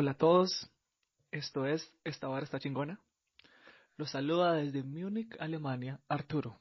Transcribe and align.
Hola 0.00 0.12
a 0.12 0.14
todos, 0.16 0.70
esto 1.32 1.66
es 1.66 1.92
Esta 2.04 2.28
Vara 2.28 2.44
está 2.44 2.60
chingona. 2.60 3.00
Los 3.96 4.12
saluda 4.12 4.52
desde 4.52 4.84
Múnich, 4.84 5.34
Alemania, 5.40 5.98
Arturo. 6.06 6.60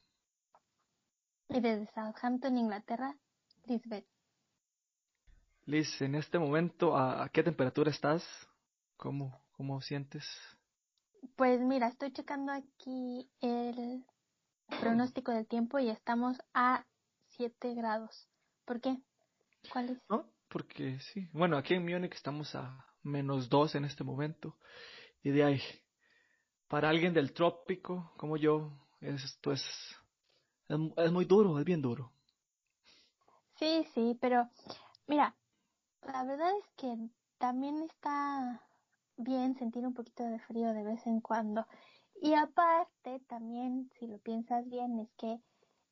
Y 1.47 1.59
desde 1.59 1.85
Southampton, 1.93 2.57
Inglaterra, 2.57 3.15
Lisbeth. 3.65 4.07
Liz, 5.67 6.01
en 6.01 6.15
este 6.15 6.39
momento, 6.39 6.97
¿a, 6.97 7.29
qué 7.29 7.43
temperatura 7.43 7.91
estás? 7.91 8.23
¿Cómo, 8.95 9.39
¿Cómo 9.51 9.81
sientes? 9.81 10.25
Pues 11.35 11.61
mira, 11.61 11.89
estoy 11.89 12.11
checando 12.11 12.51
aquí 12.51 13.29
el 13.41 14.03
pronóstico 14.81 15.31
del 15.31 15.45
tiempo 15.45 15.77
y 15.77 15.89
estamos 15.89 16.41
a 16.55 16.87
7 17.35 17.75
grados. 17.75 18.27
¿Por 18.65 18.81
qué? 18.81 18.97
¿Cuál 19.71 19.91
es? 19.91 19.99
No, 20.09 20.25
porque 20.49 20.99
sí. 21.01 21.29
Bueno, 21.33 21.55
aquí 21.55 21.75
en 21.75 21.83
Múnich 21.85 22.15
estamos 22.15 22.55
a 22.55 22.86
menos 23.07 23.49
2 23.49 23.75
en 23.75 23.85
este 23.85 24.03
momento. 24.03 24.55
Y 25.23 25.31
de 25.31 25.43
ahí, 25.43 25.61
para 26.67 26.89
alguien 26.89 27.13
del 27.13 27.33
trópico 27.33 28.11
como 28.17 28.37
yo, 28.37 28.71
esto 29.01 29.51
es, 29.51 29.63
es, 30.67 31.11
muy 31.11 31.25
duro, 31.25 31.57
es 31.59 31.65
bien 31.65 31.81
duro. 31.81 32.11
Sí, 33.57 33.87
sí, 33.93 34.17
pero 34.21 34.49
mira, 35.07 35.35
la 36.05 36.23
verdad 36.23 36.51
es 36.59 36.67
que 36.75 36.95
también 37.37 37.81
está 37.83 38.61
bien 39.17 39.55
sentir 39.57 39.85
un 39.85 39.93
poquito 39.93 40.23
de 40.23 40.39
frío 40.39 40.73
de 40.73 40.83
vez 40.83 41.05
en 41.07 41.21
cuando. 41.21 41.65
Y 42.21 42.33
aparte, 42.33 43.19
también, 43.27 43.89
si 43.99 44.07
lo 44.07 44.17
piensas 44.19 44.67
bien, 44.69 44.99
es 44.99 45.09
que 45.17 45.39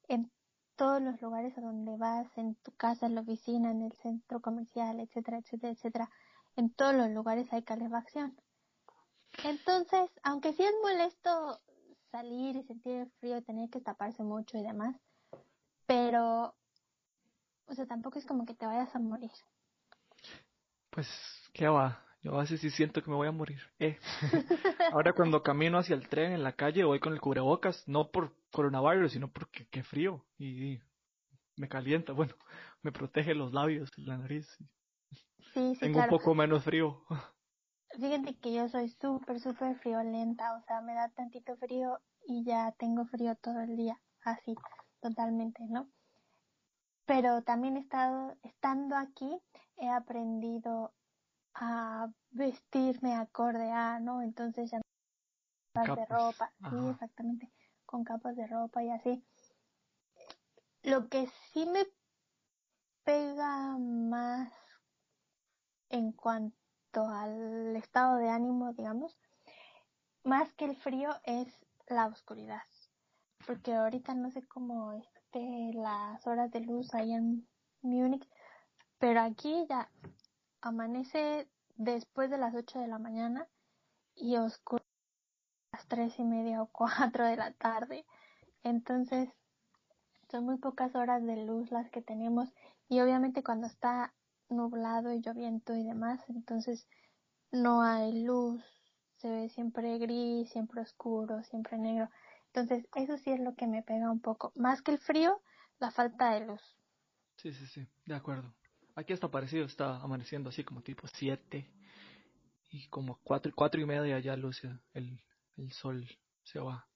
en 0.07 0.31
todos 0.75 1.01
los 1.01 1.21
lugares 1.21 1.57
a 1.57 1.61
donde 1.61 1.95
vas, 1.97 2.27
en 2.37 2.55
tu 2.55 2.71
casa, 2.71 3.05
en 3.05 3.15
la 3.15 3.21
oficina, 3.21 3.71
en 3.71 3.83
el 3.83 3.93
centro 3.93 4.41
comercial, 4.41 4.99
etcétera, 4.99 5.37
etcétera, 5.37 5.73
etcétera, 5.73 6.09
en 6.55 6.73
todos 6.73 6.93
los 6.93 7.09
lugares 7.09 7.51
hay 7.51 7.63
calefacción. 7.63 8.35
Entonces, 9.43 10.09
aunque 10.23 10.53
sí 10.53 10.63
es 10.63 10.73
molesto 10.81 11.59
salir 12.11 12.55
y 12.55 12.63
sentir 12.63 12.93
el 12.93 13.11
frío, 13.19 13.43
tener 13.43 13.69
que 13.69 13.81
taparse 13.81 14.23
mucho 14.23 14.57
y 14.57 14.63
demás, 14.63 14.95
pero, 15.85 16.55
o 17.67 17.73
sea, 17.73 17.85
tampoco 17.85 18.19
es 18.19 18.25
como 18.25 18.45
que 18.45 18.55
te 18.55 18.65
vayas 18.65 18.95
a 18.95 18.99
morir. 18.99 19.31
Pues, 20.89 21.07
¿qué 21.53 21.67
va? 21.67 22.05
Yo 22.25 22.35
a 22.35 22.41
veces 22.41 22.59
sí 22.59 22.71
siento 22.71 23.03
que 23.03 23.09
me 23.11 23.15
voy 23.15 23.27
a 23.27 23.31
morir. 23.31 23.61
Eh. 23.77 23.99
Ahora 24.93 25.13
cuando 25.13 25.43
camino 25.43 25.77
hacia 25.77 25.95
el 25.95 26.09
tren 26.09 26.31
en 26.31 26.41
la 26.41 26.53
calle 26.53 26.83
voy 26.83 26.99
con 26.99 27.13
el 27.13 27.21
cubrebocas, 27.21 27.87
no 27.87 28.09
por 28.09 28.33
coronavirus, 28.51 29.11
sino 29.11 29.27
porque 29.27 29.67
qué 29.69 29.83
frío 29.83 30.25
y, 30.39 30.79
me 31.55 31.69
calienta. 31.69 32.13
Bueno, 32.13 32.33
me 32.81 32.91
protege 32.91 33.35
los 33.35 33.53
labios 33.53 33.91
y 33.95 34.05
la 34.05 34.17
nariz. 34.17 34.47
Sí, 35.53 35.75
sí, 35.75 35.79
Tengo 35.79 35.99
un 35.99 36.07
poco 36.07 36.35
menos 36.35 36.63
frío. 36.63 37.01
Fíjate 37.91 38.35
que 38.37 38.53
yo 38.53 38.67
soy 38.67 38.89
súper, 38.89 39.39
súper 39.39 39.77
friolenta, 39.77 40.57
o 40.57 40.61
sea, 40.63 40.81
me 40.81 40.93
da 40.93 41.09
tantito 41.09 41.55
frío 41.55 41.99
y 42.27 42.43
ya 42.43 42.73
tengo 42.73 43.05
frío 43.05 43.35
todo 43.35 43.61
el 43.61 43.77
día, 43.77 44.01
así, 44.21 44.55
totalmente, 44.99 45.63
¿no? 45.69 45.89
Pero 47.05 47.41
también 47.43 47.77
he 47.77 47.81
estado, 47.81 48.35
estando 48.43 48.97
aquí, 48.97 49.39
he 49.77 49.89
aprendido 49.89 50.93
a 51.53 52.09
vestirme 52.31 53.15
acorde 53.15 53.71
a, 53.71 53.99
¿no? 53.99 54.21
Entonces 54.21 54.71
ya 54.71 54.81
capas 55.73 55.95
de 55.95 56.05
ropa, 56.05 56.53
sí, 56.69 56.87
exactamente, 56.89 57.51
con 57.85 58.03
capas 58.03 58.35
de 58.35 58.47
ropa 58.47 58.83
y 58.83 58.89
así. 58.89 59.23
Lo 60.83 61.07
que 61.07 61.27
sí 61.51 61.65
me 61.65 61.85
pega 63.03 63.77
más 63.77 64.51
en 65.89 66.11
cuanto 66.11 67.07
al 67.07 67.75
estado 67.75 68.17
de 68.17 68.29
ánimo, 68.29 68.73
digamos, 68.73 69.17
más 70.23 70.51
que 70.53 70.65
el 70.65 70.75
frío 70.75 71.09
es 71.23 71.47
la 71.87 72.07
oscuridad. 72.07 72.63
Porque 73.45 73.73
ahorita 73.73 74.13
no 74.15 74.31
sé 74.31 74.45
cómo 74.47 74.93
esté 74.93 75.71
las 75.73 76.25
horas 76.25 76.51
de 76.51 76.61
luz 76.61 76.93
ahí 76.93 77.13
en 77.13 77.47
Múnich, 77.81 78.27
pero 78.97 79.21
aquí 79.21 79.65
ya 79.69 79.89
amanece 80.61 81.47
después 81.75 82.29
de 82.29 82.37
las 82.37 82.55
8 82.55 82.79
de 82.79 82.87
la 82.87 82.97
mañana 82.97 83.47
y 84.15 84.37
oscuro 84.37 84.83
a 85.71 85.77
las 85.77 85.87
tres 85.87 86.17
y 86.17 86.23
media 86.23 86.61
o 86.61 86.67
cuatro 86.71 87.25
de 87.25 87.35
la 87.35 87.51
tarde. 87.51 88.05
Entonces, 88.63 89.29
son 90.31 90.45
muy 90.45 90.57
pocas 90.57 90.95
horas 90.95 91.23
de 91.23 91.45
luz 91.45 91.71
las 91.71 91.89
que 91.91 92.01
tenemos 92.01 92.51
y 92.89 93.01
obviamente 93.01 93.43
cuando 93.43 93.67
está 93.67 94.13
nublado 94.49 95.13
y 95.13 95.21
lloviendo 95.21 95.75
y 95.75 95.83
demás, 95.83 96.21
entonces 96.29 96.87
no 97.51 97.81
hay 97.81 98.23
luz, 98.23 98.63
se 99.17 99.29
ve 99.29 99.49
siempre 99.49 99.97
gris, 99.97 100.49
siempre 100.49 100.81
oscuro, 100.81 101.43
siempre 101.43 101.77
negro. 101.77 102.09
Entonces, 102.47 102.87
eso 102.95 103.17
sí 103.17 103.31
es 103.31 103.39
lo 103.39 103.55
que 103.55 103.67
me 103.67 103.83
pega 103.83 104.09
un 104.09 104.21
poco. 104.21 104.51
Más 104.55 104.81
que 104.81 104.91
el 104.91 104.97
frío, 104.97 105.41
la 105.79 105.91
falta 105.91 106.31
de 106.31 106.45
luz. 106.45 106.61
Sí, 107.37 107.53
sí, 107.53 107.65
sí, 107.67 107.87
de 108.05 108.15
acuerdo. 108.15 108.53
Aquí 108.95 109.13
está 109.13 109.29
parecido, 109.29 109.65
está 109.65 109.97
amaneciendo 109.97 110.49
así 110.49 110.63
como 110.63 110.81
tipo 110.81 111.05
7 111.07 111.69
y 112.71 112.87
como 112.87 113.19
4, 113.23 113.51
cuatro 113.53 113.81
y 113.81 113.85
media 113.85 114.19
ya 114.19 114.35
luce 114.37 114.69
el, 114.93 115.21
el 115.57 115.71
sol 115.73 116.07
se 116.43 116.59
va. 116.59 116.87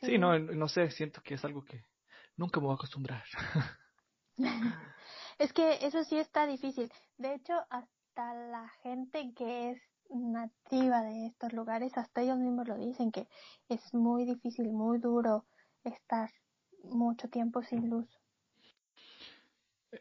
Sí. 0.00 0.18
no, 0.18 0.38
no 0.38 0.68
sé, 0.68 0.90
siento 0.90 1.22
que 1.22 1.34
es 1.34 1.44
algo 1.44 1.64
que 1.64 1.84
nunca 2.36 2.58
me 2.58 2.66
voy 2.66 2.72
a 2.72 2.76
acostumbrar. 2.76 3.24
es 5.40 5.52
que 5.52 5.84
eso 5.84 6.04
sí 6.04 6.16
está 6.16 6.46
difícil. 6.46 6.90
De 7.18 7.34
hecho, 7.34 7.54
hasta 7.68 8.34
la 8.34 8.68
gente 8.82 9.32
que 9.34 9.70
es 9.70 9.82
nativa 10.08 11.02
de 11.02 11.26
estos 11.26 11.52
lugares, 11.52 11.96
hasta 11.96 12.22
ellos 12.22 12.38
mismos 12.38 12.68
lo 12.68 12.76
dicen, 12.76 13.10
que 13.10 13.26
es 13.68 13.92
muy 13.92 14.24
difícil, 14.24 14.70
muy 14.70 14.98
duro 14.98 15.46
estar 15.82 16.30
mucho 16.84 17.28
tiempo 17.28 17.62
sin 17.62 17.90
luz 17.90 18.08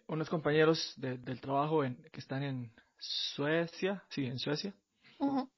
unos 0.07 0.29
compañeros 0.29 0.93
del 0.97 1.41
trabajo 1.41 1.83
en, 1.83 1.95
que 2.11 2.19
están 2.19 2.43
en 2.43 2.71
Suecia, 2.97 4.03
sí, 4.09 4.25
en 4.25 4.37
Suecia, 4.37 4.73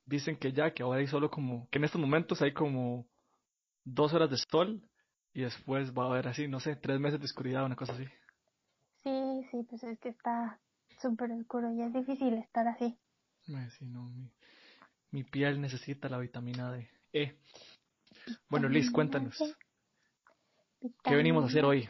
dicen 0.05 0.37
que 0.37 0.51
ya, 0.51 0.73
que 0.73 0.83
ahora 0.83 0.99
hay 0.99 1.07
solo 1.07 1.29
como, 1.29 1.67
que 1.69 1.79
en 1.79 1.85
estos 1.85 1.99
momentos 1.99 2.41
hay 2.41 2.53
como 2.53 3.07
dos 3.83 4.13
horas 4.13 4.29
de 4.29 4.37
sol 4.37 4.81
y 5.33 5.41
después 5.41 5.91
va 5.93 6.05
a 6.05 6.07
haber 6.11 6.27
así, 6.27 6.47
no 6.47 6.59
sé, 6.59 6.75
tres 6.75 6.99
meses 6.99 7.19
de 7.19 7.25
oscuridad, 7.25 7.65
una 7.65 7.75
cosa 7.75 7.93
así. 7.93 8.05
Sí, 9.51 9.63
pues 9.69 9.83
es 9.83 9.99
que 9.99 10.09
está 10.09 10.59
súper 11.01 11.31
oscuro 11.33 11.69
y 11.73 11.81
es 11.81 11.91
difícil 11.91 12.35
estar 12.35 12.67
así. 12.69 12.97
Sí, 13.77 13.85
no, 13.85 14.05
mi, 14.05 14.31
mi 15.11 15.25
piel 15.25 15.59
necesita 15.59 16.07
la 16.07 16.17
vitamina 16.19 16.71
D. 16.71 16.89
E. 17.11 17.37
Bueno, 18.49 18.69
Liz, 18.69 18.89
cuéntanos. 18.91 19.37
¿Qué 21.03 21.15
venimos 21.15 21.43
a 21.43 21.47
hacer 21.47 21.65
hoy? 21.65 21.89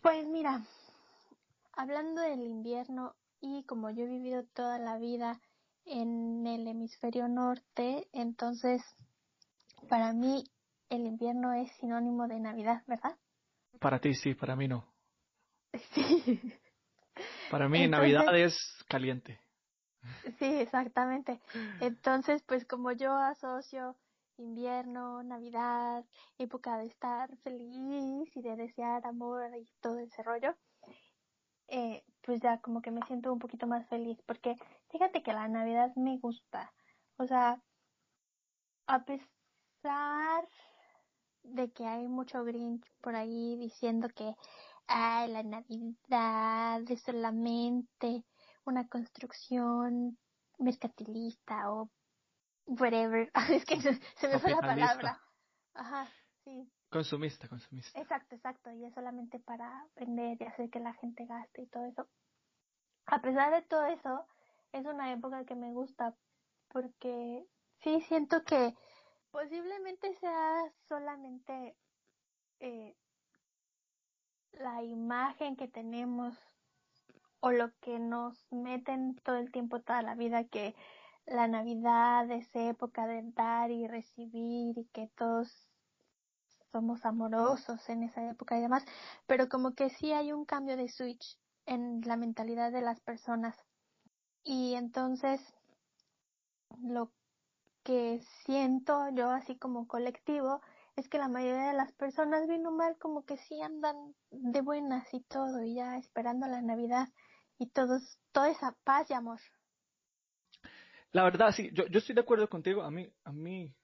Pues 0.00 0.26
mira, 0.28 0.64
hablando 1.72 2.22
del 2.22 2.42
invierno 2.42 3.16
y 3.40 3.64
como 3.64 3.90
yo 3.90 4.04
he 4.04 4.08
vivido 4.08 4.44
toda 4.54 4.78
la 4.78 4.98
vida 4.98 5.40
en 5.84 6.46
el 6.46 6.66
hemisferio 6.68 7.26
norte, 7.26 8.08
entonces 8.12 8.82
para 9.88 10.12
mí 10.12 10.44
el 10.90 11.06
invierno 11.06 11.52
es 11.52 11.70
sinónimo 11.72 12.28
de 12.28 12.38
Navidad, 12.38 12.82
¿verdad? 12.86 13.16
Para 13.80 13.98
ti 14.00 14.14
sí, 14.14 14.34
para 14.34 14.54
mí 14.54 14.68
no. 14.68 14.86
Sí. 15.94 16.40
Para 17.50 17.68
mí 17.68 17.86
Navidad 17.88 18.36
es 18.38 18.84
caliente. 18.88 19.40
Sí, 20.38 20.46
exactamente. 20.46 21.40
Entonces, 21.80 22.42
pues 22.42 22.64
como 22.64 22.92
yo 22.92 23.12
asocio 23.12 23.96
invierno, 24.38 25.22
Navidad, 25.22 26.04
época 26.38 26.78
de 26.78 26.86
estar 26.86 27.36
feliz 27.38 28.34
y 28.34 28.42
de 28.42 28.56
desear 28.56 29.06
amor 29.06 29.50
y 29.56 29.68
todo 29.80 29.98
ese 29.98 30.22
rollo, 30.22 30.56
eh, 31.68 32.02
pues 32.22 32.40
ya 32.40 32.58
como 32.60 32.80
que 32.80 32.90
me 32.90 33.02
siento 33.06 33.32
un 33.32 33.38
poquito 33.38 33.66
más 33.66 33.86
feliz 33.88 34.18
porque 34.26 34.56
fíjate 34.90 35.22
que 35.22 35.32
la 35.32 35.48
Navidad 35.48 35.92
me 35.96 36.18
gusta. 36.18 36.72
O 37.16 37.26
sea, 37.26 37.60
a 38.86 39.04
pesar 39.04 40.48
de 41.42 41.70
que 41.70 41.86
hay 41.86 42.06
mucho 42.08 42.44
Grinch 42.44 42.84
por 43.00 43.14
ahí 43.14 43.56
diciendo 43.56 44.08
que 44.08 44.34
Ay, 44.86 45.30
la 45.30 45.42
Navidad 45.42 46.82
es 46.90 47.02
solamente 47.02 48.24
una 48.64 48.88
construcción 48.88 50.18
mercantilista 50.58 51.72
o 51.72 51.90
whatever. 52.66 53.30
es 53.50 53.64
que 53.64 53.80
se, 53.80 54.28
me 54.28 54.38
fue 54.38 54.50
la 54.50 54.60
palabra. 54.60 55.20
Ajá, 55.74 56.08
sí. 56.44 56.70
Consumista, 56.90 57.48
consumista. 57.48 58.00
Exacto, 58.00 58.34
exacto. 58.34 58.70
Y 58.72 58.84
es 58.84 58.94
solamente 58.94 59.38
para 59.38 59.86
vender 59.96 60.36
y 60.40 60.44
hacer 60.44 60.70
que 60.70 60.80
la 60.80 60.92
gente 60.94 61.24
gaste 61.24 61.62
y 61.62 61.66
todo 61.66 61.84
eso. 61.86 62.08
A 63.06 63.20
pesar 63.20 63.52
de 63.52 63.62
todo 63.62 63.86
eso, 63.86 64.26
es 64.72 64.84
una 64.86 65.12
época 65.12 65.44
que 65.44 65.54
me 65.54 65.72
gusta 65.72 66.14
porque 66.68 67.44
sí 67.82 68.00
siento 68.02 68.44
que 68.44 68.74
posiblemente 69.30 70.14
sea 70.18 70.62
solamente 70.88 71.76
eh, 72.60 72.96
la 74.52 74.82
imagen 74.82 75.56
que 75.56 75.68
tenemos 75.68 76.36
o 77.40 77.50
lo 77.50 77.70
que 77.80 77.98
nos 77.98 78.46
meten 78.50 79.16
todo 79.24 79.36
el 79.36 79.50
tiempo, 79.50 79.80
toda 79.80 80.02
la 80.02 80.14
vida, 80.14 80.44
que 80.44 80.74
la 81.26 81.48
Navidad 81.48 82.30
es 82.30 82.48
época 82.54 83.06
de 83.06 83.22
dar 83.32 83.70
y 83.70 83.86
recibir 83.86 84.76
y 84.78 84.84
que 84.92 85.08
todos 85.16 85.68
somos 86.72 87.04
amorosos 87.04 87.88
en 87.88 88.04
esa 88.04 88.28
época 88.28 88.58
y 88.58 88.60
demás, 88.60 88.84
pero 89.26 89.48
como 89.48 89.74
que 89.74 89.90
sí 89.90 90.12
hay 90.12 90.32
un 90.32 90.44
cambio 90.44 90.76
de 90.76 90.88
switch 90.88 91.38
en 91.66 92.00
la 92.02 92.16
mentalidad 92.16 92.72
de 92.72 92.82
las 92.82 93.00
personas. 93.00 93.56
Y 94.44 94.74
entonces 94.74 95.40
lo 96.82 97.10
que 97.82 98.20
siento 98.44 99.08
yo 99.10 99.30
así 99.30 99.56
como 99.56 99.86
colectivo 99.86 100.60
es 100.96 101.08
que 101.08 101.18
la 101.18 101.28
mayoría 101.28 101.68
de 101.68 101.76
las 101.76 101.92
personas 101.92 102.46
bien 102.46 102.66
o 102.66 102.72
mal 102.72 102.96
como 102.98 103.24
que 103.24 103.36
sí 103.36 103.60
andan 103.60 104.14
de 104.30 104.60
buenas 104.60 105.06
y 105.12 105.20
todo 105.22 105.62
y 105.62 105.74
ya 105.74 105.96
esperando 105.96 106.46
la 106.46 106.62
Navidad 106.62 107.08
y 107.58 107.68
todos 107.68 108.18
toda 108.32 108.50
esa 108.50 108.76
paz 108.84 109.10
y 109.10 109.14
amor. 109.14 109.40
La 111.12 111.24
verdad 111.24 111.52
sí, 111.52 111.70
yo, 111.72 111.86
yo 111.86 111.98
estoy 111.98 112.14
de 112.14 112.20
acuerdo 112.20 112.48
contigo, 112.48 112.82
a 112.82 112.90
mí 112.90 113.12
a 113.24 113.32
mí 113.32 113.74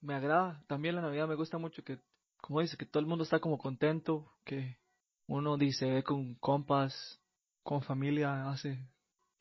me 0.00 0.14
agrada, 0.14 0.64
también 0.66 0.96
la 0.96 1.02
Navidad 1.02 1.28
me 1.28 1.34
gusta 1.34 1.58
mucho 1.58 1.82
que 1.84 1.98
como 2.38 2.60
dice 2.60 2.76
que 2.76 2.86
todo 2.86 3.00
el 3.00 3.06
mundo 3.06 3.24
está 3.24 3.38
como 3.38 3.58
contento, 3.58 4.32
que 4.44 4.78
uno 5.26 5.56
dice 5.56 5.90
ve 5.90 6.02
con 6.02 6.34
compas, 6.36 7.20
con 7.62 7.82
familia, 7.82 8.50
hace 8.50 8.78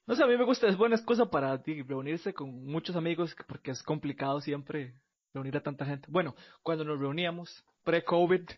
no 0.07 0.15
sé, 0.15 0.23
a 0.23 0.27
mí 0.27 0.35
me 0.35 0.45
gusta, 0.45 0.67
es 0.67 0.77
buena 0.77 0.95
excusa 0.95 1.29
para 1.29 1.61
ti, 1.61 1.83
reunirse 1.83 2.33
con 2.33 2.65
muchos 2.65 2.95
amigos 2.95 3.35
porque 3.47 3.71
es 3.71 3.83
complicado 3.83 4.41
siempre 4.41 4.95
reunir 5.33 5.57
a 5.57 5.63
tanta 5.63 5.85
gente. 5.85 6.07
Bueno, 6.09 6.35
cuando 6.61 6.83
nos 6.83 6.99
reuníamos, 6.99 7.65
pre-COVID, 7.83 8.49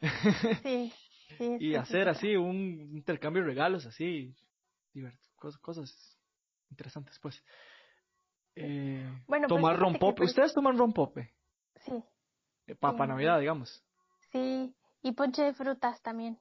sí, 0.62 0.92
sí, 1.36 1.56
y 1.60 1.74
hacer 1.74 2.08
así 2.08 2.36
un 2.36 2.90
intercambio 2.92 3.42
de 3.42 3.48
regalos, 3.48 3.86
así, 3.86 4.34
cosas, 5.36 5.60
cosas 5.60 6.18
interesantes, 6.70 7.18
pues. 7.20 7.42
Eh, 8.56 9.06
bueno, 9.26 9.48
pues 9.48 9.60
tomar 9.60 9.78
rompope. 9.78 10.24
¿Ustedes 10.24 10.52
toman 10.54 10.76
rompope? 10.76 11.32
Sí. 11.84 12.02
Eh, 12.66 12.74
Papa 12.74 13.06
Navidad, 13.06 13.38
digamos. 13.38 13.82
Sí, 14.32 14.74
y 15.02 15.12
ponche 15.12 15.42
de 15.42 15.54
frutas 15.54 16.00
también. 16.02 16.38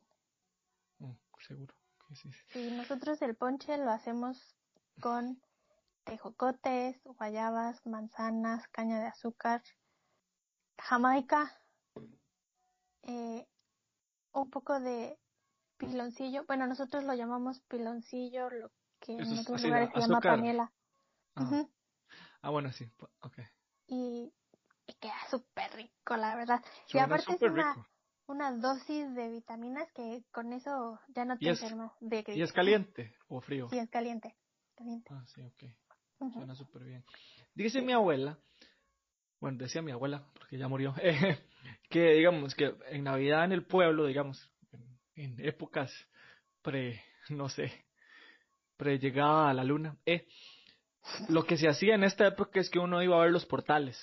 Mm, 1.00 1.14
seguro. 1.48 1.74
Sí, 2.14 2.32
sí, 2.48 2.72
nosotros 2.72 3.22
el 3.22 3.36
ponche 3.36 3.78
lo 3.78 3.92
hacemos 3.92 4.56
con 5.00 5.40
tejocotes, 6.06 7.00
guayabas, 7.04 7.86
manzanas, 7.86 8.68
caña 8.70 9.00
de 9.00 9.08
azúcar, 9.08 9.62
jamaica, 10.82 11.60
eh, 13.04 13.48
un 14.34 14.50
poco 14.50 14.80
de 14.80 15.18
piloncillo. 15.78 16.46
Bueno, 16.46 16.68
nosotros 16.68 17.04
lo 17.04 17.14
llamamos 17.14 17.60
piloncillo, 17.62 18.50
lo 18.50 18.72
que 19.00 19.14
en 19.14 19.40
otros 19.40 19.64
lugares 19.64 19.90
se 19.94 20.00
llama 20.02 20.22
panela. 20.22 20.72
Ah. 21.36 21.66
ah. 22.42 22.50
bueno, 22.50 22.72
sí, 22.72 22.90
ok. 23.22 23.40
Y, 23.88 24.34
y 24.88 24.94
queda 24.96 25.18
súper 25.30 25.72
rico, 25.74 26.18
la 26.18 26.36
verdad. 26.36 26.64
y 26.94 26.98
aparte 26.98 27.34
es 27.34 27.42
una, 27.42 27.88
una 28.28 28.52
dosis 28.52 29.14
de 29.16 29.30
vitaminas 29.30 29.92
que 29.94 30.24
con 30.32 30.54
eso 30.54 31.00
ya 31.08 31.26
no 31.26 31.38
te 31.38 31.50
enfermas. 31.50 31.92
De 32.00 32.24
¿Y 32.28 32.42
es 32.42 32.54
caliente 32.54 33.16
o 33.28 33.42
frío? 33.42 33.70
Sí, 33.70 33.80
es 33.80 33.90
caliente. 33.90 34.36
Ah, 35.10 35.24
sí, 35.28 35.42
ok. 35.42 35.64
Suena 36.34 36.56
súper 36.56 36.84
bien. 36.84 37.04
Dice 37.54 37.82
mi 37.82 37.94
abuela, 37.94 38.38
bueno, 39.40 39.58
decía 39.58 39.82
mi 39.82 39.92
abuela, 39.92 40.26
porque 40.34 40.58
ya 40.58 40.68
murió, 40.68 40.94
que 41.90 42.14
digamos 42.14 42.56
que 42.56 42.74
en 42.90 43.04
Navidad 43.04 43.46
en 43.46 43.52
el 43.52 43.66
pueblo, 43.66 44.06
digamos, 44.06 44.52
en, 45.16 45.36
épocas 45.40 45.92
pre, 46.62 47.02
no 47.30 47.50
sé, 47.50 47.72
pre 48.78 49.00
llegada 49.00 49.50
a 49.50 49.54
la 49.54 49.64
luna, 49.64 49.98
eh, 50.06 50.28
lo 51.30 51.46
que 51.46 51.58
se 51.58 51.68
hacía 51.68 51.96
en 51.96 52.04
esta 52.04 52.28
época 52.28 52.60
es 52.60 52.70
que 52.70 52.80
uno 52.80 53.02
iba 53.02 53.18
a 53.18 53.24
ver 53.24 53.32
los 53.32 53.46
portales. 53.46 53.98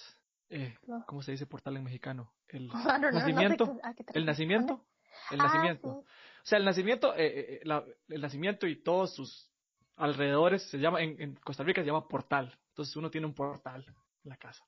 Eh, 0.49 0.77
¿Cómo 1.07 1.23
se 1.23 1.33
dice 1.33 1.47
portal 1.47 1.77
en 1.77 1.85
mexicano? 1.85 2.33
El 2.49 2.69
nacimiento. 3.13 3.79
el 4.15 4.25
nacimiento. 4.25 4.87
El 5.31 5.39
nacimiento. 5.39 5.89
O 5.89 6.05
sea, 6.49 6.59
el 6.59 6.65
nacimiento, 6.65 7.15
eh, 7.17 7.61
eh, 7.65 7.83
el 8.09 8.21
nacimiento 8.21 8.67
y 8.67 8.83
todos 8.83 9.15
sus 9.15 9.51
alrededores 9.97 10.63
se 10.71 10.79
llama, 10.79 11.03
en, 11.03 11.35
Costa 11.37 11.65
Rica 11.65 11.81
se 11.81 11.87
llama 11.87 12.07
portal. 12.07 12.57
Entonces 12.69 12.95
uno 12.97 13.11
tiene 13.11 13.27
un 13.27 13.35
portal 13.35 13.85
en 13.89 14.31
la 14.31 14.37
casa. 14.37 14.65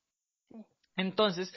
Entonces, 0.98 1.54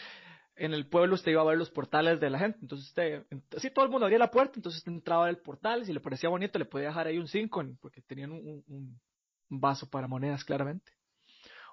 en 0.55 0.73
el 0.73 0.87
pueblo 0.87 1.15
usted 1.15 1.31
iba 1.31 1.41
a 1.41 1.45
ver 1.45 1.57
los 1.57 1.71
portales 1.71 2.19
de 2.19 2.29
la 2.29 2.39
gente. 2.39 2.59
Entonces 2.61 2.87
usted, 2.87 3.25
así 3.57 3.71
todo 3.71 3.83
el 3.83 3.91
mundo 3.91 4.05
abría 4.05 4.19
la 4.19 4.31
puerta, 4.31 4.53
entonces 4.55 4.79
usted 4.79 4.91
entraba 4.91 5.25
al 5.25 5.37
portal, 5.37 5.85
si 5.85 5.91
le 5.91 5.99
parecía 5.99 6.29
bonito 6.29 6.59
le 6.59 6.65
podía 6.65 6.87
dejar 6.87 7.07
ahí 7.07 7.17
un 7.17 7.27
5, 7.27 7.65
porque 7.81 8.01
tenían 8.01 8.31
un, 8.31 8.63
un, 8.67 9.01
vaso 9.49 9.89
para 9.89 10.07
monedas 10.07 10.45
claramente. 10.45 10.93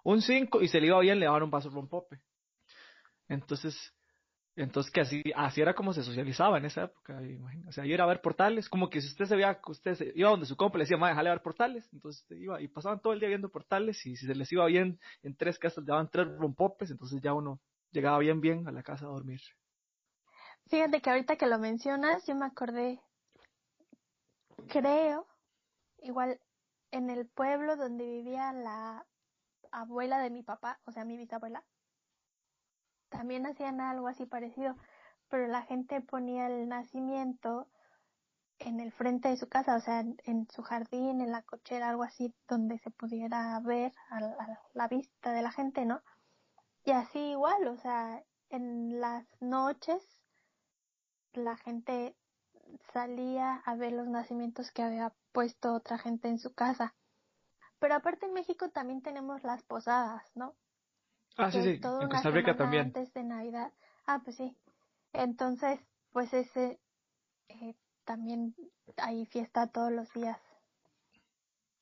Un 0.03 0.21
5 0.21 0.63
y 0.63 0.69
se 0.69 0.81
le 0.81 0.89
iba 0.89 0.99
bien 1.01 1.21
le 1.21 1.27
daban 1.27 1.45
un 1.45 1.51
vaso 1.51 1.71
rompope. 1.71 2.21
Entonces, 3.29 3.95
entonces, 4.63 4.93
que 4.93 5.01
así, 5.01 5.23
así 5.37 5.61
era 5.61 5.75
como 5.75 5.93
se 5.93 6.03
socializaba 6.03 6.59
en 6.59 6.65
esa 6.65 6.85
época, 6.85 7.21
O 7.69 7.73
sea, 7.73 7.87
ir 7.87 8.01
a 8.01 8.07
ver 8.07 8.21
portales, 8.21 8.69
como 8.69 8.91
que 8.91 9.01
si 9.01 9.07
usted 9.07 9.27
se 9.27 9.37
veía, 9.37 9.61
usted 9.67 9.95
se, 9.95 10.13
iba 10.17 10.31
donde 10.31 10.47
su 10.47 10.57
compa 10.57 10.79
le 10.79 10.85
decía, 10.85 10.97
ma, 10.97 11.09
déjale 11.09 11.31
ver 11.31 11.43
portales. 11.43 11.89
Entonces 11.93 12.25
iba, 12.33 12.61
y 12.61 12.67
pasaban 12.67 13.01
todo 13.01 13.13
el 13.13 13.21
día 13.21 13.29
viendo 13.29 13.51
portales, 13.51 14.05
y 14.05 14.17
si 14.17 14.27
se 14.27 14.35
les 14.35 14.51
iba 14.51 14.67
bien 14.67 14.99
en 15.23 15.37
tres 15.37 15.59
casas, 15.61 15.85
le 15.85 15.89
daban 15.89 16.11
tres 16.11 16.27
rompopes, 16.39 16.91
entonces 16.91 17.23
ya 17.23 17.35
uno 17.35 17.61
llegaba 17.93 18.19
bien, 18.19 18.41
bien 18.41 18.67
a 18.67 18.73
la 18.73 18.83
casa 18.83 19.07
a 19.07 19.11
dormir. 19.11 19.41
Fíjate 20.67 21.01
que 21.01 21.11
ahorita 21.11 21.37
que 21.37 21.47
lo 21.47 21.59
mencionas, 21.59 22.27
yo 22.27 22.35
me 22.35 22.45
acordé, 22.45 23.01
creo, 24.69 25.27
igual 26.03 26.41
en 26.91 27.11
el 27.11 27.27
pueblo 27.29 27.77
donde 27.77 28.05
vivía 28.05 28.53
la 28.53 29.07
abuela 29.71 30.19
de 30.19 30.31
mi 30.31 30.43
papá, 30.43 30.81
o 30.85 30.91
sea, 30.91 31.05
mi 31.05 31.17
bisabuela, 31.17 31.65
también 33.09 33.47
hacían 33.47 33.81
algo 33.81 34.09
así 34.09 34.27
parecido, 34.27 34.77
pero 35.29 35.47
la 35.47 35.63
gente 35.63 36.01
ponía 36.01 36.47
el 36.47 36.69
nacimiento 36.69 37.67
en 38.59 38.81
el 38.81 38.93
frente 38.93 39.29
de 39.29 39.37
su 39.37 39.49
casa, 39.49 39.77
o 39.77 39.81
sea, 39.81 40.01
en, 40.01 40.49
su 40.51 40.63
jardín, 40.63 41.21
en 41.21 41.31
la 41.31 41.43
cochera, 41.43 41.91
algo 41.91 42.03
así, 42.03 42.35
donde 42.49 42.79
se 42.79 42.91
pudiera 42.91 43.59
ver 43.61 43.93
a 44.11 44.21
la, 44.75 44.89
vista 44.89 45.33
de 45.33 45.43
la 45.43 45.53
gente, 45.53 45.85
¿no? 45.85 46.03
Y 46.85 46.91
así 46.91 47.19
igual, 47.19 47.69
o 47.69 47.77
sea, 47.77 48.23
en 48.51 49.01
las 49.01 49.25
noches 49.41 50.03
la 51.35 51.57
gente 51.57 52.17
salía 52.93 53.63
a 53.65 53.75
ver 53.77 53.93
los 53.93 54.09
nacimientos 54.09 54.73
que 54.73 54.83
había 54.83 55.13
puesto 55.33 55.75
otra 55.75 55.99
gente 55.99 56.29
en 56.29 56.39
su 56.39 56.53
casa. 56.55 56.95
Pero 57.79 57.95
aparte 57.95 58.27
en 58.27 58.33
México 58.33 58.71
también 58.71 59.03
tenemos 59.03 59.45
las 59.45 59.63
posadas, 59.63 60.25
¿no? 60.35 60.55
Ah, 61.39 61.53
sí, 61.53 61.63
sí, 61.63 61.81
en 61.83 62.09
Costa 62.09 62.31
Rica 62.31 62.57
también. 62.57 62.87
Antes 62.87 63.15
de 63.15 63.23
Navidad. 63.23 63.73
Ah, 64.07 64.21
pues 64.25 64.37
sí. 64.37 64.57
Entonces, 65.13 65.79
pues 66.11 66.33
ese 66.35 66.81
eh, 67.49 67.77
también 68.05 68.57
hay 68.97 69.25
fiesta 69.27 69.69
todos 69.69 69.93
los 69.93 70.13
días. 70.13 70.37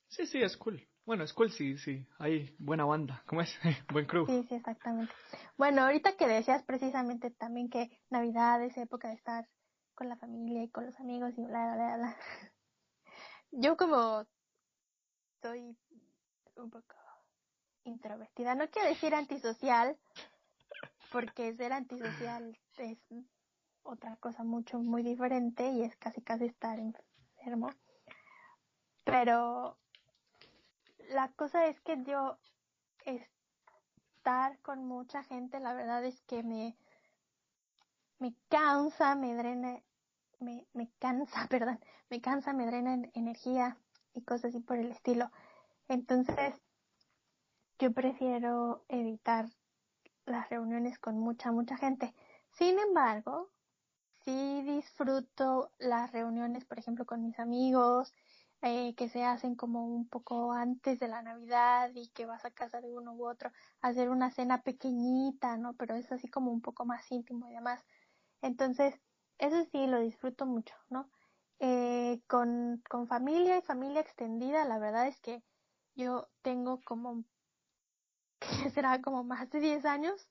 Sí, 0.08 0.26
sí, 0.26 0.42
es 0.42 0.58
cool. 0.58 0.86
Bueno, 1.06 1.24
es 1.24 1.32
cool, 1.32 1.50
sí, 1.50 1.78
sí. 1.78 2.06
Hay 2.18 2.54
buena 2.58 2.84
banda. 2.84 3.22
¿Cómo 3.26 3.40
es? 3.40 3.58
Buen 3.92 4.06
crew. 4.06 4.26
Sí, 4.26 4.44
sí, 4.48 4.56
exactamente. 4.56 5.12
Bueno, 5.56 5.82
ahorita 5.82 6.16
que 6.16 6.26
decías 6.26 6.62
precisamente 6.62 7.30
también 7.30 7.70
que 7.70 7.90
Navidad 8.10 8.62
es 8.62 8.76
época 8.76 9.08
de 9.08 9.14
estar 9.14 9.48
con 9.94 10.10
la 10.10 10.16
familia 10.16 10.64
y 10.64 10.68
con 10.68 10.84
los 10.84 11.00
amigos 11.00 11.32
y 11.38 11.46
bla, 11.46 11.74
bla, 11.74 11.96
bla. 11.96 12.16
Yo 13.52 13.76
como 13.78 14.26
soy 15.40 15.78
un 16.56 16.70
poco 16.70 16.94
introvertida. 17.86 18.54
No 18.54 18.68
quiero 18.68 18.88
decir 18.88 19.14
antisocial, 19.14 19.96
porque 21.12 21.54
ser 21.54 21.72
antisocial 21.72 22.58
es 22.78 22.98
otra 23.82 24.16
cosa 24.16 24.44
mucho, 24.44 24.78
muy 24.78 25.02
diferente 25.02 25.70
y 25.70 25.82
es 25.82 25.96
casi 25.96 26.20
casi 26.20 26.46
estar 26.46 26.78
enfermo. 26.78 27.70
Pero 29.04 29.78
la 31.10 31.28
cosa 31.32 31.66
es 31.66 31.80
que 31.80 32.02
yo 32.02 32.38
estar 33.04 34.58
con 34.60 34.84
mucha 34.86 35.22
gente, 35.22 35.60
la 35.60 35.72
verdad 35.72 36.04
es 36.04 36.20
que 36.22 36.42
me, 36.42 36.76
me 38.18 38.34
cansa, 38.48 39.14
me 39.14 39.34
drena, 39.34 39.80
me, 40.40 40.66
me 40.72 40.90
cansa, 40.98 41.46
perdón, 41.50 41.78
me 42.10 42.20
cansa, 42.20 42.52
me 42.52 42.66
drena 42.66 43.08
energía 43.14 43.76
y 44.12 44.22
cosas 44.22 44.46
así 44.46 44.60
por 44.60 44.78
el 44.78 44.90
estilo. 44.90 45.30
Entonces, 45.88 46.54
yo 47.78 47.92
prefiero 47.92 48.84
evitar 48.88 49.46
las 50.26 50.48
reuniones 50.50 50.98
con 50.98 51.18
mucha, 51.18 51.52
mucha 51.52 51.76
gente. 51.76 52.14
Sin 52.50 52.78
embargo, 52.78 53.50
sí 54.24 54.62
disfruto 54.62 55.72
las 55.78 56.12
reuniones, 56.12 56.64
por 56.64 56.78
ejemplo, 56.78 57.06
con 57.06 57.22
mis 57.22 57.38
amigos, 57.38 58.12
eh, 58.62 58.94
que 58.96 59.08
se 59.08 59.24
hacen 59.24 59.54
como 59.54 59.86
un 59.86 60.08
poco 60.08 60.52
antes 60.52 60.98
de 60.98 61.08
la 61.08 61.22
Navidad 61.22 61.90
y 61.94 62.08
que 62.08 62.26
vas 62.26 62.44
a 62.44 62.50
casa 62.50 62.80
de 62.80 62.92
uno 62.92 63.12
u 63.14 63.28
otro, 63.28 63.52
hacer 63.82 64.10
una 64.10 64.30
cena 64.30 64.62
pequeñita, 64.62 65.56
¿no? 65.58 65.74
Pero 65.74 65.94
es 65.94 66.10
así 66.12 66.28
como 66.28 66.50
un 66.50 66.62
poco 66.62 66.84
más 66.86 67.10
íntimo 67.12 67.48
y 67.48 67.54
demás. 67.54 67.84
Entonces, 68.42 68.98
eso 69.38 69.64
sí 69.70 69.86
lo 69.86 70.00
disfruto 70.00 70.46
mucho, 70.46 70.74
¿no? 70.88 71.10
Eh, 71.58 72.22
con, 72.26 72.82
con 72.88 73.06
familia 73.08 73.58
y 73.58 73.62
familia 73.62 74.00
extendida, 74.00 74.64
la 74.64 74.78
verdad 74.78 75.06
es 75.08 75.20
que 75.20 75.42
yo 75.94 76.28
tengo 76.42 76.82
como, 76.82 77.24
que 78.48 78.70
será 78.70 79.00
como 79.00 79.24
más 79.24 79.50
de 79.50 79.60
10 79.60 79.84
años 79.84 80.28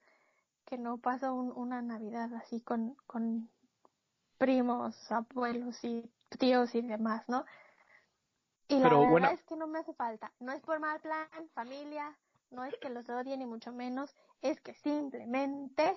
que 0.66 0.78
no 0.78 0.98
paso 0.98 1.34
una 1.34 1.82
Navidad 1.82 2.34
así 2.34 2.60
con, 2.62 2.96
con 3.06 3.50
primos, 4.38 5.12
abuelos 5.12 5.84
y 5.84 6.12
tíos 6.40 6.74
y 6.76 6.82
demás, 6.82 7.28
¿no? 7.30 7.46
Y 8.68 8.80
la 8.80 8.90
verdad 8.90 9.34
es 9.34 9.44
que 9.44 9.56
no 9.56 9.68
me 9.68 9.80
hace 9.80 9.94
falta. 9.94 10.34
No 10.40 10.52
es 10.52 10.62
por 10.64 10.80
mal 10.80 11.00
plan, 11.00 11.28
familia, 11.54 12.18
no 12.50 12.66
es 12.66 12.76
que 12.82 12.90
los 12.90 13.08
odie 13.10 13.38
ni 13.38 13.46
mucho 13.46 13.72
menos, 13.72 14.16
es 14.42 14.60
que 14.62 14.74
simplemente 14.74 15.96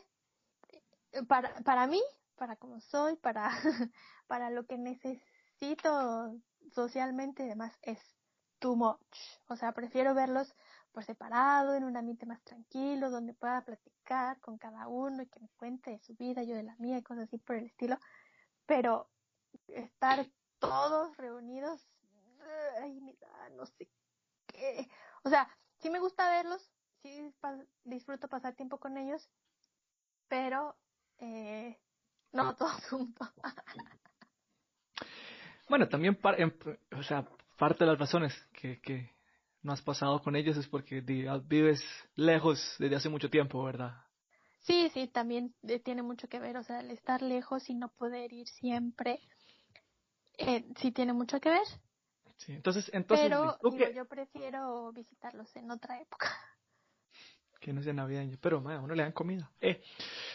eh, 1.13 1.25
para, 1.27 1.55
para 1.63 1.87
mí, 1.87 2.03
para 2.37 2.57
como 2.57 2.81
soy, 2.81 3.17
para, 3.17 3.51
para 4.27 4.51
lo 4.51 4.67
que 4.67 4.77
necesito 4.77 6.37
socialmente 6.73 7.45
y 7.45 7.49
demás, 7.49 7.73
es 7.83 7.99
too 8.59 8.77
much. 8.77 9.17
O 9.49 9.57
sea, 9.57 9.73
prefiero 9.73 10.15
verlos 10.15 10.55
por 10.99 11.05
separado, 11.05 11.77
en 11.77 11.85
un 11.85 11.97
ambiente 11.97 12.27
más 12.27 12.43
tranquilo, 12.43 13.09
donde 13.09 13.33
pueda 13.33 13.65
platicar 13.65 14.41
con 14.41 14.59
cada 14.59 14.89
uno 14.89 15.23
y 15.23 15.29
que 15.29 15.39
me 15.39 15.49
cuente 15.51 15.93
de 15.93 16.01
su 16.01 16.17
vida, 16.17 16.43
yo 16.43 16.57
de 16.57 16.65
la 16.65 16.75
mía 16.79 16.99
y 16.99 17.05
cosas 17.05 17.29
así 17.29 17.39
por 17.39 17.55
el 17.55 17.67
estilo. 17.67 18.01
Pero 18.67 19.09
estar 19.69 20.27
todos 20.59 21.17
reunidos, 21.17 21.89
ay, 22.83 23.01
mira, 23.01 23.29
no 23.51 23.65
sé 23.67 23.89
qué. 24.49 24.91
O 25.23 25.31
sea, 25.31 25.49
sí 25.77 25.89
me 25.89 26.01
gusta 26.01 26.29
verlos, 26.31 26.69
sí 27.01 27.33
disfruto 27.85 28.27
pasar 28.27 28.57
tiempo 28.57 28.79
con 28.79 28.99
ellos, 28.99 29.31
pero 30.27 30.77
eh, 31.19 31.79
no 32.33 32.57
todos 32.57 32.85
juntos. 32.91 33.33
bueno, 35.69 35.89
también, 35.89 36.19
o 36.91 37.03
sea, 37.05 37.25
parte 37.57 37.85
de 37.85 37.91
las 37.93 38.01
razones 38.01 38.35
que, 38.53 38.81
que 38.81 39.17
no 39.69 39.75
has 39.75 39.83
pasado 39.83 40.23
con 40.23 40.35
ellos 40.35 40.57
es 40.57 40.67
porque 40.67 41.03
vives 41.03 41.85
lejos 42.17 42.75
desde 42.79 42.97
hace 42.97 43.11
mucho 43.11 43.29
tiempo, 43.29 43.63
¿verdad? 43.63 44.03
Sí, 44.61 44.91
sí, 44.95 45.09
también 45.09 45.55
eh, 45.63 45.79
tiene 45.79 46.03
mucho 46.03 46.27
que 46.27 46.39
ver, 46.39 46.57
o 46.57 46.63
sea, 46.63 46.81
el 46.81 46.91
estar 46.91 47.21
lejos 47.21 47.69
y 47.69 47.75
no 47.75 47.91
poder 47.91 48.33
ir 48.33 48.49
siempre, 48.49 49.21
eh, 50.39 50.65
sí 50.81 50.91
tiene 50.91 51.13
mucho 51.13 51.39
que 51.39 51.51
ver. 51.51 51.67
Sí, 52.39 52.53
entonces, 52.53 52.91
entonces. 52.95 53.29
Pero 53.29 53.59
yo 53.93 54.07
prefiero 54.07 54.91
visitarlos 54.93 55.55
en 55.55 55.71
otra 55.71 56.01
época. 56.01 56.31
Que 57.61 57.73
no 57.73 57.83
sea 57.83 57.93
navideño, 57.93 58.39
pero 58.41 58.61
bueno, 58.61 58.85
uno 58.85 58.95
le 58.95 59.03
dan 59.03 59.13
comida. 59.13 59.51
Eh, 59.61 59.83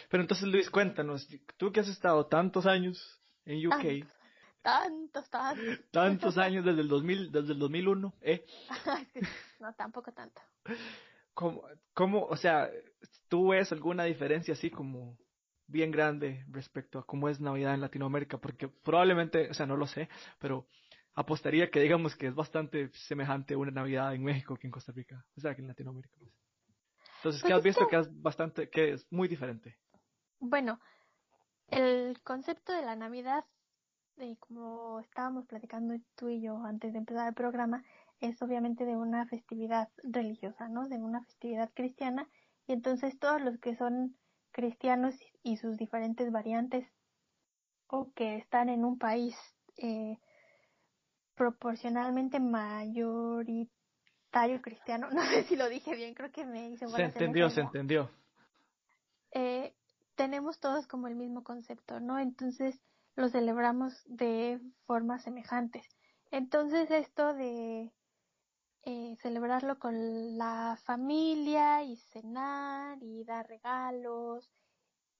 pero 0.10 0.22
entonces 0.22 0.48
Luis, 0.48 0.70
cuéntanos, 0.70 1.28
tú 1.58 1.72
que 1.72 1.80
has 1.80 1.88
estado 1.88 2.28
tantos 2.28 2.66
años 2.66 3.20
en 3.46 3.66
UK. 3.66 3.72
Tantos, 3.72 4.23
tantos. 4.64 5.30
Tantos 5.92 6.38
años 6.40 6.66
desde 6.66 6.82
el 6.82 6.88
2000, 6.88 7.32
desde 7.32 7.54
el 7.54 7.60
2001, 7.60 8.14
¿eh? 8.22 8.46
no, 9.60 9.74
tampoco 9.76 10.12
tanto. 10.12 10.42
¿Cómo, 11.34 11.64
¿Cómo, 11.94 12.26
o 12.26 12.36
sea, 12.36 12.70
tú 13.28 13.50
ves 13.50 13.72
alguna 13.72 14.06
diferencia 14.06 14.54
así 14.54 14.72
como 14.72 15.18
bien 15.68 15.92
grande 15.92 16.46
respecto 16.50 17.00
a 17.00 17.06
cómo 17.06 17.30
es 17.30 17.40
Navidad 17.40 17.74
en 17.74 17.82
Latinoamérica? 17.82 18.40
Porque 18.40 18.68
probablemente, 18.68 19.50
o 19.50 19.54
sea, 19.54 19.66
no 19.66 19.78
lo 19.78 19.86
sé, 19.86 20.10
pero 20.40 20.68
apostaría 21.16 21.70
que 21.70 21.82
digamos 21.82 22.16
que 22.16 22.28
es 22.28 22.36
bastante 22.36 22.90
semejante 22.94 23.56
una 23.56 23.72
Navidad 23.72 24.14
en 24.16 24.24
México 24.24 24.56
que 24.56 24.68
en 24.68 24.72
Costa 24.72 24.92
Rica, 24.92 25.24
o 25.38 25.42
sea, 25.42 25.54
que 25.56 25.62
en 25.62 25.68
Latinoamérica. 25.68 26.16
Pues. 26.18 26.32
Entonces, 27.18 27.42
¿qué 27.42 27.50
pues 27.50 27.58
has 27.58 27.64
visto 27.64 27.88
que... 27.88 27.98
es 27.98 28.22
bastante, 28.22 28.70
que 28.70 28.94
es 28.94 29.12
muy 29.12 29.28
diferente? 29.28 29.78
Bueno, 30.40 30.80
el 31.70 32.22
concepto 32.24 32.74
de 32.74 32.82
la 32.82 32.96
Navidad, 32.96 33.46
de 34.18 34.38
como 34.38 35.00
estábamos 35.00 35.46
platicando 35.46 35.96
tú 36.16 36.30
y 36.30 36.42
yo 36.42 36.58
antes 36.64 36.94
de 36.94 37.00
empezar 37.00 37.28
el 37.28 37.34
programa, 37.34 37.84
es 38.20 38.42
obviamente 38.42 38.86
de 38.86 38.96
una 38.96 39.26
festividad 39.28 39.90
religiosa, 40.04 40.70
¿no? 40.70 40.88
De 40.88 40.98
una 40.98 41.24
festividad 41.24 41.72
cristiana. 41.74 42.30
Y 42.68 42.74
entonces 42.74 43.18
todos 43.20 43.42
los 43.42 43.60
que 43.60 43.76
son 43.76 44.16
cristianos 44.52 45.16
y 45.42 45.58
sus 45.58 45.78
diferentes 45.78 46.32
variantes 46.32 46.88
o 47.88 48.14
que 48.14 48.38
están 48.38 48.70
en 48.70 48.86
un 48.86 48.98
país 48.98 49.36
eh, 49.78 50.18
proporcionalmente 51.36 52.40
mayoritario 52.40 53.72
cristiano, 54.62 55.10
no 55.14 55.24
sé 55.26 55.44
si 55.44 55.56
lo 55.56 55.68
dije 55.68 55.96
bien, 55.96 56.14
creo 56.14 56.32
que 56.32 56.46
me 56.46 56.70
hice 56.70 56.88
Se 56.88 57.02
entendió, 57.04 57.50
se 57.50 57.62
entendió. 57.62 58.10
Eh, 59.32 59.74
tenemos 60.16 60.60
todos 60.60 60.88
como 60.88 61.08
el 61.08 61.16
mismo 61.16 61.44
concepto, 61.44 62.00
¿no? 62.00 62.20
Entonces 62.20 62.80
lo 63.16 63.30
celebramos 63.30 64.02
de 64.06 64.60
formas 64.86 65.24
semejantes. 65.24 65.88
Entonces 66.32 66.90
esto 66.92 67.34
de 67.34 67.92
eh, 68.86 69.16
celebrarlo 69.22 69.80
con 69.80 70.38
la 70.38 70.78
familia 70.84 71.84
y 71.84 71.98
cenar 71.98 72.98
y 73.02 73.24
dar 73.24 73.48
regalos 73.48 74.50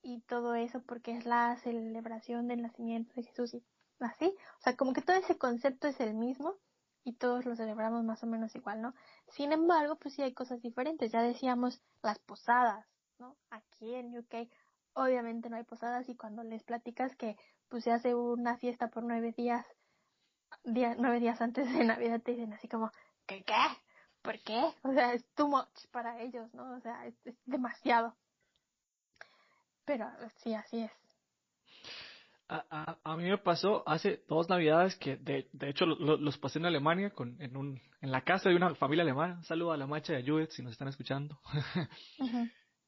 y 0.02 0.22
todo 0.22 0.56
eso 0.56 0.82
porque 0.82 1.16
es 1.16 1.26
la 1.26 1.56
celebración 1.58 2.48
del 2.48 2.62
nacimiento 2.62 3.14
de 3.16 3.24
Jesús 3.24 3.54
y 3.54 3.64
así, 4.00 4.36
o 4.60 4.62
sea, 4.62 4.76
como 4.76 4.94
que 4.94 5.02
todo 5.02 5.16
ese 5.16 5.38
concepto 5.38 5.88
es 5.88 6.00
el 6.02 6.14
mismo 6.14 6.58
y 7.06 7.14
todos 7.14 7.46
lo 7.46 7.56
celebramos 7.56 8.04
más 8.04 8.24
o 8.24 8.28
menos 8.28 8.56
igual, 8.56 8.82
¿no? 8.82 8.94
Sin 9.30 9.52
embargo, 9.54 9.98
pues 9.98 10.16
sí 10.16 10.22
hay 10.22 10.34
cosas 10.34 10.62
diferentes, 10.62 11.12
ya 11.12 11.22
decíamos 11.22 11.82
las 12.02 12.20
posadas, 12.20 12.86
¿no? 13.20 13.38
Aquí 13.50 13.96
en 13.96 14.18
UK 14.18 14.50
obviamente 14.94 15.50
no 15.50 15.58
hay 15.58 15.64
posadas 15.64 16.08
y 16.10 16.16
cuando 16.16 16.44
les 16.44 16.64
platicas 16.64 17.16
que 17.16 17.38
pues 17.74 17.86
se 17.86 17.92
hace 17.92 18.14
una 18.14 18.56
fiesta 18.60 18.90
por 18.90 19.02
nueve 19.02 19.34
días, 19.36 19.66
nueve 20.64 21.20
días 21.20 21.42
antes 21.42 21.66
de 21.74 21.84
Navidad 21.84 22.22
te 22.22 22.34
dicen 22.34 22.54
así 22.54 22.68
como, 22.68 22.92
¿qué 23.26 23.44
qué? 23.44 23.56
¿Por 24.22 24.40
qué? 24.42 24.62
O 24.84 24.94
sea, 24.94 25.14
es 25.14 25.26
too 25.34 25.48
much 25.48 25.88
para 25.90 26.22
ellos, 26.22 26.54
¿no? 26.54 26.76
O 26.76 26.80
sea, 26.82 27.08
es 27.08 27.16
demasiado. 27.46 28.16
Pero 29.86 30.08
sí, 30.44 30.54
así 30.54 30.82
es. 30.82 30.92
A, 32.48 33.00
a, 33.04 33.18
mí 33.18 33.24
me 33.24 33.40
pasó 33.40 33.82
hace 33.90 34.24
dos 34.28 34.48
navidades 34.50 34.96
que 34.98 35.16
de, 35.16 35.50
de 35.52 35.70
hecho 35.70 35.88
los 35.88 36.38
pasé 36.38 36.60
en 36.60 36.68
Alemania 36.68 37.10
con, 37.10 37.42
en, 37.42 37.58
un, 37.58 37.82
en 38.02 38.12
la 38.12 38.22
casa 38.22 38.50
de 38.50 38.56
una 38.56 38.76
familia 38.76 39.02
alemana. 39.02 39.38
Un 39.38 39.46
saludo 39.46 39.72
a 39.72 39.78
la 39.78 39.88
macha 39.88 40.14
de 40.14 40.22
Judith 40.22 40.52
si 40.52 40.62
nos 40.62 40.74
están 40.74 40.90
escuchando. 40.90 41.40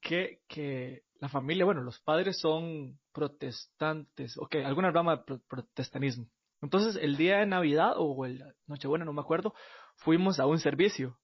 Que, 0.00 0.40
que 0.48 1.02
la 1.20 1.28
familia, 1.28 1.64
bueno, 1.64 1.82
los 1.82 1.98
padres 2.00 2.38
son 2.38 2.98
protestantes, 3.12 4.36
ok, 4.38 4.56
alguna 4.64 4.90
rama 4.90 5.24
de 5.26 5.38
protestanismo. 5.48 6.26
Entonces 6.62 7.00
el 7.02 7.16
día 7.16 7.38
de 7.38 7.46
Navidad 7.46 7.94
o 7.96 8.24
el 8.24 8.42
Nochebuena, 8.66 9.04
no 9.04 9.12
me 9.12 9.20
acuerdo, 9.20 9.54
fuimos 9.96 10.40
a 10.40 10.46
un 10.46 10.58
servicio. 10.58 11.18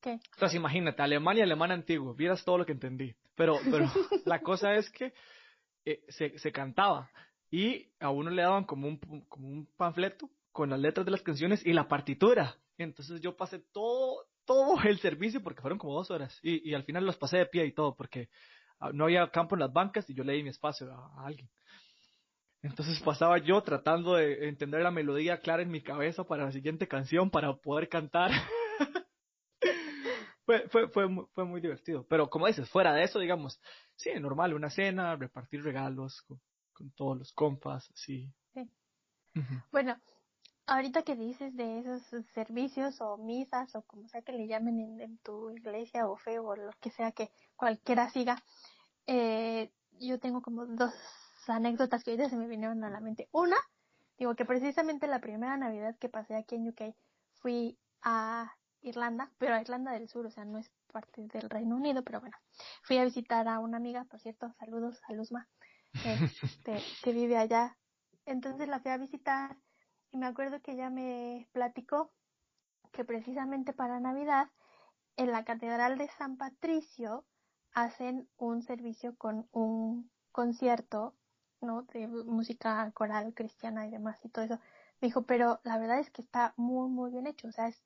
¿Qué? 0.00 0.20
Entonces 0.34 0.54
imagínate, 0.54 1.02
Alemania, 1.02 1.44
alemana 1.44 1.74
antiguo, 1.74 2.14
vieras 2.14 2.44
todo 2.44 2.58
lo 2.58 2.66
que 2.66 2.72
entendí. 2.72 3.14
Pero, 3.34 3.58
pero 3.70 3.86
la 4.26 4.40
cosa 4.40 4.74
es 4.74 4.90
que 4.90 5.12
eh, 5.84 6.04
se, 6.08 6.38
se, 6.38 6.52
cantaba 6.52 7.10
y 7.50 7.88
a 8.00 8.10
uno 8.10 8.30
le 8.30 8.42
daban 8.42 8.64
como 8.64 8.86
un, 8.86 8.98
como 9.28 9.48
un 9.48 9.66
panfleto 9.76 10.30
con 10.52 10.70
las 10.70 10.80
letras 10.80 11.04
de 11.04 11.12
las 11.12 11.22
canciones 11.22 11.64
y 11.66 11.72
la 11.72 11.88
partitura. 11.88 12.56
Entonces 12.78 13.20
yo 13.20 13.36
pasé 13.36 13.58
todo, 13.58 14.24
todo 14.44 14.80
el 14.82 14.98
servicio 14.98 15.42
porque 15.42 15.60
fueron 15.60 15.78
como 15.78 15.94
dos 15.94 16.10
horas 16.10 16.38
y, 16.42 16.68
y 16.68 16.74
al 16.74 16.84
final 16.84 17.04
los 17.04 17.16
pasé 17.16 17.38
de 17.38 17.46
pie 17.46 17.66
y 17.66 17.72
todo 17.72 17.94
porque 17.96 18.28
ah, 18.80 18.90
no 18.92 19.04
había 19.04 19.28
campo 19.30 19.54
en 19.54 19.60
las 19.60 19.72
bancas 19.72 20.08
y 20.08 20.14
yo 20.14 20.24
leí 20.24 20.42
mi 20.42 20.50
espacio 20.50 20.90
a, 20.92 21.26
alguien. 21.26 21.48
Entonces 22.62 22.98
pasaba 23.00 23.38
yo 23.38 23.60
tratando 23.62 24.14
de 24.14 24.48
entender 24.48 24.82
la 24.82 24.90
melodía 24.90 25.40
clara 25.40 25.62
en 25.62 25.70
mi 25.70 25.82
cabeza 25.82 26.24
para 26.24 26.46
la 26.46 26.52
siguiente 26.52 26.88
canción 26.88 27.30
para 27.30 27.54
poder 27.54 27.88
cantar. 27.90 28.30
fue, 30.46 30.66
fue, 30.70 30.88
fue, 30.88 31.08
fue 31.34 31.44
muy 31.44 31.60
divertido. 31.60 32.06
Pero 32.08 32.30
como 32.30 32.46
dices, 32.46 32.68
fuera 32.70 32.94
de 32.94 33.02
eso, 33.02 33.18
digamos, 33.18 33.60
sí, 33.96 34.10
normal, 34.18 34.54
una 34.54 34.70
cena, 34.70 35.14
repartir 35.16 35.62
regalos 35.62 36.22
con, 36.22 36.40
todos 36.96 37.18
los 37.18 37.32
compas, 37.32 37.90
sí. 37.94 38.32
sí. 38.54 38.68
Bueno, 39.70 39.96
ahorita 40.66 41.02
que 41.02 41.16
dices 41.16 41.54
de 41.56 41.80
esos 41.80 42.02
servicios 42.32 43.00
o 43.00 43.16
misas 43.16 43.74
o 43.74 43.82
como 43.82 44.08
sea 44.08 44.22
que 44.22 44.32
le 44.32 44.46
llamen 44.46 45.00
en, 45.00 45.18
tu 45.18 45.50
iglesia 45.50 46.08
o 46.08 46.16
fe 46.16 46.38
o 46.38 46.56
lo 46.56 46.72
que 46.80 46.90
sea 46.90 47.12
que 47.12 47.30
cualquiera 47.56 48.08
siga, 48.10 48.42
eh, 49.06 49.72
yo 50.00 50.18
tengo 50.18 50.42
como 50.42 50.66
dos 50.66 50.94
anécdotas 51.46 52.02
que 52.02 52.12
ahorita 52.12 52.30
se 52.30 52.36
me 52.36 52.48
vinieron 52.48 52.82
a 52.84 52.90
la 52.90 53.00
mente. 53.00 53.28
Una, 53.32 53.56
digo 54.18 54.34
que 54.34 54.44
precisamente 54.44 55.06
la 55.06 55.20
primera 55.20 55.56
Navidad 55.56 55.96
que 55.98 56.08
pasé 56.08 56.34
aquí 56.34 56.56
en 56.56 56.68
UK 56.68 56.94
fui 57.34 57.78
a 58.02 58.52
Irlanda, 58.80 59.30
pero 59.38 59.54
a 59.54 59.60
Irlanda 59.60 59.92
del 59.92 60.08
Sur, 60.08 60.26
o 60.26 60.30
sea, 60.30 60.44
no 60.44 60.58
es 60.58 60.70
parte 60.92 61.26
del 61.26 61.50
Reino 61.50 61.76
Unido, 61.76 62.02
pero 62.02 62.20
bueno, 62.20 62.36
fui 62.82 62.98
a 62.98 63.04
visitar 63.04 63.48
a 63.48 63.58
una 63.58 63.78
amiga, 63.78 64.04
por 64.04 64.20
cierto, 64.20 64.52
saludos 64.58 65.00
a 65.08 65.12
Luzma, 65.12 65.48
este, 66.42 66.82
que 67.02 67.12
vive 67.12 67.36
allá. 67.36 67.76
Entonces 68.26 68.68
la 68.68 68.80
fui 68.80 68.90
a 68.90 68.96
visitar 68.96 69.56
y 70.14 70.18
me 70.18 70.26
acuerdo 70.26 70.62
que 70.62 70.72
ella 70.72 70.90
me 70.90 71.48
platicó 71.52 72.12
que 72.92 73.04
precisamente 73.04 73.72
para 73.72 73.98
Navidad 74.00 74.48
en 75.16 75.32
la 75.32 75.44
Catedral 75.44 75.98
de 75.98 76.08
San 76.08 76.36
Patricio 76.36 77.24
hacen 77.72 78.28
un 78.36 78.62
servicio 78.62 79.16
con 79.16 79.48
un 79.52 80.10
concierto 80.32 81.14
¿no? 81.60 81.82
De 81.82 82.06
música 82.06 82.90
coral 82.92 83.34
cristiana 83.34 83.86
y 83.86 83.90
demás 83.90 84.24
y 84.24 84.28
todo 84.28 84.44
eso. 84.44 84.58
Me 85.00 85.08
dijo, 85.08 85.22
pero 85.22 85.60
la 85.64 85.78
verdad 85.78 85.98
es 85.98 86.10
que 86.10 86.22
está 86.22 86.54
muy, 86.56 86.88
muy 86.88 87.10
bien 87.10 87.26
hecho. 87.26 87.48
O 87.48 87.52
sea, 87.52 87.68
es 87.68 87.82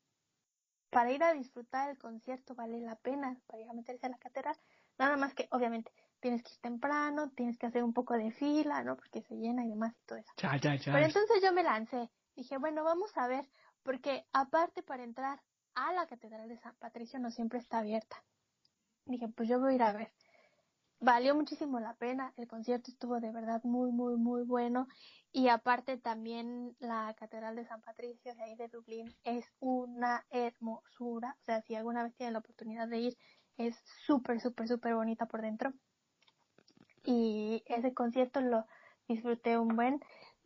para 0.90 1.12
ir 1.12 1.22
a 1.22 1.32
disfrutar 1.32 1.90
el 1.90 1.98
concierto 1.98 2.54
vale 2.54 2.80
la 2.80 2.96
pena, 2.96 3.38
para 3.46 3.62
ir 3.62 3.68
a 3.68 3.72
meterse 3.72 4.06
a 4.06 4.10
la 4.10 4.18
catedral. 4.18 4.56
Nada 4.98 5.16
más 5.16 5.34
que, 5.34 5.48
obviamente, 5.52 5.92
tienes 6.20 6.42
que 6.42 6.52
ir 6.52 6.60
temprano, 6.60 7.30
tienes 7.30 7.56
que 7.56 7.66
hacer 7.66 7.84
un 7.84 7.92
poco 7.92 8.14
de 8.14 8.30
fila, 8.32 8.82
¿no? 8.82 8.96
Porque 8.96 9.22
se 9.22 9.36
llena 9.36 9.64
y 9.64 9.68
demás 9.68 9.94
y 9.96 10.06
todo 10.06 10.18
eso. 10.18 10.32
Ya, 10.36 10.56
ya, 10.56 10.74
ya. 10.74 10.92
Pero 10.92 11.06
entonces 11.06 11.42
yo 11.42 11.52
me 11.52 11.62
lancé. 11.62 12.10
Dije, 12.38 12.56
bueno, 12.56 12.84
vamos 12.84 13.10
a 13.18 13.26
ver, 13.26 13.50
porque 13.82 14.24
aparte 14.32 14.84
para 14.84 15.02
entrar 15.02 15.42
a 15.74 15.92
la 15.92 16.06
Catedral 16.06 16.48
de 16.48 16.56
San 16.56 16.76
Patricio 16.76 17.18
no 17.18 17.32
siempre 17.32 17.58
está 17.58 17.78
abierta. 17.78 18.22
Dije, 19.06 19.26
pues 19.26 19.48
yo 19.48 19.58
voy 19.58 19.72
a 19.72 19.74
ir 19.74 19.82
a 19.82 19.92
ver. 19.92 20.12
Valió 21.00 21.34
muchísimo 21.34 21.80
la 21.80 21.94
pena, 21.94 22.32
el 22.36 22.46
concierto 22.46 22.92
estuvo 22.92 23.18
de 23.18 23.32
verdad 23.32 23.60
muy, 23.64 23.90
muy, 23.90 24.16
muy 24.16 24.44
bueno 24.44 24.86
y 25.32 25.48
aparte 25.48 25.98
también 25.98 26.76
la 26.78 27.12
Catedral 27.18 27.56
de 27.56 27.66
San 27.66 27.82
Patricio 27.82 28.32
de 28.32 28.42
ahí 28.44 28.54
de 28.54 28.68
Dublín 28.68 29.12
es 29.24 29.44
una 29.58 30.24
hermosura, 30.30 31.36
o 31.40 31.44
sea, 31.44 31.60
si 31.62 31.74
alguna 31.74 32.04
vez 32.04 32.14
tienen 32.14 32.34
la 32.34 32.38
oportunidad 32.38 32.86
de 32.86 32.98
ir, 32.98 33.18
es 33.56 33.76
súper, 34.06 34.40
súper, 34.40 34.68
súper 34.68 34.94
bonita 34.94 35.26
por 35.26 35.42
dentro. 35.42 35.72
Y 37.04 37.64
ese 37.66 37.92
concierto 37.94 38.40
lo 38.40 38.64
disfruté 39.08 39.58
un 39.58 39.74
buen. 39.74 40.00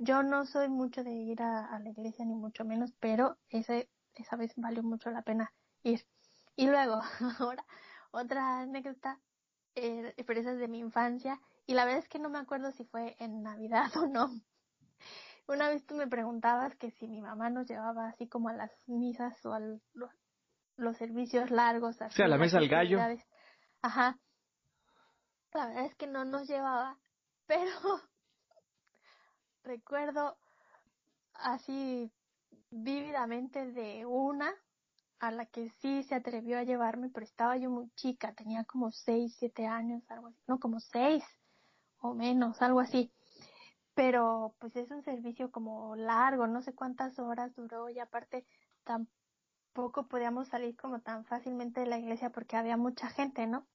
Yo 0.05 0.25
no 0.25 0.47
soy 0.47 0.69
mucho 0.69 1.05
de 1.05 1.13
ir 1.13 1.41
a, 1.43 1.79
la 1.79 1.89
iglesia 1.89 2.25
ni 2.25 2.35
mucho 2.35 2.65
menos, 2.65 2.93
pero 2.99 3.37
ese, 3.51 3.89
esa 4.15 4.35
vez 4.35 4.53
valió 4.57 4.83
mucho 4.83 5.11
la 5.13 5.23
pena 5.23 5.53
ir. 5.85 6.05
Y 6.57 6.67
luego, 6.67 7.01
ahora, 7.39 7.65
otra 8.11 8.59
anécdota, 8.59 9.21
eh, 9.77 10.13
experiencias 10.17 10.59
de 10.59 10.67
mi 10.67 10.81
infancia, 10.81 11.41
y 11.67 11.75
la 11.75 11.85
verdad 11.85 12.01
es 12.01 12.09
que 12.09 12.19
no 12.19 12.31
me 12.31 12.41
acuerdo 12.41 12.73
si 12.73 12.85
fue 12.85 13.15
en 13.21 13.45
Navidad 13.45 13.93
o 13.97 14.09
no. 14.09 14.33
Una 15.47 15.69
vez 15.69 15.87
tú 15.87 15.95
me 15.95 16.09
preguntabas 16.09 16.75
que 16.75 16.91
si 16.91 17.07
mi 17.07 17.23
mamá 17.23 17.51
nos 17.51 17.69
llevaba 17.69 18.09
así 18.09 18.27
como 18.27 18.49
a 18.49 18.55
las 18.55 18.73
misas 18.89 19.47
o 19.47 19.55
a 19.55 19.61
los 20.79 20.97
servicios 20.97 21.53
largos. 21.53 22.03
Así, 22.03 22.15
o 22.15 22.17
sea, 22.17 22.29
la 22.29 22.39
mesa 22.39 22.59
al 22.59 22.69
gallo. 22.69 22.99
Ajá. 23.83 24.19
La 25.55 25.69
verdad 25.69 25.85
es 25.85 25.95
que 25.95 26.09
no 26.09 26.25
nos 26.25 26.49
llevaba, 26.49 26.99
pero 27.47 27.71
recuerdo 29.64 30.37
así 31.35 32.11
vívidamente 32.71 33.73
de 33.73 34.07
una 34.07 34.52
a 35.19 35.31
la 35.31 35.47
que 35.47 35.71
sí 35.81 36.02
se 36.02 36.16
atrevió 36.16 36.59
a 36.59 36.64
llevarme, 36.64 37.09
pero 37.09 37.25
estaba 37.25 37.57
yo 37.57 37.71
muy 37.71 37.88
chica, 37.90 38.35
tenía 38.35 38.64
como 38.64 38.90
seis, 38.90 39.37
siete 39.38 39.66
años, 39.66 40.02
algo 40.11 40.28
así, 40.28 40.38
no, 40.49 40.59
como 40.59 40.81
seis 40.81 41.23
o 41.99 42.14
menos, 42.14 42.61
algo 42.61 42.81
así. 42.81 43.12
Pero 43.95 44.54
pues 44.59 44.75
es 44.75 44.90
un 44.90 45.02
servicio 45.02 45.50
como 45.52 45.95
largo, 45.95 46.47
no 46.47 46.62
sé 46.62 46.75
cuántas 46.75 47.19
horas 47.19 47.54
duró 47.54 47.88
y 47.88 48.00
aparte 48.00 48.45
tampoco 48.85 50.09
podíamos 50.09 50.49
salir 50.49 50.76
como 50.76 51.00
tan 51.00 51.25
fácilmente 51.25 51.81
de 51.81 51.87
la 51.87 51.99
iglesia 51.99 52.31
porque 52.31 52.57
había 52.57 52.76
mucha 52.76 53.09
gente, 53.09 53.47
¿no? 53.47 53.66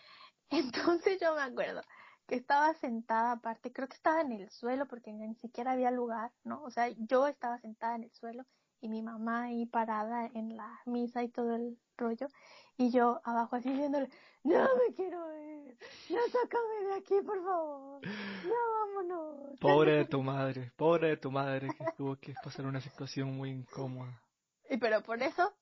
Entonces 0.50 1.20
yo 1.20 1.34
me 1.34 1.42
acuerdo 1.42 1.82
que 2.26 2.36
estaba 2.36 2.72
sentada 2.74 3.32
aparte, 3.32 3.72
creo 3.72 3.88
que 3.88 3.96
estaba 3.96 4.20
en 4.20 4.32
el 4.32 4.50
suelo 4.50 4.86
porque 4.86 5.12
ni 5.12 5.34
siquiera 5.36 5.72
había 5.72 5.90
lugar, 5.90 6.32
¿no? 6.42 6.62
O 6.62 6.70
sea, 6.70 6.88
yo 6.96 7.26
estaba 7.26 7.58
sentada 7.58 7.96
en 7.96 8.04
el 8.04 8.12
suelo 8.12 8.44
y 8.80 8.88
mi 8.88 9.02
mamá 9.02 9.44
ahí 9.44 9.66
parada 9.66 10.26
en 10.34 10.56
la 10.56 10.80
misa 10.86 11.22
y 11.22 11.28
todo 11.28 11.54
el 11.54 11.78
rollo 11.96 12.28
y 12.76 12.90
yo 12.90 13.20
abajo 13.24 13.56
así 13.56 13.70
diciéndole, 13.70 14.08
no 14.44 14.68
me 14.76 14.94
quiero 14.94 15.38
ir, 15.40 15.78
ya 16.08 16.20
sácame 16.30 16.88
de 16.88 16.94
aquí 16.94 17.14
por 17.24 17.42
favor, 17.42 18.06
no 18.06 18.54
vámonos. 18.78 19.58
Pobre 19.58 19.92
de 19.92 20.04
tu 20.06 20.22
madre, 20.22 20.72
pobre 20.76 21.08
de 21.08 21.16
tu 21.16 21.30
madre 21.30 21.68
que 21.68 21.84
tuvo 21.96 22.16
que 22.16 22.34
pasar 22.42 22.66
una 22.66 22.80
situación 22.80 23.36
muy 23.36 23.50
incómoda. 23.50 24.20
Y 24.68 24.76
pero 24.78 25.02
por 25.02 25.22
eso 25.22 25.54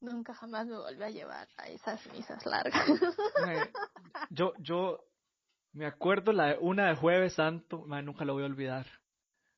nunca 0.00 0.34
jamás 0.34 0.66
me 0.66 0.76
volví 0.76 1.02
a 1.02 1.10
llevar 1.10 1.48
a 1.56 1.68
esas 1.68 2.04
misas 2.12 2.44
largas. 2.46 2.86
yo, 4.30 4.52
yo 4.58 5.09
me 5.72 5.86
acuerdo 5.86 6.32
la 6.32 6.56
una 6.60 6.88
de 6.88 6.96
Jueves 6.96 7.34
Santo, 7.34 7.84
nunca 7.86 8.24
lo 8.24 8.34
voy 8.34 8.42
a 8.42 8.46
olvidar. 8.46 8.86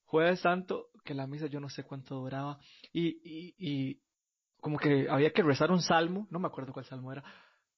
Jueves 0.05 0.41
Santo, 0.41 0.89
que 1.05 1.15
la 1.15 1.27
misa 1.27 1.47
yo 1.47 1.59
no 1.59 1.69
sé 1.69 1.85
cuánto 1.85 2.17
duraba, 2.17 2.59
y, 2.93 3.09
y, 3.25 3.55
y 3.59 4.03
como 4.61 4.79
que 4.79 5.09
había 5.09 5.33
que 5.33 5.43
rezar 5.43 5.71
un 5.71 5.81
salmo, 5.81 6.27
no 6.31 6.39
me 6.39 6.47
acuerdo 6.47 6.73
cuál 6.73 6.85
salmo 6.85 7.13
era, 7.13 7.25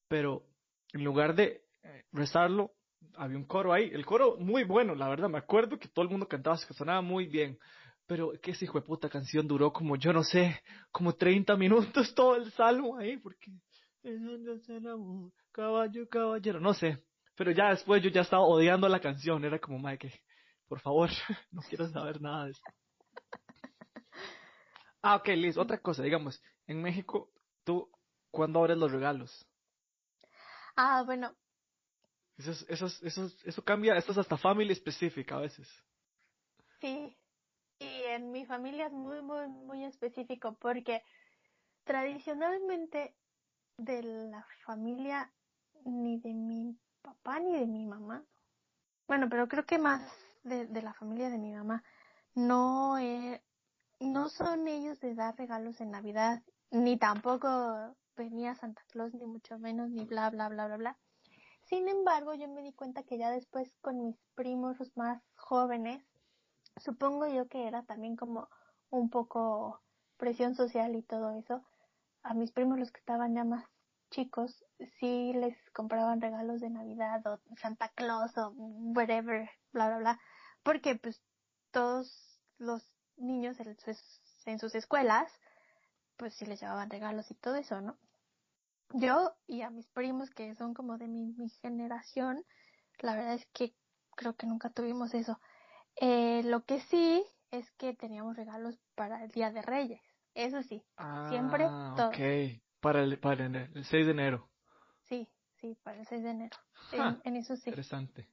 pero 0.08 0.44
en 0.92 1.04
lugar 1.04 1.34
de 1.34 1.62
eh, 1.82 2.04
rezarlo, 2.12 2.72
había 3.16 3.36
un 3.36 3.44
coro 3.44 3.72
ahí, 3.72 3.90
el 3.92 4.04
coro 4.04 4.36
muy 4.38 4.64
bueno, 4.64 4.94
la 4.94 5.08
verdad, 5.08 5.28
me 5.28 5.38
acuerdo 5.38 5.78
que 5.78 5.88
todo 5.88 6.04
el 6.04 6.10
mundo 6.10 6.26
cantaba, 6.26 6.58
que 6.66 6.74
sonaba 6.74 7.02
muy 7.02 7.26
bien, 7.26 7.58
pero 8.06 8.32
que 8.42 8.50
esa 8.50 8.64
hijo 8.64 8.80
de 8.80 8.86
puta 8.86 9.08
canción 9.08 9.46
duró 9.46 9.72
como, 9.72 9.96
yo 9.96 10.12
no 10.12 10.22
sé, 10.22 10.60
como 10.90 11.14
30 11.14 11.56
minutos 11.56 12.14
todo 12.14 12.36
el 12.36 12.50
salmo 12.52 12.98
ahí, 12.98 13.16
porque 13.16 13.52
caballo, 15.52 16.08
caballero, 16.08 16.60
no 16.60 16.74
sé, 16.74 16.98
pero 17.36 17.50
ya 17.50 17.70
después 17.70 18.02
yo 18.02 18.10
ya 18.10 18.22
estaba 18.22 18.42
odiando 18.44 18.88
la 18.88 19.00
canción, 19.00 19.44
era 19.44 19.58
como, 19.58 19.78
Mike, 19.78 20.12
por 20.68 20.80
favor, 20.80 21.10
no 21.50 21.62
quiero 21.62 21.88
saber 21.88 22.20
nada 22.20 22.46
de 22.46 22.50
eso. 22.52 22.62
Ah, 25.02 25.16
ok, 25.16 25.28
Liz, 25.28 25.58
otra 25.58 25.78
cosa, 25.78 26.02
digamos, 26.02 26.42
en 26.66 26.80
México, 26.80 27.30
¿tú 27.64 27.90
cuándo 28.30 28.60
abres 28.60 28.78
los 28.78 28.90
regalos? 28.90 29.46
Ah, 30.76 31.02
bueno. 31.04 31.36
Eso, 32.38 32.52
eso, 32.68 32.86
eso, 32.86 33.30
eso 33.44 33.64
cambia, 33.64 33.96
esto 33.96 34.12
es 34.12 34.18
hasta 34.18 34.36
familia 34.36 34.72
específica 34.72 35.36
a 35.36 35.40
veces. 35.40 35.68
Sí, 36.80 37.16
y 37.78 38.02
en 38.08 38.32
mi 38.32 38.46
familia 38.46 38.86
es 38.86 38.92
muy, 38.92 39.22
muy, 39.22 39.46
muy 39.48 39.84
específico 39.84 40.56
porque 40.60 41.02
tradicionalmente 41.84 43.14
de 43.76 44.02
la 44.02 44.46
familia 44.64 45.32
ni 45.84 46.18
de 46.20 46.32
mi 46.32 46.78
papá 47.04 47.38
ni 47.38 47.52
de 47.52 47.66
mi 47.66 47.86
mamá. 47.86 48.24
Bueno, 49.06 49.28
pero 49.28 49.46
creo 49.46 49.66
que 49.66 49.78
más 49.78 50.02
de, 50.42 50.66
de 50.66 50.82
la 50.82 50.94
familia 50.94 51.28
de 51.28 51.38
mi 51.38 51.52
mamá. 51.52 51.84
No, 52.34 52.98
eh, 52.98 53.42
no 54.00 54.28
son 54.28 54.66
ellos 54.66 54.98
de 55.00 55.14
dar 55.14 55.36
regalos 55.36 55.80
en 55.80 55.90
Navidad, 55.90 56.42
ni 56.70 56.96
tampoco 56.96 57.94
venía 58.16 58.54
Santa 58.54 58.82
Claus, 58.88 59.14
ni 59.14 59.26
mucho 59.26 59.58
menos, 59.58 59.90
ni 59.90 60.04
bla, 60.04 60.30
bla, 60.30 60.48
bla, 60.48 60.66
bla, 60.66 60.76
bla. 60.76 60.98
Sin 61.64 61.88
embargo, 61.88 62.34
yo 62.34 62.48
me 62.48 62.62
di 62.62 62.72
cuenta 62.72 63.02
que 63.04 63.18
ya 63.18 63.30
después 63.30 63.70
con 63.80 64.04
mis 64.04 64.16
primos 64.34 64.78
los 64.78 64.96
más 64.96 65.22
jóvenes, 65.36 66.02
supongo 66.76 67.26
yo 67.26 67.48
que 67.48 67.68
era 67.68 67.82
también 67.84 68.16
como 68.16 68.48
un 68.90 69.10
poco 69.10 69.80
presión 70.16 70.54
social 70.54 70.94
y 70.96 71.02
todo 71.02 71.30
eso, 71.30 71.62
a 72.22 72.34
mis 72.34 72.52
primos 72.52 72.78
los 72.78 72.90
que 72.90 73.00
estaban 73.00 73.34
ya 73.34 73.44
más 73.44 73.64
chicos 74.14 74.64
sí 75.00 75.32
les 75.34 75.56
compraban 75.70 76.20
regalos 76.20 76.60
de 76.60 76.70
Navidad 76.70 77.26
o 77.26 77.40
Santa 77.56 77.88
Claus 77.88 78.36
o 78.38 78.50
whatever, 78.50 79.50
bla, 79.72 79.88
bla, 79.88 79.98
bla, 79.98 80.20
porque 80.62 80.94
pues 80.94 81.20
todos 81.72 82.40
los 82.58 82.88
niños 83.16 83.58
en 83.60 84.58
sus, 84.60 84.74
escuelas, 84.74 85.30
pues 86.16 86.34
sí 86.34 86.46
les 86.46 86.60
llevaban 86.60 86.90
regalos 86.90 87.30
y 87.30 87.34
todo 87.34 87.56
eso, 87.56 87.80
¿no? 87.80 87.96
Yo 88.92 89.34
y 89.48 89.62
a 89.62 89.70
mis 89.70 89.88
primos 89.88 90.30
que 90.30 90.54
son 90.54 90.74
como 90.74 90.96
de 90.96 91.08
mi, 91.08 91.34
generación, 91.60 92.44
la 93.00 93.16
verdad 93.16 93.34
es 93.34 93.46
que 93.46 93.74
creo 94.14 94.36
que 94.36 94.46
nunca 94.46 94.70
tuvimos 94.70 95.14
eso. 95.14 95.40
Eh, 95.96 96.42
lo 96.44 96.64
que 96.64 96.80
sí 96.80 97.24
es 97.50 97.68
que 97.72 97.94
teníamos 97.94 98.36
regalos 98.36 98.78
para 98.94 99.24
el 99.24 99.30
Día 99.32 99.50
de 99.50 99.62
Reyes. 99.62 100.02
Eso 100.34 100.62
sí, 100.62 100.84
siempre 101.28 101.64
ah, 101.68 101.94
todo. 101.96 102.10
Para 102.84 103.02
el, 103.02 103.18
para 103.18 103.46
el 103.46 103.84
6 103.86 104.04
de 104.04 104.12
enero. 104.12 104.50
Sí, 105.04 105.26
sí, 105.58 105.74
para 105.82 106.00
el 106.00 106.06
6 106.06 106.22
de 106.22 106.30
enero. 106.30 106.56
en, 107.24 107.36
eso 107.36 107.56
sí. 107.56 107.70
Interesante. 107.70 108.28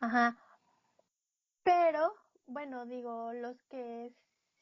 Ajá. 0.00 0.38
Pero, 1.62 2.14
bueno, 2.46 2.86
digo, 2.86 3.34
los 3.34 3.62
que 3.64 4.10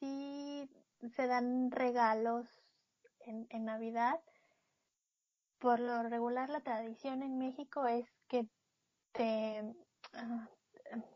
sí 0.01 0.69
se 1.15 1.29
dan 1.29 1.71
regalos 1.71 2.49
en, 3.21 3.47
en 3.51 3.65
Navidad, 3.65 4.19
por 5.61 5.79
lo 5.79 6.03
regular 6.03 6.51
la 6.51 6.63
tradición 6.63 7.23
en 7.23 7.39
México 7.39 7.87
es 7.87 8.05
que 8.27 8.49
te, 9.13 9.73
ah, 10.15 10.49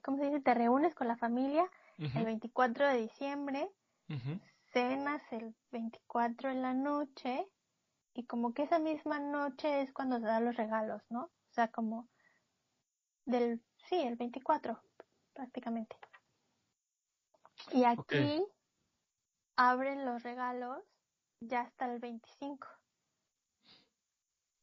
¿cómo 0.04 0.18
se 0.18 0.26
dice? 0.26 0.40
Te 0.42 0.54
reúnes 0.54 0.94
con 0.94 1.08
la 1.08 1.16
familia 1.16 1.68
el 1.98 2.24
24 2.24 2.86
de 2.86 2.98
diciembre, 2.98 3.68
cenas 4.72 5.22
el 5.32 5.56
24 5.72 6.50
en 6.50 6.62
la 6.62 6.72
noche 6.72 7.48
y 8.16 8.24
como 8.24 8.54
que 8.54 8.62
esa 8.62 8.78
misma 8.78 9.20
noche 9.20 9.82
es 9.82 9.92
cuando 9.92 10.18
se 10.18 10.24
dan 10.24 10.46
los 10.46 10.56
regalos, 10.56 11.02
¿no? 11.10 11.24
O 11.24 11.52
sea, 11.52 11.68
como 11.68 12.08
del, 13.26 13.62
sí, 13.88 13.96
el 13.96 14.16
24, 14.16 14.80
prácticamente. 15.34 15.96
Y 17.72 17.84
aquí 17.84 18.42
abren 19.56 20.06
los 20.06 20.22
regalos 20.22 20.82
ya 21.40 21.60
hasta 21.60 21.92
el 21.92 21.98
25. 21.98 22.66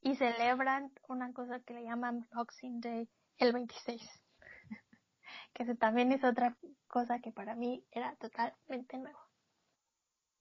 Y 0.01 0.15
celebran 0.15 0.91
una 1.07 1.31
cosa 1.31 1.59
que 1.59 1.75
le 1.75 1.83
llaman 1.83 2.27
Boxing 2.33 2.81
Day 2.81 3.07
el 3.37 3.53
26. 3.53 4.01
que 5.53 5.63
eso 5.63 5.75
también 5.75 6.11
es 6.11 6.23
otra 6.23 6.57
cosa 6.87 7.19
que 7.19 7.31
para 7.31 7.53
mí 7.53 7.85
era 7.91 8.15
totalmente 8.15 8.97
nuevo. 8.97 9.19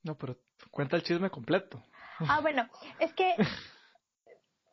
No, 0.02 0.16
pero 0.16 0.38
cuenta 0.70 0.96
el 0.96 1.02
chisme 1.02 1.30
completo. 1.30 1.84
Ah, 2.20 2.40
bueno, 2.40 2.68
es 2.98 3.12
que, 3.14 3.34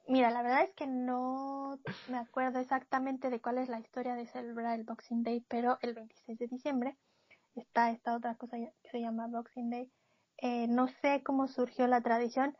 mira, 0.08 0.30
la 0.30 0.42
verdad 0.42 0.64
es 0.64 0.74
que 0.74 0.88
no 0.88 1.80
me 2.10 2.18
acuerdo 2.18 2.60
exactamente 2.60 3.30
de 3.30 3.42
cuál 3.42 3.58
es 3.58 3.70
la 3.70 3.80
historia 3.80 4.16
de 4.16 4.28
celebrar 4.28 4.78
el 4.78 4.86
Boxing 4.86 5.24
Day, 5.24 5.46
pero 5.48 5.78
el 5.82 5.94
26 5.94 6.38
de 6.38 6.48
diciembre 6.48 6.98
está 7.56 7.92
esta 7.92 8.16
otra 8.16 8.36
cosa 8.36 8.58
que 8.58 8.90
se 8.90 9.02
llama 9.02 9.28
Boxing 9.28 9.70
Day. 9.70 9.92
Eh, 10.38 10.68
no 10.68 10.88
sé 10.88 11.22
cómo 11.24 11.48
surgió 11.48 11.88
la 11.88 12.02
tradición, 12.02 12.58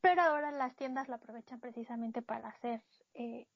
pero 0.00 0.22
ahora 0.22 0.52
las 0.52 0.76
tiendas 0.76 1.08
la 1.08 1.16
aprovechan 1.16 1.60
precisamente 1.60 2.22
para 2.22 2.48
hacer 2.48 2.82
eh, 3.14 3.46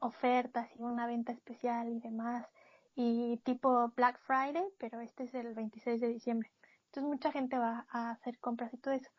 ofertas 0.00 0.68
y 0.76 0.82
una 0.82 1.06
venta 1.06 1.32
especial 1.32 1.88
y 1.88 2.00
demás, 2.00 2.46
y 2.94 3.38
tipo 3.44 3.88
Black 3.96 4.20
Friday, 4.20 4.64
pero 4.78 5.00
este 5.00 5.24
es 5.24 5.34
el 5.34 5.54
26 5.54 6.00
de 6.00 6.08
diciembre. 6.08 6.50
Entonces 6.86 7.10
mucha 7.10 7.32
gente 7.32 7.58
va 7.58 7.86
a 7.90 8.10
hacer 8.10 8.38
compras 8.38 8.72
y 8.72 8.78
todo 8.78 8.94
eso. 8.94 9.10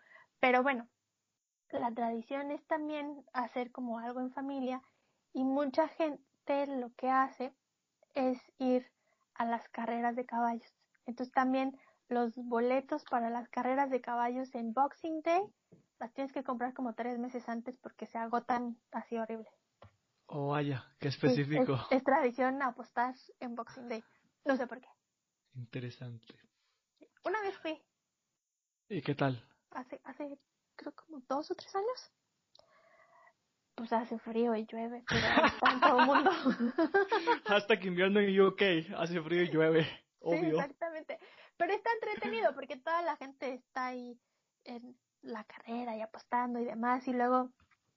Pero 0.45 0.61
bueno, 0.61 0.87
la 1.71 1.91
tradición 1.91 2.51
es 2.51 2.63
también 2.67 3.25
hacer 3.33 3.71
como 3.71 3.97
algo 3.97 4.19
en 4.19 4.31
familia 4.31 4.79
y 5.33 5.43
mucha 5.43 5.87
gente 5.87 6.67
lo 6.67 6.93
que 6.93 7.09
hace 7.09 7.51
es 8.13 8.39
ir 8.59 8.85
a 9.33 9.45
las 9.45 9.67
carreras 9.69 10.15
de 10.15 10.27
caballos. 10.27 10.71
Entonces 11.07 11.33
también 11.33 11.75
los 12.09 12.35
boletos 12.35 13.03
para 13.05 13.31
las 13.31 13.49
carreras 13.49 13.89
de 13.89 14.01
caballos 14.01 14.53
en 14.53 14.71
Boxing 14.71 15.23
Day 15.23 15.41
las 15.99 16.13
tienes 16.13 16.31
que 16.31 16.43
comprar 16.43 16.75
como 16.75 16.93
tres 16.93 17.17
meses 17.17 17.49
antes 17.49 17.75
porque 17.79 18.05
se 18.05 18.19
agotan 18.19 18.77
así 18.91 19.17
horrible. 19.17 19.49
Oh, 20.27 20.49
vaya, 20.49 20.85
qué 20.99 21.07
específico. 21.07 21.79
Es, 21.89 22.03
tradición 22.03 22.61
apostar 22.61 23.15
en 23.39 23.55
Boxing 23.55 23.89
Day. 23.89 24.03
No 24.45 24.55
sé 24.57 24.67
por 24.67 24.79
qué. 24.79 24.89
Interesante. 25.55 26.35
Una 27.23 27.41
vez 27.41 27.57
fui. 27.57 27.83
¿Y 28.89 29.01
qué 29.01 29.15
tal? 29.15 29.43
Hace, 29.75 29.99
hace, 30.03 30.37
creo 30.75 30.93
como 30.93 31.21
dos 31.27 31.51
o 31.51 31.55
tres 31.55 31.75
años. 31.75 32.11
Pues 33.75 33.91
hace 33.91 34.17
frío 34.19 34.55
y 34.55 34.65
llueve, 34.65 35.03
pero 35.07 35.73
en 35.73 35.81
todo 35.81 35.99
el 35.99 36.05
mundo. 36.05 36.31
Hasta 37.45 37.77
que 37.77 37.87
invierno 37.87 38.21
en 38.21 38.39
UK 38.39 38.61
hace 38.97 39.21
frío 39.21 39.43
y 39.43 39.49
llueve, 39.49 39.85
obvio. 40.19 40.39
Sí, 40.39 40.45
exactamente. 40.47 41.19
Pero 41.57 41.73
está 41.73 41.89
entretenido 41.91 42.53
porque 42.55 42.77
toda 42.77 43.01
la 43.01 43.17
gente 43.17 43.53
está 43.53 43.87
ahí 43.87 44.17
en 44.63 44.97
la 45.21 45.43
carrera 45.43 45.97
y 45.97 46.01
apostando 46.01 46.59
y 46.59 46.65
demás 46.65 47.07
y 47.07 47.13
luego 47.13 47.51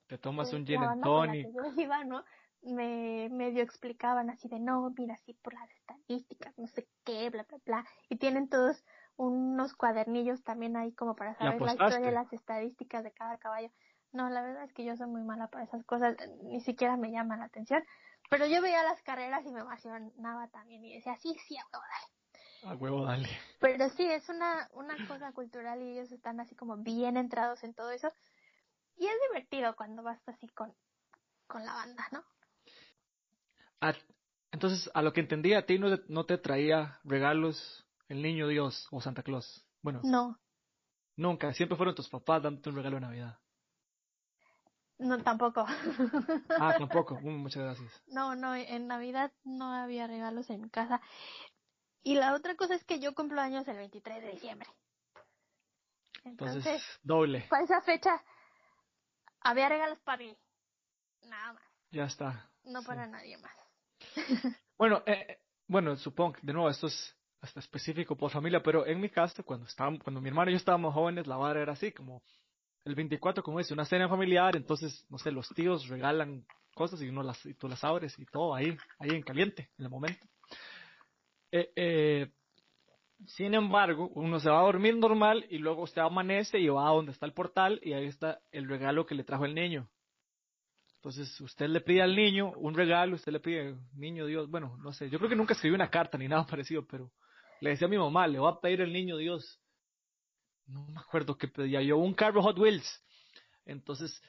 te 0.08 0.16
tomas 0.18 0.52
un 0.52 0.66
gin 0.66 0.82
and 0.82 1.02
tonic. 1.02 1.46
iba, 1.76 2.02
¿no? 2.04 2.24
Me 2.62 3.28
medio 3.30 3.62
explicaban 3.62 4.30
así 4.30 4.48
de 4.48 4.58
no, 4.58 4.90
mira, 4.96 5.14
así 5.14 5.34
por 5.34 5.54
las 5.54 5.70
estadísticas, 5.70 6.58
no 6.58 6.66
sé 6.66 6.88
qué, 7.04 7.30
bla, 7.30 7.44
bla, 7.44 7.58
bla. 7.64 7.84
Y 8.08 8.16
tienen 8.16 8.48
todos 8.48 8.84
unos 9.18 9.74
cuadernillos 9.74 10.42
también 10.44 10.76
ahí 10.76 10.92
como 10.92 11.16
para 11.16 11.34
saber 11.34 11.60
la 11.60 11.72
historia 11.72 12.06
de 12.06 12.12
las 12.12 12.32
estadísticas 12.32 13.02
de 13.02 13.10
cada 13.12 13.36
caballo. 13.36 13.68
No, 14.12 14.30
la 14.30 14.40
verdad 14.40 14.64
es 14.64 14.72
que 14.72 14.84
yo 14.84 14.96
soy 14.96 15.08
muy 15.08 15.22
mala 15.22 15.48
para 15.48 15.64
esas 15.64 15.84
cosas, 15.84 16.16
ni 16.44 16.60
siquiera 16.60 16.96
me 16.96 17.10
llama 17.10 17.36
la 17.36 17.44
atención. 17.44 17.82
Pero 18.30 18.46
yo 18.46 18.62
veía 18.62 18.82
las 18.84 19.02
carreras 19.02 19.44
y 19.44 19.50
me 19.50 19.60
emocionaba 19.60 20.48
también 20.48 20.84
y 20.84 20.94
decía, 20.94 21.16
sí, 21.16 21.36
sí, 21.46 21.56
a 21.56 21.64
huevo, 21.66 21.84
dale. 21.90 22.72
A 22.72 22.76
huevo, 22.76 23.04
dale. 23.04 23.28
Pero 23.60 23.88
sí, 23.90 24.06
es 24.06 24.28
una, 24.28 24.68
una 24.72 24.96
cosa 25.08 25.32
cultural 25.32 25.82
y 25.82 25.98
ellos 25.98 26.12
están 26.12 26.38
así 26.38 26.54
como 26.54 26.76
bien 26.76 27.16
entrados 27.16 27.64
en 27.64 27.74
todo 27.74 27.90
eso. 27.90 28.12
Y 28.96 29.06
es 29.06 29.14
divertido 29.28 29.74
cuando 29.74 30.04
vas 30.04 30.20
así 30.28 30.48
con, 30.48 30.72
con 31.48 31.64
la 31.64 31.74
banda, 31.74 32.06
¿no? 32.12 32.24
entonces, 34.52 34.90
a 34.94 35.02
lo 35.02 35.12
que 35.12 35.20
entendí, 35.20 35.54
a 35.54 35.66
ti 35.66 35.78
no, 35.78 35.88
no 36.08 36.24
te 36.24 36.38
traía 36.38 36.98
regalos 37.04 37.87
el 38.08 38.22
niño 38.22 38.48
Dios 38.48 38.88
o 38.90 39.00
Santa 39.00 39.22
Claus. 39.22 39.66
Bueno. 39.82 40.00
No. 40.02 40.38
Nunca, 41.16 41.52
siempre 41.52 41.76
fueron 41.76 41.94
tus 41.94 42.08
papás 42.08 42.42
dándote 42.42 42.70
un 42.70 42.76
regalo 42.76 42.96
de 42.96 43.00
Navidad. 43.00 43.38
No, 44.98 45.22
tampoco. 45.22 45.64
Ah, 46.58 46.74
tampoco. 46.78 47.18
Mm, 47.20 47.36
muchas 47.36 47.62
gracias. 47.62 48.02
No, 48.06 48.34
no, 48.34 48.54
en 48.54 48.86
Navidad 48.88 49.32
no 49.44 49.72
había 49.72 50.06
regalos 50.06 50.50
en 50.50 50.62
mi 50.62 50.70
casa. 50.70 51.00
Y 52.02 52.14
la 52.14 52.34
otra 52.34 52.56
cosa 52.56 52.74
es 52.74 52.84
que 52.84 53.00
yo 53.00 53.14
cumplo 53.14 53.40
años 53.40 53.66
el 53.68 53.76
23 53.76 54.22
de 54.22 54.30
diciembre. 54.32 54.68
Entonces, 56.24 56.82
doble. 57.02 57.46
Para 57.48 57.64
esa 57.64 57.80
fecha 57.82 58.22
había 59.40 59.68
regalos 59.68 59.98
para 60.00 60.18
mí. 60.18 60.36
Nada 61.22 61.52
más. 61.54 61.62
Ya 61.90 62.04
está. 62.04 62.50
No 62.64 62.82
para 62.82 63.06
nadie 63.06 63.38
más. 63.38 63.52
bueno, 64.78 65.02
eh, 65.06 65.26
eh, 65.28 65.42
bueno, 65.66 65.96
supongo 65.96 66.36
de 66.42 66.52
nuevo 66.52 66.68
esto 66.68 66.86
es 66.86 67.17
hasta 67.40 67.60
específico 67.60 68.16
por 68.16 68.30
familia, 68.30 68.62
pero 68.62 68.86
en 68.86 69.00
mi 69.00 69.08
casa, 69.08 69.42
cuando 69.42 69.66
estábamos, 69.66 70.02
cuando 70.02 70.20
mi 70.20 70.28
hermano 70.28 70.50
y 70.50 70.54
yo 70.54 70.58
estábamos 70.58 70.94
jóvenes, 70.94 71.26
la 71.26 71.36
vara 71.36 71.62
era 71.62 71.72
así, 71.72 71.92
como 71.92 72.22
el 72.84 72.94
24, 72.94 73.42
como 73.42 73.58
dice, 73.58 73.74
una 73.74 73.84
cena 73.84 74.08
familiar, 74.08 74.56
entonces, 74.56 75.06
no 75.08 75.18
sé, 75.18 75.30
los 75.30 75.48
tíos 75.50 75.88
regalan 75.88 76.44
cosas 76.74 77.02
y 77.02 77.08
uno 77.08 77.22
las, 77.22 77.44
y 77.44 77.54
tú 77.54 77.68
las 77.68 77.82
abres 77.84 78.18
y 78.18 78.24
todo 78.26 78.54
ahí, 78.54 78.76
ahí 78.98 79.10
en 79.10 79.22
caliente, 79.22 79.70
en 79.78 79.84
el 79.84 79.90
momento. 79.90 80.26
Eh, 81.50 81.70
eh, 81.76 82.30
sin 83.26 83.54
embargo, 83.54 84.10
uno 84.14 84.38
se 84.38 84.48
va 84.48 84.60
a 84.60 84.64
dormir 84.64 84.96
normal 84.96 85.44
y 85.50 85.58
luego 85.58 85.82
usted 85.82 86.02
amanece 86.02 86.58
y 86.58 86.68
va 86.68 86.88
a 86.88 86.92
donde 86.92 87.12
está 87.12 87.26
el 87.26 87.32
portal 87.32 87.80
y 87.82 87.92
ahí 87.92 88.06
está 88.06 88.40
el 88.52 88.68
regalo 88.68 89.06
que 89.06 89.14
le 89.14 89.24
trajo 89.24 89.44
el 89.44 89.54
niño. 89.54 89.88
Entonces, 90.96 91.40
usted 91.40 91.68
le 91.68 91.80
pide 91.80 92.02
al 92.02 92.14
niño 92.14 92.52
un 92.56 92.74
regalo, 92.74 93.14
usted 93.14 93.32
le 93.32 93.40
pide, 93.40 93.76
niño 93.94 94.26
Dios, 94.26 94.48
bueno, 94.50 94.76
no 94.78 94.92
sé, 94.92 95.08
yo 95.10 95.18
creo 95.18 95.30
que 95.30 95.36
nunca 95.36 95.54
escribí 95.54 95.74
una 95.74 95.90
carta 95.90 96.18
ni 96.18 96.28
nada 96.28 96.46
parecido, 96.50 96.86
pero 96.86 97.10
le 97.60 97.70
decía 97.70 97.86
a 97.86 97.90
mi 97.90 97.98
mamá, 97.98 98.26
le 98.26 98.38
voy 98.38 98.52
a 98.52 98.60
pedir 98.60 98.80
el 98.80 98.92
niño 98.92 99.16
Dios. 99.16 99.60
No 100.66 100.86
me 100.86 101.00
acuerdo 101.00 101.36
qué 101.36 101.48
pedía 101.48 101.82
yo, 101.82 101.96
un 101.96 102.14
carro 102.14 102.42
Hot 102.42 102.58
Wheels. 102.58 103.04
Entonces, 103.64 104.22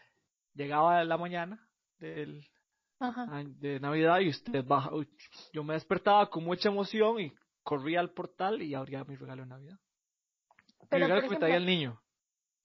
llegaba 0.53 1.03
la 1.03 1.17
mañana 1.17 1.67
del, 1.97 2.47
de 3.59 3.79
Navidad 3.79 4.19
y 4.19 4.29
usted 4.29 4.63
baja, 4.65 4.91
yo 5.53 5.63
me 5.63 5.73
despertaba 5.73 6.29
con 6.29 6.43
mucha 6.43 6.69
emoción 6.69 7.19
y 7.19 7.33
corría 7.63 7.99
al 7.99 8.11
portal 8.11 8.61
y 8.61 8.73
abría 8.73 9.03
mi 9.03 9.15
regalo 9.15 9.43
de 9.43 9.49
Navidad. 9.49 9.79
Pero, 10.89 11.05
el 11.05 11.11
regalo 11.11 11.27
que 11.27 11.33
me 11.35 11.39
traía 11.39 11.57
el 11.57 11.65
niño. 11.65 12.01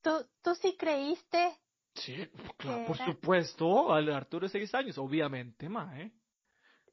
¿Tú, 0.03 0.11
tú 0.43 0.55
sí 0.55 0.77
creíste? 0.77 1.59
Sí, 1.95 2.29
claro, 2.57 2.87
por 2.87 2.97
supuesto, 2.99 3.93
al 3.93 4.13
Arturo 4.13 4.47
de 4.47 4.51
6 4.51 4.75
años, 4.75 4.99
obviamente, 4.99 5.69
ma, 5.69 6.01
¿eh? 6.01 6.13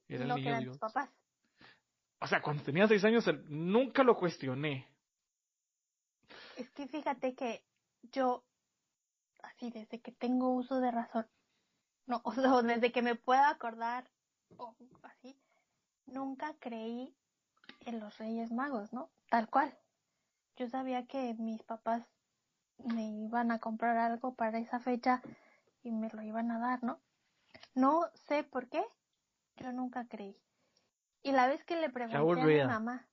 Era 0.07 0.25
el 0.25 0.35
niño 0.35 0.59
Dios. 0.59 0.77
papás. 0.77 1.09
O 2.21 2.27
sea, 2.27 2.41
cuando 2.41 2.63
tenía 2.63 2.87
6 2.87 3.03
años 3.03 3.25
nunca 3.49 4.03
lo 4.03 4.15
cuestioné. 4.15 4.87
Es 6.55 6.69
que 6.69 6.87
fíjate 6.87 7.33
que 7.33 7.63
yo, 8.11 8.43
así 9.41 9.71
desde 9.71 9.99
que 9.99 10.11
tengo 10.11 10.51
uso 10.51 10.79
de 10.79 10.91
razón, 10.91 11.27
no, 12.05 12.21
o 12.23 12.33
sea, 12.33 12.61
desde 12.61 12.91
que 12.91 13.01
me 13.01 13.15
puedo 13.15 13.43
acordar, 13.43 14.09
o 14.57 14.75
así, 15.01 15.35
nunca 16.05 16.53
creí 16.59 17.15
en 17.85 17.99
los 17.99 18.15
Reyes 18.19 18.51
Magos, 18.51 18.93
¿no? 18.93 19.09
Tal 19.29 19.49
cual. 19.49 19.75
Yo 20.57 20.69
sabía 20.69 21.07
que 21.07 21.33
mis 21.33 21.63
papás 21.63 22.03
me 22.77 23.09
iban 23.23 23.51
a 23.51 23.57
comprar 23.57 23.97
algo 23.97 24.35
para 24.35 24.59
esa 24.59 24.79
fecha 24.79 25.23
y 25.81 25.91
me 25.91 26.09
lo 26.09 26.21
iban 26.21 26.51
a 26.51 26.59
dar, 26.59 26.83
¿no? 26.83 26.99
No 27.73 28.11
sé 28.27 28.43
por 28.43 28.69
qué, 28.69 28.83
yo 29.57 29.71
nunca 29.71 30.05
creí. 30.07 30.37
Y 31.23 31.31
la 31.31 31.47
vez 31.47 31.63
que 31.65 31.75
le 31.75 31.89
pregunté 31.89 32.41
a 32.41 32.45
mi 32.45 32.63
mamá, 32.63 33.07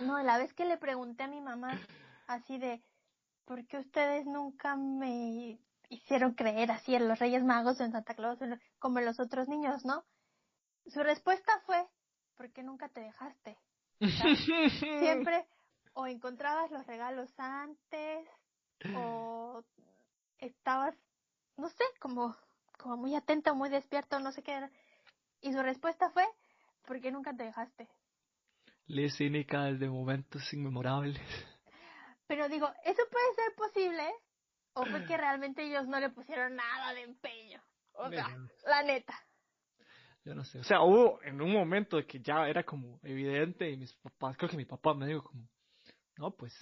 no, 0.00 0.22
la 0.22 0.38
vez 0.38 0.52
que 0.54 0.64
le 0.64 0.78
pregunté 0.78 1.24
a 1.24 1.28
mi 1.28 1.40
mamá 1.40 1.78
así 2.26 2.58
de, 2.58 2.82
¿por 3.44 3.66
qué 3.66 3.78
ustedes 3.78 4.26
nunca 4.26 4.76
me 4.76 5.58
hicieron 5.88 6.34
creer 6.34 6.70
así 6.70 6.94
en 6.94 7.08
los 7.08 7.18
Reyes 7.18 7.44
Magos, 7.44 7.80
en 7.80 7.92
Santa 7.92 8.14
Claus, 8.14 8.38
como 8.78 8.98
en 8.98 9.06
los 9.06 9.20
otros 9.20 9.48
niños, 9.48 9.84
¿no? 9.84 10.04
Su 10.86 11.02
respuesta 11.02 11.52
fue, 11.66 11.86
¿por 12.36 12.50
qué 12.52 12.62
nunca 12.62 12.88
te 12.88 13.00
dejaste? 13.00 13.58
Siempre 15.00 15.46
o 15.94 16.06
encontrabas 16.06 16.70
los 16.70 16.86
regalos 16.86 17.28
antes 17.38 18.28
o 18.94 19.64
estabas, 20.38 20.94
no 21.56 21.68
sé, 21.68 21.84
como, 22.00 22.36
como 22.78 22.96
muy 22.96 23.16
atento, 23.16 23.54
muy 23.54 23.68
despierto, 23.68 24.20
no 24.20 24.30
sé 24.32 24.42
qué. 24.42 24.70
Y 25.40 25.52
su 25.52 25.62
respuesta 25.62 26.10
fue, 26.10 26.24
¿por 26.86 27.00
qué 27.00 27.10
nunca 27.10 27.34
te 27.36 27.44
dejaste? 27.44 27.88
Le 28.86 29.10
cínica 29.10 29.64
desde 29.64 29.88
momentos 29.88 30.52
inmemorables. 30.52 31.20
Pero 32.26 32.48
digo, 32.48 32.70
¿eso 32.84 33.02
puede 33.10 33.34
ser 33.34 33.54
posible? 33.56 34.04
¿O 34.74 34.84
fue 34.86 35.04
que 35.06 35.16
realmente 35.16 35.62
ellos 35.62 35.86
no 35.86 35.98
le 36.00 36.10
pusieron 36.10 36.56
nada 36.56 36.94
de 36.94 37.02
empeño? 37.02 37.62
O 37.94 38.08
sea, 38.10 38.28
la 38.66 38.82
neta. 38.82 39.14
Yo 40.24 40.34
no 40.34 40.44
sé. 40.44 40.60
O 40.60 40.64
sea, 40.64 40.82
hubo 40.82 41.22
en 41.22 41.40
un 41.40 41.52
momento 41.52 41.96
de 41.96 42.06
que 42.06 42.20
ya 42.20 42.46
era 42.48 42.62
como 42.62 43.00
evidente 43.02 43.70
y 43.70 43.76
mis 43.76 43.94
papás, 43.94 44.36
creo 44.36 44.50
que 44.50 44.56
mi 44.56 44.66
papá 44.66 44.94
me 44.94 45.06
dijo 45.06 45.22
como, 45.22 45.48
no, 46.16 46.30
pues, 46.32 46.54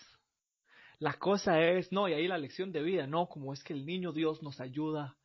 la 0.99 1.15
cosa 1.15 1.61
es, 1.61 1.93
no, 1.93 2.09
y 2.09 2.15
ahí 2.15 2.27
la 2.27 2.39
lección 2.39 2.73
de 2.73 2.83
vida, 2.83 3.07
no, 3.07 3.29
como 3.29 3.53
es 3.53 3.63
que 3.63 3.73
el 3.73 3.85
niño 3.85 4.13
Dios 4.13 4.43
nos 4.43 4.61
ayuda. 4.61 5.17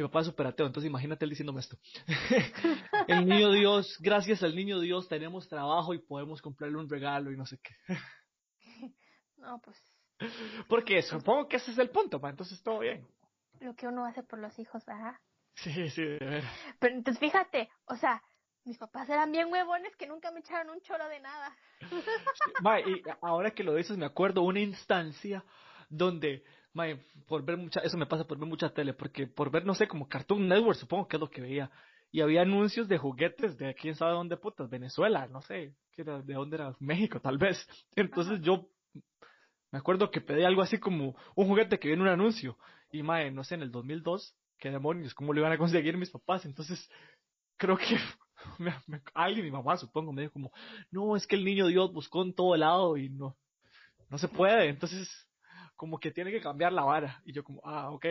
Mi 0.00 0.06
papá 0.06 0.20
es 0.20 0.26
super 0.28 0.46
ateo, 0.46 0.66
entonces 0.66 0.88
imagínate 0.88 1.26
él 1.26 1.30
diciéndome 1.30 1.60
esto. 1.60 1.76
el 3.06 3.26
niño 3.26 3.50
Dios, 3.50 3.98
gracias 4.00 4.42
al 4.42 4.56
niño 4.56 4.80
Dios 4.80 5.06
tenemos 5.08 5.46
trabajo 5.46 5.92
y 5.92 5.98
podemos 5.98 6.40
comprarle 6.40 6.78
un 6.78 6.88
regalo 6.88 7.30
y 7.30 7.36
no 7.36 7.44
sé 7.44 7.58
qué. 7.58 7.74
no, 9.36 9.60
pues. 9.60 9.76
Porque 10.70 11.02
supongo 11.02 11.48
que 11.48 11.58
ese 11.58 11.72
es 11.72 11.78
el 11.78 11.90
punto, 11.90 12.18
pa, 12.18 12.30
entonces 12.30 12.62
todo 12.62 12.78
bien. 12.78 13.06
Lo 13.60 13.74
que 13.74 13.88
uno 13.88 14.06
hace 14.06 14.22
por 14.22 14.38
los 14.38 14.58
hijos, 14.58 14.82
¿verdad? 14.86 15.16
Sí, 15.56 15.90
sí, 15.90 16.02
de 16.02 16.18
ver. 16.18 16.44
Pero 16.78 16.94
entonces 16.94 17.20
fíjate, 17.20 17.68
o 17.84 17.96
sea, 17.96 18.22
mis 18.64 18.78
papás 18.78 19.06
eran 19.10 19.30
bien 19.30 19.52
huevones 19.52 19.94
que 19.96 20.06
nunca 20.06 20.30
me 20.30 20.40
echaron 20.40 20.70
un 20.70 20.80
choro 20.80 21.06
de 21.10 21.20
nada. 21.20 21.54
Ma, 22.62 22.80
y 22.80 23.02
ahora 23.20 23.50
que 23.50 23.64
lo 23.64 23.74
dices, 23.74 23.98
me 23.98 24.06
acuerdo 24.06 24.40
una 24.40 24.60
instancia 24.60 25.44
donde, 25.90 26.42
ma, 26.72 26.84
por 27.26 27.44
ver 27.44 27.56
mucha, 27.56 27.80
eso 27.80 27.96
me 27.96 28.06
pasa 28.06 28.24
por 28.24 28.38
ver 28.38 28.48
mucha 28.48 28.70
tele, 28.70 28.94
porque 28.94 29.26
por 29.26 29.50
ver, 29.50 29.64
no 29.64 29.74
sé, 29.74 29.88
como 29.88 30.08
Cartoon 30.08 30.48
Network, 30.48 30.78
supongo 30.78 31.08
que 31.08 31.16
es 31.16 31.20
lo 31.20 31.30
que 31.30 31.40
veía, 31.40 31.70
y 32.12 32.20
había 32.20 32.42
anuncios 32.42 32.88
de 32.88 32.98
juguetes 32.98 33.56
de 33.56 33.74
quién 33.74 33.94
sabe 33.94 34.12
dónde 34.12 34.36
putas, 34.36 34.68
Venezuela, 34.68 35.26
no 35.28 35.42
sé, 35.42 35.74
era, 35.96 36.22
de 36.22 36.34
dónde 36.34 36.56
era, 36.56 36.74
México 36.80 37.20
tal 37.20 37.38
vez. 37.38 37.66
Entonces 37.96 38.40
yo 38.40 38.68
me 39.70 39.78
acuerdo 39.78 40.10
que 40.10 40.20
pedí 40.20 40.44
algo 40.44 40.62
así 40.62 40.78
como 40.78 41.16
un 41.36 41.46
juguete 41.46 41.78
que 41.78 41.88
viene 41.88 42.02
un 42.02 42.08
anuncio, 42.08 42.56
y 42.90 43.02
mae, 43.02 43.30
no 43.30 43.44
sé, 43.44 43.54
en 43.54 43.62
el 43.62 43.70
2002, 43.70 44.34
qué 44.58 44.70
demonios, 44.70 45.14
cómo 45.14 45.32
lo 45.32 45.40
iban 45.40 45.52
a 45.52 45.58
conseguir 45.58 45.96
mis 45.96 46.10
papás, 46.10 46.44
entonces 46.44 46.88
creo 47.56 47.76
que 47.76 47.98
me, 48.58 48.74
me, 48.86 49.02
alguien, 49.14 49.44
mi 49.44 49.50
mamá 49.50 49.76
supongo, 49.76 50.12
me 50.12 50.22
dijo 50.22 50.32
como, 50.32 50.52
no, 50.90 51.16
es 51.16 51.26
que 51.26 51.36
el 51.36 51.44
niño 51.44 51.66
Dios 51.66 51.92
buscó 51.92 52.22
en 52.22 52.34
todo 52.34 52.56
lado 52.56 52.96
y 52.96 53.08
no, 53.10 53.36
no 54.08 54.18
se 54.18 54.28
puede, 54.28 54.68
entonces 54.68 55.08
como 55.80 55.98
que 55.98 56.10
tiene 56.10 56.30
que 56.30 56.42
cambiar 56.42 56.74
la 56.74 56.84
vara. 56.84 57.22
Y 57.24 57.32
yo 57.32 57.42
como, 57.42 57.62
ah, 57.64 57.90
ok. 57.90 58.04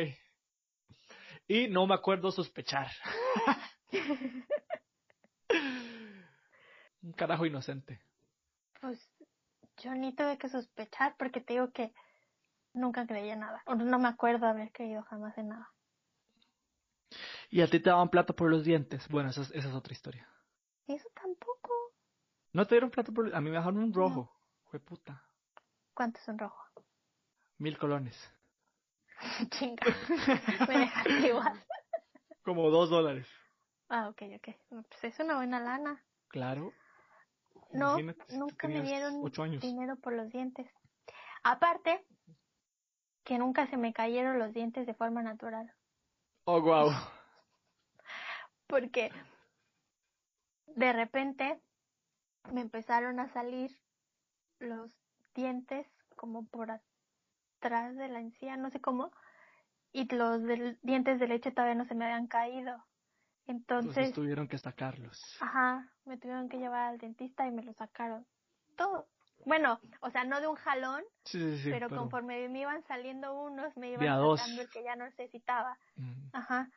Y 1.47 1.67
no 1.67 1.85
me 1.85 1.93
acuerdo 1.93 2.31
sospechar. 2.31 2.89
Un 7.03 7.13
carajo 7.13 7.45
inocente. 7.45 8.01
Pues 8.81 9.13
yo 9.77 9.93
ni 9.93 10.15
tuve 10.15 10.39
que 10.39 10.49
sospechar 10.49 11.15
porque 11.19 11.41
te 11.41 11.53
digo 11.53 11.71
que 11.71 11.93
nunca 12.73 13.05
creía 13.05 13.35
nada. 13.35 13.61
O 13.67 13.75
no 13.75 13.99
me 13.99 14.07
acuerdo 14.07 14.47
haber 14.47 14.71
creído 14.71 15.03
jamás 15.03 15.37
en 15.37 15.49
nada. 15.49 15.71
¿Y 17.51 17.61
a 17.61 17.67
ti 17.67 17.79
te 17.79 17.91
daban 17.91 18.09
plata 18.09 18.33
por 18.33 18.49
los 18.49 18.63
dientes? 18.63 19.07
Bueno, 19.09 19.29
esa 19.29 19.41
es, 19.41 19.51
esa 19.51 19.69
es 19.69 19.75
otra 19.75 19.93
historia. 19.93 20.27
Eso 20.87 21.07
tampoco. 21.13 21.71
¿No 22.51 22.65
te 22.65 22.73
dieron 22.73 22.89
plata 22.89 23.11
por 23.11 23.35
A 23.35 23.41
mí 23.41 23.51
me 23.51 23.57
dejaron 23.57 23.77
un 23.77 23.93
rojo. 23.93 24.21
No. 24.21 24.31
Fue 24.71 24.79
puta. 24.79 25.23
¿Cuánto 25.93 26.19
es 26.19 26.27
un 26.27 26.39
rojo? 26.39 26.68
Mil 27.59 27.77
colones. 27.77 28.15
Chinga. 29.51 29.85
me 30.67 30.77
dejaste 30.79 31.11
igual. 31.27 31.63
Como 32.43 32.69
dos 32.69 32.89
dólares. 32.89 33.27
Ah, 33.89 34.07
ok, 34.09 34.21
ok. 34.37 34.55
Pues 34.69 35.03
es 35.03 35.19
una 35.19 35.35
buena 35.35 35.59
lana. 35.59 36.03
Claro. 36.29 36.73
No, 37.71 37.99
Imagínate, 37.99 38.37
nunca 38.37 38.67
me 38.67 38.81
dieron 38.81 39.21
dinero 39.59 39.95
por 39.97 40.13
los 40.13 40.29
dientes. 40.29 40.67
Aparte, 41.43 42.05
que 43.23 43.37
nunca 43.37 43.67
se 43.67 43.77
me 43.77 43.93
cayeron 43.93 44.39
los 44.39 44.53
dientes 44.53 44.87
de 44.87 44.93
forma 44.93 45.21
natural. 45.21 45.71
Oh, 46.45 46.61
wow. 46.61 46.91
Porque 48.67 49.11
de 50.67 50.93
repente 50.93 51.61
me 52.51 52.61
empezaron 52.61 53.19
a 53.19 53.31
salir 53.33 53.71
los 54.59 54.91
dientes 55.35 55.85
como 56.15 56.47
por 56.47 56.71
atrás 57.59 57.95
de 57.95 58.07
la 58.07 58.19
encía, 58.19 58.57
no 58.57 58.69
sé 58.71 58.79
cómo, 58.79 59.11
y 59.91 60.05
los 60.13 60.41
del, 60.43 60.79
dientes 60.81 61.19
de 61.19 61.27
leche 61.27 61.51
todavía 61.51 61.75
no 61.75 61.85
se 61.85 61.95
me 61.95 62.05
habían 62.05 62.27
caído. 62.27 62.83
Entonces, 63.47 63.89
Entonces 63.89 64.13
tuvieron 64.13 64.47
que 64.47 64.57
sacarlos. 64.57 65.37
Ajá, 65.41 65.91
me 66.05 66.17
tuvieron 66.17 66.49
que 66.49 66.57
llevar 66.57 66.89
al 66.89 66.97
dentista 66.99 67.47
y 67.47 67.51
me 67.51 67.63
lo 67.63 67.73
sacaron. 67.73 68.25
Todo. 68.75 69.07
Bueno, 69.45 69.79
o 70.01 70.09
sea, 70.11 70.25
no 70.25 70.41
de 70.41 70.47
un 70.47 70.55
jalón, 70.55 71.01
sí, 71.23 71.39
sí, 71.39 71.57
sí, 71.63 71.69
pero, 71.71 71.87
pero, 71.87 72.01
conforme 72.01 72.47
me 72.49 72.61
iban 72.61 72.83
saliendo 72.83 73.33
unos, 73.33 73.75
me 73.77 73.91
iban 73.91 74.37
sacando 74.37 74.61
el 74.61 74.69
que 74.69 74.83
ya 74.83 74.95
no 74.95 75.05
necesitaba. 75.05 75.77
Mm. 75.95 76.29
Ajá. 76.33 76.69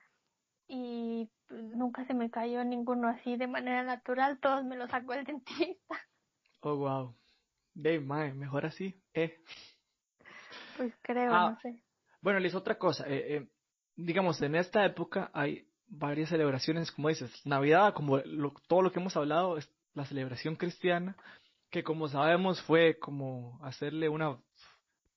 Y 0.68 1.28
nunca 1.50 2.06
se 2.06 2.14
me 2.14 2.30
cayó 2.30 2.64
ninguno 2.64 3.08
así 3.08 3.36
de 3.36 3.48
manera 3.48 3.82
natural, 3.82 4.38
todos 4.38 4.64
me 4.64 4.76
los 4.76 4.90
sacó 4.90 5.12
el 5.14 5.24
dentista. 5.26 6.00
Oh, 6.60 6.76
wow. 6.76 7.14
Dave, 7.74 8.00
mae, 8.00 8.32
mejor 8.32 8.64
así, 8.64 9.02
eh. 9.12 9.42
Pues 10.76 10.94
creo, 11.02 11.32
ah, 11.34 11.50
no 11.50 11.60
sé. 11.60 11.82
Bueno, 12.20 12.38
les 12.38 12.54
otra 12.54 12.78
cosa. 12.78 13.04
Eh, 13.08 13.36
eh, 13.36 13.48
digamos, 13.96 14.40
en 14.42 14.54
esta 14.54 14.84
época 14.84 15.30
hay 15.34 15.66
varias 15.86 16.30
celebraciones, 16.30 16.90
como 16.90 17.08
dices, 17.08 17.30
Navidad, 17.44 17.94
como 17.94 18.18
lo, 18.18 18.54
todo 18.68 18.82
lo 18.82 18.92
que 18.92 19.00
hemos 19.00 19.16
hablado, 19.16 19.58
es 19.58 19.68
la 19.94 20.06
celebración 20.06 20.56
cristiana, 20.56 21.16
que 21.70 21.82
como 21.82 22.08
sabemos 22.08 22.62
fue 22.62 22.98
como 22.98 23.58
hacerle 23.62 24.08
una 24.08 24.38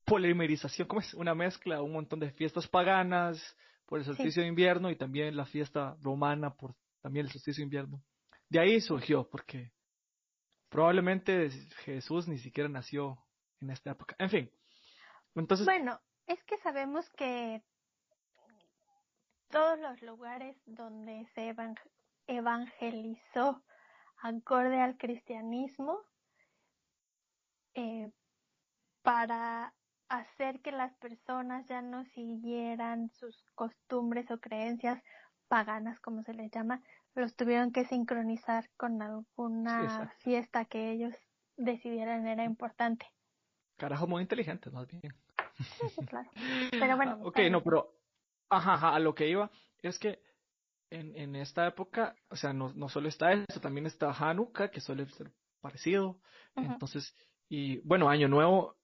polimerización, 0.05 0.87
como 0.87 1.01
es 1.01 1.13
una 1.13 1.33
mezcla, 1.33 1.81
un 1.81 1.93
montón 1.93 2.19
de 2.19 2.31
fiestas 2.31 2.67
paganas 2.67 3.57
por 3.85 3.99
el 3.99 4.05
solsticio 4.05 4.33
sí. 4.33 4.41
de 4.41 4.47
invierno 4.47 4.89
y 4.89 4.95
también 4.95 5.35
la 5.35 5.45
fiesta 5.45 5.95
romana 6.01 6.53
por 6.53 6.75
también 7.01 7.25
el 7.25 7.31
solsticio 7.31 7.61
de 7.61 7.65
invierno. 7.65 8.03
De 8.49 8.59
ahí 8.59 8.81
surgió, 8.81 9.27
porque 9.29 9.71
probablemente 10.69 11.49
Jesús 11.83 12.27
ni 12.27 12.37
siquiera 12.39 12.67
nació 12.67 13.17
en 13.61 13.69
esta 13.69 13.91
época. 13.91 14.15
En 14.19 14.29
fin. 14.29 14.51
Entonces, 15.35 15.65
bueno, 15.65 15.99
es 16.27 16.43
que 16.43 16.57
sabemos 16.57 17.09
que 17.11 17.61
todos 19.49 19.79
los 19.79 20.01
lugares 20.01 20.57
donde 20.65 21.25
se 21.33 21.55
evangelizó 22.27 23.63
acorde 24.17 24.81
al 24.81 24.97
cristianismo 24.97 25.99
eh, 27.73 28.11
para 29.01 29.73
hacer 30.09 30.61
que 30.61 30.71
las 30.71 30.93
personas 30.95 31.65
ya 31.67 31.81
no 31.81 32.05
siguieran 32.05 33.09
sus 33.09 33.43
costumbres 33.55 34.29
o 34.31 34.39
creencias 34.39 35.01
paganas, 35.47 35.99
como 35.99 36.23
se 36.23 36.33
les 36.33 36.51
llama, 36.51 36.81
los 37.13 37.35
tuvieron 37.35 37.71
que 37.71 37.85
sincronizar 37.85 38.69
con 38.77 39.01
alguna 39.01 40.09
sí, 40.09 40.23
fiesta 40.23 40.65
que 40.65 40.91
ellos 40.91 41.15
decidieran 41.57 42.27
era 42.27 42.43
importante. 42.43 43.05
Carajo, 43.77 44.07
muy 44.07 44.21
inteligente, 44.21 44.69
más 44.71 44.87
bien. 44.87 45.01
Sí, 45.57 45.89
sí, 45.89 46.05
claro. 46.05 46.29
Pero 46.71 46.95
bueno. 46.97 47.19
ok, 47.23 47.39
no, 47.49 47.63
pero 47.63 47.95
Ajá, 48.49 48.73
ajá, 48.73 48.95
a 48.95 48.99
lo 48.99 49.15
que 49.15 49.27
iba 49.27 49.49
es 49.81 49.99
que 49.99 50.19
en, 50.89 51.15
en 51.15 51.35
esta 51.35 51.67
época, 51.67 52.15
o 52.29 52.35
sea, 52.35 52.53
no, 52.53 52.71
no 52.73 52.89
solo 52.89 53.09
está 53.09 53.33
eso, 53.33 53.59
también 53.59 53.85
está 53.85 54.11
Hanukkah, 54.11 54.69
que 54.69 54.81
suele 54.81 55.07
ser 55.09 55.31
parecido. 55.61 56.19
Uh 56.55 56.61
-huh. 56.61 56.73
Entonces, 56.73 57.15
y 57.49 57.79
bueno, 57.79 58.09
Año 58.09 58.27
Nuevo 58.27 58.77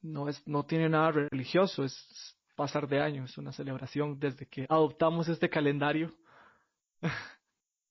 no 0.00 0.28
es 0.28 0.46
no 0.46 0.64
tiene 0.64 0.88
nada 0.88 1.12
religioso, 1.12 1.84
es 1.84 2.36
pasar 2.56 2.88
de 2.88 3.00
año, 3.00 3.24
es 3.24 3.38
una 3.38 3.52
celebración 3.52 4.18
desde 4.18 4.46
que 4.46 4.66
adoptamos 4.68 5.28
este 5.28 5.48
calendario. 5.48 6.12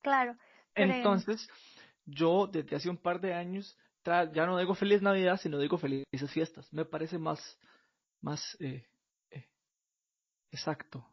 Claro. 0.01 0.37
Entonces, 0.75 1.49
yo 2.05 2.47
desde 2.47 2.75
hace 2.75 2.89
un 2.89 2.97
par 2.97 3.19
de 3.19 3.33
años 3.33 3.77
ya 4.05 4.45
no 4.45 4.57
digo 4.57 4.73
feliz 4.75 5.01
Navidad, 5.01 5.37
sino 5.37 5.59
digo 5.59 5.77
felices 5.77 6.31
fiestas. 6.31 6.71
Me 6.71 6.85
parece 6.85 7.17
más 7.17 7.59
más 8.21 8.57
eh, 8.59 8.89
Exacto. 10.51 11.05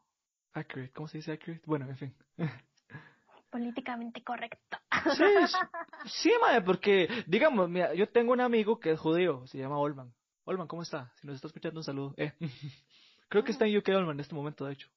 Accurate. 0.53 0.93
¿Cómo 0.93 1.09
se 1.09 1.19
dice 1.19 1.33
accurate? 1.33 1.63
Bueno, 1.67 1.89
en 1.89 1.97
fin. 1.97 2.15
Políticamente 3.51 4.23
correcto. 4.23 4.79
Sí, 5.17 5.25
sí, 6.07 6.33
madre, 6.41 6.63
porque, 6.63 7.09
digamos, 7.27 7.69
mira, 7.69 7.95
yo 7.95 8.09
tengo 8.09 8.33
un 8.33 8.41
amigo 8.41 8.81
que 8.81 8.93
es 8.93 9.01
judío, 9.01 9.47
se 9.47 9.59
llama 9.59 9.79
Olman. 9.79 10.13
Olman, 10.45 10.67
¿cómo 10.67 10.83
está? 10.83 11.13
Si 11.17 11.27
nos 11.27 11.37
está 11.37 11.49
escuchando, 11.49 11.81
un 11.81 11.85
saludo. 11.85 12.15
Eh. 12.17 12.33
Creo 13.29 13.45
que 13.45 13.53
está 13.53 13.67
en 13.67 13.77
UK 13.77 13.89
Olman 13.91 14.17
en 14.17 14.21
este 14.21 14.35
momento, 14.35 14.67
de 14.67 14.75
hecho. 14.75 14.89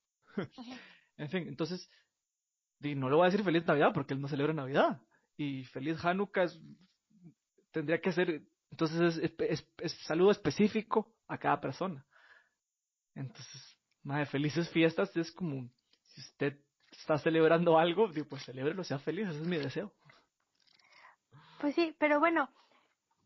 en 1.17 1.30
fin, 1.30 1.48
entonces, 1.48 1.89
no 2.80 3.10
le 3.10 3.15
voy 3.15 3.24
a 3.24 3.30
decir 3.32 3.43
feliz 3.43 3.65
Navidad 3.65 3.91
porque 3.93 4.13
él 4.13 4.22
no 4.22 4.28
celebra 4.28 4.54
Navidad. 4.54 5.02
Y 5.38 5.63
feliz 5.65 6.04
Hanukkah 6.04 6.43
es, 6.43 6.60
tendría 7.72 8.00
que 8.02 8.12
ser, 8.12 8.43
entonces 8.72 9.17
es, 9.17 9.34
es, 9.39 9.67
es 9.78 9.93
saludo 10.04 10.32
específico 10.32 11.13
a 11.30 11.38
cada 11.38 11.62
persona. 11.62 12.06
Entonces, 13.15 13.80
Madre, 14.04 14.26
felices 14.26 14.70
fiestas 14.70 15.15
es 15.18 15.32
como, 15.32 15.70
si 16.08 16.22
usted 16.22 16.60
está 16.92 17.18
celebrando 17.18 17.78
algo, 17.78 18.10
pues 18.30 18.44
celébrelo, 18.46 18.84
sea 18.84 19.00
feliz, 19.00 19.28
ese 19.28 19.42
es 19.42 19.48
mi 19.48 19.58
deseo. 19.58 19.94
Pues 21.60 21.76
sí, 21.76 21.96
pero 22.00 22.20
bueno, 22.20 22.50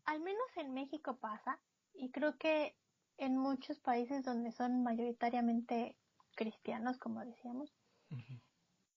al 0.04 0.20
menos 0.20 0.46
en 0.56 0.74
México 0.74 1.16
pasa, 1.18 1.60
y 1.94 2.10
creo 2.10 2.36
que 2.36 2.76
en 3.16 3.38
muchos 3.38 3.78
países 3.80 4.24
donde 4.24 4.50
son 4.52 4.82
mayoritariamente 4.82 5.96
cristianos, 6.34 6.98
como 6.98 7.24
decíamos, 7.24 7.72
uh 8.10 8.16
-huh. 8.16 8.42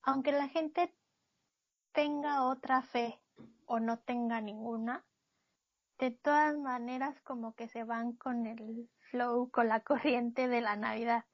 aunque 0.01 0.31
la 0.31 0.49
gente 0.49 0.93
tenga 1.93 2.43
otra 2.47 2.81
fe 2.81 3.19
o 3.65 3.79
no 3.79 3.99
tenga 3.99 4.41
ninguna, 4.41 5.05
de 5.99 6.11
todas 6.11 6.57
maneras 6.57 7.19
como 7.21 7.55
que 7.55 7.67
se 7.69 7.83
van 7.83 8.13
con 8.13 8.45
el 8.47 8.89
flow, 9.11 9.49
con 9.51 9.67
la 9.67 9.79
corriente 9.83 10.47
de 10.47 10.61
la 10.61 10.75
Navidad. 10.75 11.25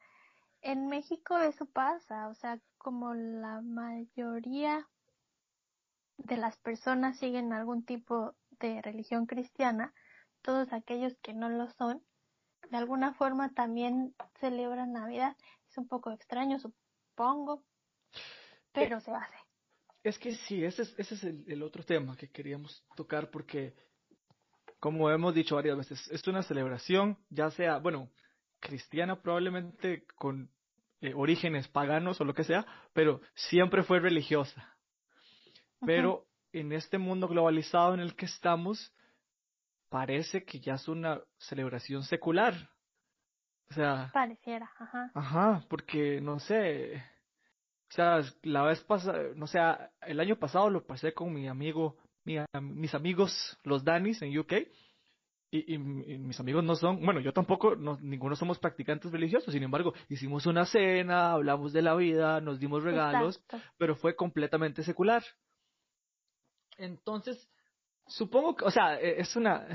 En 0.62 0.88
México 0.88 1.38
eso 1.38 1.66
pasa, 1.66 2.30
o 2.30 2.36
sea, 2.36 2.60
como 2.78 3.14
la 3.14 3.62
mayoría 3.62 4.88
de 6.18 6.38
las 6.38 6.58
personas 6.58 7.20
siguen 7.20 7.52
algún 7.52 7.84
tipo 7.86 8.34
de 8.60 8.82
religión 8.82 9.26
cristiana, 9.26 9.94
todos 10.42 10.72
aquellos 10.72 11.16
que 11.22 11.34
no 11.34 11.50
lo 11.50 11.70
son, 11.72 12.02
de 12.70 12.78
alguna 12.78 13.14
forma 13.14 13.50
también 13.54 14.16
celebran 14.40 14.94
Navidad. 14.94 15.36
Es 15.70 15.78
un 15.78 15.88
poco 15.88 16.12
extraño, 16.12 16.60
supongo, 16.60 17.64
pero 18.72 19.00
se 19.00 19.12
hace. 19.12 19.36
Es 20.04 20.20
que 20.20 20.36
sí, 20.36 20.64
ese 20.64 20.84
es, 20.84 20.96
ese 20.98 21.16
es 21.16 21.24
el, 21.24 21.64
otro 21.64 21.84
tema 21.84 22.18
que 22.18 22.30
queríamos 22.30 22.86
tocar 22.96 23.32
porque, 23.32 23.74
como 24.84 25.10
hemos 25.10 25.34
dicho 25.34 25.56
varias 25.56 25.78
veces, 25.78 26.12
es 26.12 26.28
una 26.28 26.44
celebración, 26.44 27.18
ya 27.30 27.50
sea, 27.52 27.78
bueno, 27.78 28.10
cristiana 28.60 29.22
probablemente 29.22 30.04
con 30.16 30.50
eh, 31.00 31.14
orígenes 31.16 31.70
paganos 31.70 32.20
o 32.20 32.26
lo 32.26 32.34
que 32.34 32.44
sea, 32.44 32.66
pero 32.92 33.22
siempre 33.34 33.84
fue 33.84 34.02
religiosa. 34.02 34.76
Pero 35.86 36.26
en 36.52 36.74
este 36.74 36.98
mundo 36.98 37.30
globalizado 37.30 37.94
en 37.94 38.02
el 38.02 38.14
que 38.18 38.26
estamos, 38.26 38.94
parece 39.88 40.44
que 40.44 40.60
ya 40.60 40.74
es 40.74 40.90
una 40.90 41.22
celebración 41.38 42.04
secular. 42.04 42.54
O 43.70 43.74
sea. 43.74 44.10
Pareciera, 44.12 44.70
ajá. 44.78 45.12
Ajá, 45.14 45.66
porque 45.70 46.20
no 46.20 46.40
sé. 46.40 46.98
O 47.90 47.94
sea, 47.94 48.22
la 48.42 48.64
vez 48.64 48.84
pasada, 48.84 49.30
no 49.38 49.48
sé, 49.48 49.60
el 50.02 50.20
año 50.20 50.36
pasado 50.36 50.70
lo 50.70 50.86
pasé 50.86 51.14
con 51.14 51.34
mi 51.34 51.48
amigo, 51.48 51.96
mis 52.26 52.94
amigos, 52.94 53.58
los 53.64 53.84
Danis 53.84 54.22
en 54.22 54.38
UK. 54.38 54.54
Y, 55.52 55.78
mis 55.78 56.40
amigos 56.40 56.64
no 56.64 56.76
son, 56.76 57.06
bueno, 57.06 57.20
yo 57.20 57.32
tampoco, 57.32 57.76
ninguno 57.76 58.36
somos 58.36 58.58
practicantes 58.58 59.12
religiosos, 59.12 59.54
sin 59.54 59.62
embargo, 59.62 59.94
hicimos 60.10 60.48
una 60.48 60.66
cena, 60.66 61.34
hablamos 61.34 61.74
de 61.74 61.84
la 61.84 61.94
vida, 61.94 62.42
nos 62.42 62.60
dimos 62.60 62.82
regalos, 62.84 63.40
pero 63.78 63.96
fue 63.96 64.16
completamente 64.16 64.82
secular. 64.82 65.24
Entonces, 66.78 67.48
supongo 68.08 68.56
que, 68.56 68.66
o 68.66 68.72
sea, 68.72 69.00
e, 69.00 69.20
es 69.22 69.36
una... 69.36 69.68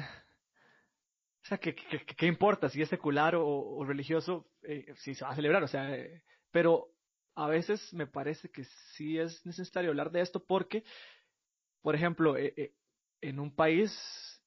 O 1.45 1.47
sea, 1.49 1.59
¿qué, 1.59 1.75
qué, 1.75 2.27
importa 2.27 2.69
si 2.69 2.83
es 2.83 2.89
secular 2.89 3.35
o, 3.37 3.83
religioso? 3.85 4.51
Eh, 4.63 4.93
si 4.97 5.15
se 5.15 5.25
va 5.25 5.31
a 5.31 5.37
celebrar, 5.37 5.63
o 5.63 5.69
sea, 5.69 5.95
eh, 5.95 6.23
pero 6.51 6.89
a 7.37 7.47
veces 7.47 7.95
me 7.95 8.07
parece 8.07 8.51
que 8.51 8.65
sí 8.65 9.17
es 9.17 9.47
necesario 9.47 9.91
hablar 9.91 10.11
de 10.11 10.21
esto 10.21 10.45
porque, 10.45 10.83
por 11.83 11.95
ejemplo, 11.95 12.37
eh, 12.37 12.75
en 13.21 13.39
un 13.41 13.55
país 13.55 13.93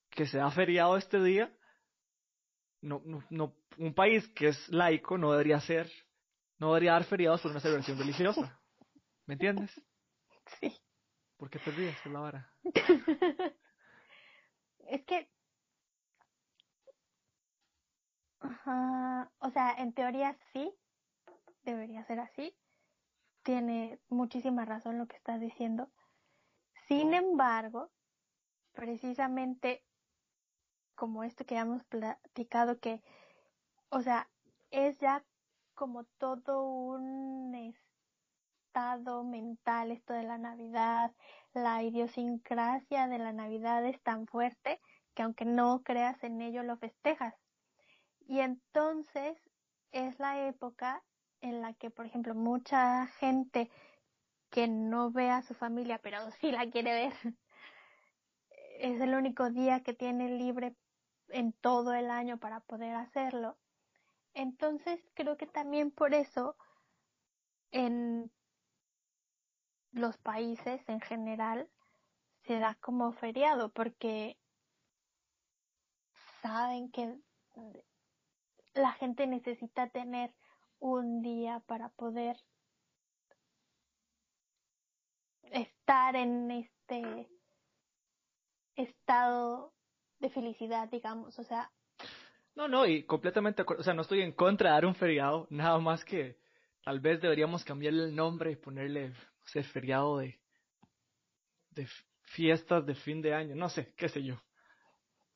que 0.10 0.26
se 0.26 0.40
ha 0.40 0.50
feriado 0.52 0.98
este 0.98 1.22
día, 1.22 1.52
no, 2.82 3.02
no, 3.06 3.24
no, 3.30 3.56
un 3.78 3.94
país 3.94 4.28
que 4.30 4.50
es 4.50 4.70
laico 4.70 5.18
no 5.18 5.32
debería 5.32 5.60
ser, 5.62 5.92
no 6.58 6.68
debería 6.70 6.94
dar 6.94 7.04
feriados 7.06 7.42
por 7.42 7.52
una 7.52 7.60
celebración 7.60 7.98
religiosa. 7.98 8.60
¿Me 9.26 9.34
entiendes? 9.34 9.72
Sí. 10.60 10.76
¿Por 11.38 11.50
qué 11.50 11.60
te 11.60 11.72
ríes 11.72 11.96
la 12.08 12.20
vara? 12.20 12.54
es 14.80 15.06
que. 15.06 15.30
o 19.40 19.52
sea, 19.52 19.76
en 19.78 19.94
teoría 19.94 20.38
sí, 20.52 20.74
debería 21.64 22.04
ser 22.06 22.20
así. 22.20 22.54
Tiene 23.44 24.00
muchísima 24.10 24.66
razón 24.66 24.98
lo 24.98 25.08
que 25.08 25.16
estás 25.16 25.40
diciendo. 25.40 25.90
Sin 26.92 27.14
embargo, 27.14 27.90
precisamente 28.74 29.82
como 30.94 31.24
esto 31.24 31.46
que 31.46 31.56
hemos 31.56 31.86
platicado, 31.86 32.82
que, 32.82 33.02
o 33.88 34.02
sea, 34.02 34.30
es 34.72 35.00
ya 35.00 35.24
como 35.74 36.04
todo 36.18 36.66
un 36.66 37.56
estado 37.56 39.24
mental 39.24 39.94
esto 39.94 40.12
de 40.12 40.24
la 40.24 40.38
Navidad, 40.38 41.16
la 41.54 41.82
idiosincrasia 41.82 43.08
de 43.08 43.20
la 43.20 43.32
Navidad 43.32 43.86
es 43.86 44.02
tan 44.02 44.28
fuerte 44.28 44.82
que 45.14 45.24
aunque 45.24 45.46
no 45.46 45.84
creas 45.84 46.22
en 46.26 46.42
ello 46.42 46.62
lo 46.62 46.76
festejas. 46.76 47.36
Y 48.28 48.42
entonces 48.42 49.38
es 49.94 50.20
la 50.20 50.46
época 50.46 51.02
en 51.40 51.62
la 51.62 51.74
que, 51.74 51.90
por 51.90 52.06
ejemplo, 52.06 52.36
mucha 52.36 53.08
gente 53.08 53.72
que 54.52 54.68
no 54.68 55.12
ve 55.12 55.32
a 55.32 55.42
su 55.42 55.56
familia, 55.56 56.00
pero 56.00 56.20
sí 56.42 56.52
la 56.52 56.70
quiere 56.70 56.94
ver, 56.94 57.14
es 58.80 59.02
el 59.02 59.16
único 59.16 59.50
día 59.50 59.82
que 59.82 59.94
tiene 59.94 60.30
libre 60.30 60.76
en 61.30 61.54
todo 61.54 61.94
el 61.94 62.12
año 62.12 62.38
para 62.38 62.60
poder 62.60 62.96
hacerlo. 62.96 63.58
Entonces 64.34 65.00
creo 65.14 65.38
que 65.38 65.48
también 65.48 65.92
por 65.92 66.14
eso 66.14 66.56
en 67.72 68.32
los 69.92 70.18
países 70.18 70.88
en 70.88 71.02
general 71.02 71.70
se 72.44 72.60
da 72.60 72.76
como 72.76 73.12
feriado 73.14 73.72
porque 73.72 74.38
saben 76.42 76.92
que 76.92 77.18
la 78.74 78.94
gente 78.94 79.28
necesita 79.28 79.90
tener 79.90 80.34
un 80.80 81.22
día 81.22 81.62
para 81.68 81.90
poder 81.90 82.38
estar 85.52 86.16
en 86.16 86.52
este 86.52 87.30
estado 88.76 89.74
de 90.20 90.30
felicidad, 90.30 90.90
digamos, 90.90 91.38
o 91.38 91.44
sea. 91.44 91.70
No, 92.56 92.68
no, 92.68 92.86
y 92.86 93.04
completamente, 93.06 93.64
o 93.66 93.84
sea, 93.84 93.94
no 93.94 94.02
estoy 94.02 94.22
en 94.22 94.34
contra 94.34 94.70
de 94.70 94.74
dar 94.76 94.86
un 94.86 94.96
feriado, 94.96 95.48
nada 95.50 95.80
más 95.80 96.04
que 96.04 96.38
tal 96.84 97.00
vez 97.00 97.22
deberíamos 97.22 97.64
cambiarle 97.64 98.06
el 98.06 98.16
nombre 98.16 98.52
y 98.52 98.56
ponerle, 98.56 99.10
no 99.10 99.46
sé, 99.46 99.64
feriado 99.64 100.18
de, 100.18 100.40
de 101.72 101.88
fiestas 102.24 102.86
de 102.86 102.96
fin 102.96 103.22
de 103.22 103.34
año, 103.34 103.56
no 103.56 103.70
sé, 103.70 103.94
qué 103.96 104.10
sé 104.10 104.24
yo. 104.24 104.36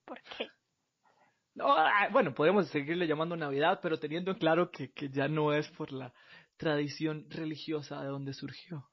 ¿Por 0.04 0.21
qué? 0.21 0.49
No, 1.56 1.71
ah, 1.71 2.10
bueno, 2.12 2.34
podemos 2.34 2.67
seguirle 2.67 3.08
llamando 3.08 3.38
Navidad, 3.38 3.80
pero 3.82 3.97
teniendo 3.97 4.32
en 4.32 4.38
claro 4.38 4.71
que, 4.71 4.91
que 4.91 5.10
ya 5.10 5.30
no 5.30 5.54
es 5.54 5.69
por 5.69 5.93
la 5.93 6.13
tradición 6.58 7.28
religiosa 7.30 8.01
de 8.01 8.08
donde 8.08 8.34
surgió. 8.34 8.86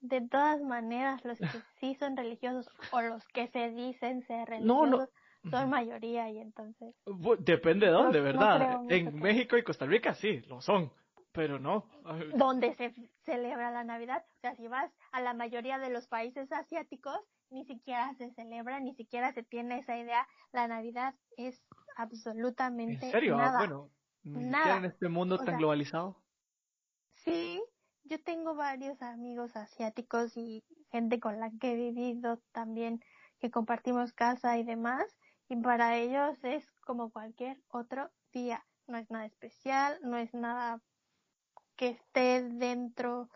De 0.00 0.20
todas 0.28 0.60
maneras, 0.62 1.24
los 1.24 1.38
que 1.38 1.46
sí 1.80 1.94
son 1.96 2.16
religiosos 2.16 2.68
o 2.92 3.00
los 3.00 3.26
que 3.28 3.48
se 3.48 3.70
dicen 3.70 4.22
ser 4.22 4.48
religiosos 4.48 5.10
son 5.50 5.70
mayoría 5.70 6.28
y 6.30 6.38
entonces. 6.38 6.94
Depende 7.38 7.86
de 7.86 7.92
dónde, 7.92 8.20
¿verdad? 8.20 8.80
en 8.88 9.14
México 9.20 9.56
y 9.56 9.62
Costa 9.62 9.86
Rica 9.86 10.14
sí, 10.14 10.40
lo 10.48 10.60
son 10.60 10.90
pero 11.36 11.58
no. 11.58 11.86
Donde 12.34 12.74
se 12.74 12.94
celebra 13.24 13.70
la 13.70 13.84
Navidad. 13.84 14.24
O 14.38 14.40
sea, 14.40 14.56
si 14.56 14.68
vas 14.68 14.90
a 15.12 15.20
la 15.20 15.34
mayoría 15.34 15.78
de 15.78 15.90
los 15.90 16.08
países 16.08 16.50
asiáticos, 16.50 17.18
ni 17.50 17.66
siquiera 17.66 18.14
se 18.14 18.32
celebra, 18.32 18.80
ni 18.80 18.94
siquiera 18.94 19.34
se 19.34 19.42
tiene 19.42 19.80
esa 19.80 19.98
idea. 19.98 20.26
La 20.52 20.66
Navidad 20.66 21.14
es 21.36 21.62
absolutamente. 21.96 23.04
¿En 23.04 23.12
serio? 23.12 23.38
Ah, 23.38 23.56
bueno, 23.58 23.90
nada. 24.22 24.78
en 24.78 24.86
este 24.86 25.10
mundo 25.10 25.36
tan 25.36 25.58
globalizado. 25.58 26.16
Sí, 27.16 27.62
yo 28.08 28.22
tengo 28.22 28.54
varios 28.54 29.00
amigos 29.02 29.56
asiáticos 29.56 30.36
y 30.36 30.64
gente 30.90 31.20
con 31.20 31.40
la 31.40 31.50
que 31.60 31.72
he 31.72 31.76
vivido 31.76 32.40
también, 32.52 33.00
que 33.38 33.50
compartimos 33.50 34.12
casa 34.12 34.58
y 34.58 34.64
demás, 34.64 35.04
y 35.48 35.56
para 35.56 35.96
ellos 35.96 36.38
es 36.42 36.70
como 36.80 37.10
cualquier 37.10 37.60
otro 37.68 38.10
día. 38.32 38.64
No 38.86 38.98
es 38.98 39.10
nada 39.10 39.26
especial, 39.26 39.98
no 40.02 40.16
es 40.16 40.32
nada 40.32 40.80
que 41.76 41.88
esté 41.88 42.48
dentro 42.48 43.28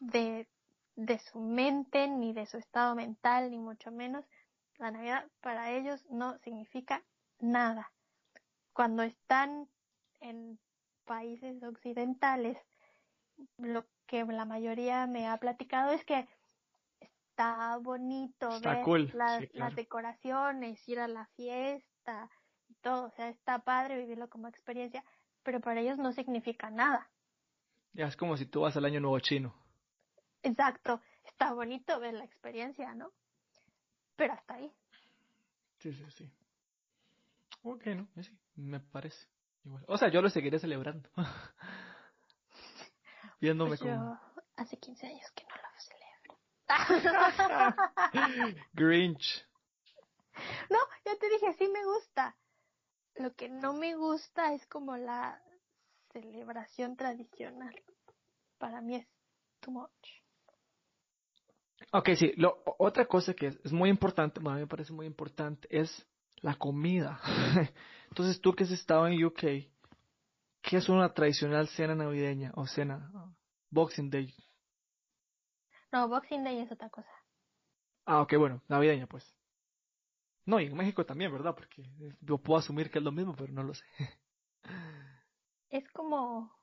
de, 0.00 0.48
de 0.96 1.18
su 1.18 1.38
mente, 1.38 2.08
ni 2.08 2.32
de 2.32 2.46
su 2.46 2.56
estado 2.56 2.94
mental, 2.94 3.50
ni 3.50 3.58
mucho 3.58 3.90
menos. 3.92 4.24
La 4.78 4.90
Navidad 4.90 5.26
para 5.40 5.72
ellos 5.72 6.04
no 6.10 6.38
significa 6.38 7.04
nada. 7.38 7.92
Cuando 8.72 9.02
están 9.02 9.68
en 10.20 10.58
países 11.04 11.62
occidentales, 11.62 12.58
lo 13.58 13.86
que 14.06 14.24
la 14.24 14.44
mayoría 14.44 15.06
me 15.06 15.26
ha 15.28 15.36
platicado 15.38 15.92
es 15.92 16.04
que 16.04 16.26
está 17.00 17.76
bonito 17.76 18.48
ver 18.60 19.14
las, 19.14 19.74
decoraciones, 19.74 20.88
ir 20.88 21.00
a 21.00 21.08
la 21.08 21.26
fiesta 21.36 22.30
y 22.68 22.74
todo, 22.76 23.06
o 23.06 23.10
sea, 23.10 23.28
está 23.28 23.58
padre 23.58 23.98
vivirlo 23.98 24.30
como 24.30 24.48
experiencia, 24.48 25.04
pero 25.42 25.60
para 25.60 25.80
ellos 25.80 25.98
no 25.98 26.12
significa 26.12 26.70
nada. 26.70 27.10
Ya 27.92 28.06
es 28.06 28.16
como 28.16 28.36
si 28.36 28.46
tú 28.46 28.62
vas 28.62 28.76
al 28.76 28.84
año 28.84 29.00
nuevo 29.00 29.18
chino. 29.20 29.54
Exacto, 30.42 31.00
está 31.24 31.52
bonito 31.52 31.98
ver 32.00 32.14
la 32.14 32.24
experiencia, 32.24 32.94
¿no? 32.94 33.12
Pero 34.16 34.32
hasta 34.32 34.54
ahí. 34.54 34.72
Sí, 35.78 35.92
sí, 35.92 36.04
sí. 36.10 36.30
Ok, 37.62 37.86
no, 37.86 38.08
sí, 38.22 38.38
me 38.54 38.80
parece. 38.80 39.26
Igual. 39.64 39.84
O 39.88 39.98
sea, 39.98 40.08
yo 40.08 40.22
lo 40.22 40.30
seguiré 40.30 40.58
celebrando. 40.58 41.10
Viéndome 43.40 43.70
pues 43.70 43.80
como. 43.80 43.94
Yo 43.94 44.42
hace 44.56 44.78
15 44.78 45.06
años 45.06 45.30
que 45.34 45.44
no 45.44 45.54
lo 45.56 45.80
celebro. 45.80 46.38
Grinch. 48.72 49.46
No, 50.70 50.78
ya 51.04 51.16
te 51.18 51.28
dije, 51.28 51.52
sí 51.54 51.68
me 51.68 51.84
gusta. 51.84 52.36
Lo 53.16 53.34
que 53.34 53.48
no 53.48 53.72
me 53.72 53.96
gusta 53.96 54.52
es 54.52 54.66
como 54.66 54.96
la 54.96 55.42
celebración 56.12 56.96
tradicional. 56.96 57.74
Para 58.58 58.80
mí 58.80 58.96
es 58.96 59.06
too 59.60 59.72
much. 59.72 59.90
Ok, 61.92 62.10
sí, 62.16 62.32
lo, 62.36 62.62
otra 62.78 63.06
cosa 63.06 63.34
que 63.34 63.46
es, 63.46 63.72
muy 63.72 63.90
importante, 63.90 64.40
bueno, 64.40 64.52
a 64.52 64.54
mí 64.56 64.60
me 64.62 64.66
parece 64.66 64.92
muy 64.92 65.06
importante, 65.06 65.68
es 65.70 66.06
la 66.36 66.54
comida. 66.54 67.20
Entonces, 68.08 68.40
tú 68.40 68.54
que 68.54 68.64
has 68.64 68.70
estado 68.70 69.06
en 69.06 69.22
UK, 69.24 69.68
¿qué 70.66 70.78
es 70.78 70.88
una 70.88 71.14
tradicional 71.14 71.68
cena 71.68 71.94
navideña 71.94 72.50
o 72.56 72.66
cena 72.66 73.10
Boxing 73.70 74.10
Day? 74.10 74.34
No, 75.92 76.08
Boxing 76.08 76.42
Day 76.42 76.58
es 76.58 76.72
otra 76.72 76.90
cosa. 76.90 77.08
Ah, 78.04 78.20
ok, 78.20 78.34
bueno, 78.36 78.62
navideña 78.68 79.06
pues. 79.06 79.24
No, 80.44 80.60
y 80.60 80.66
en 80.66 80.76
México 80.76 81.06
también, 81.06 81.32
¿verdad? 81.32 81.54
Porque 81.54 81.84
yo 82.20 82.38
puedo 82.38 82.58
asumir 82.58 82.90
que 82.90 82.98
es 82.98 83.04
lo 83.04 83.12
mismo, 83.12 83.34
pero 83.36 83.52
no 83.52 83.62
lo 83.62 83.74
sé. 83.74 83.84
Es 85.68 85.88
como, 85.90 86.56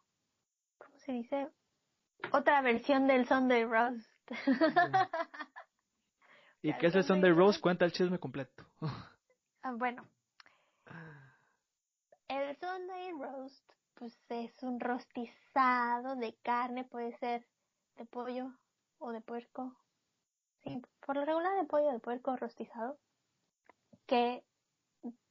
¿cómo 0.77 0.97
se 0.99 1.11
dice? 1.11 1.49
Otra 2.31 2.61
versión 2.61 3.05
del 3.05 3.27
Sunday 3.27 3.65
Roast. 3.65 4.09
¿Y 6.61 6.73
qué 6.75 6.87
es 6.87 6.95
el 6.95 7.03
Sunday 7.03 7.31
Roast? 7.31 7.59
Cuenta 7.59 7.83
el 7.83 7.91
chisme 7.91 8.17
completo. 8.17 8.65
Ah, 9.61 9.73
bueno, 9.75 10.07
el 12.29 12.57
Sunday 12.57 13.11
Roast, 13.11 13.69
pues 14.03 14.19
es 14.27 14.63
un 14.63 14.81
rostizado 14.81 16.17
de 16.17 16.35
carne, 16.43 16.83
puede 16.83 17.17
ser 17.19 17.47
de 17.95 18.03
pollo 18.03 18.51
o 18.97 19.13
de 19.13 19.21
puerco. 19.21 19.77
Sí, 20.61 20.81
por 21.05 21.15
lo 21.15 21.23
regular 21.23 21.55
de 21.55 21.63
pollo 21.63 21.89
de 21.89 21.99
puerco 21.99 22.35
rostizado, 22.35 22.99
que 24.05 24.43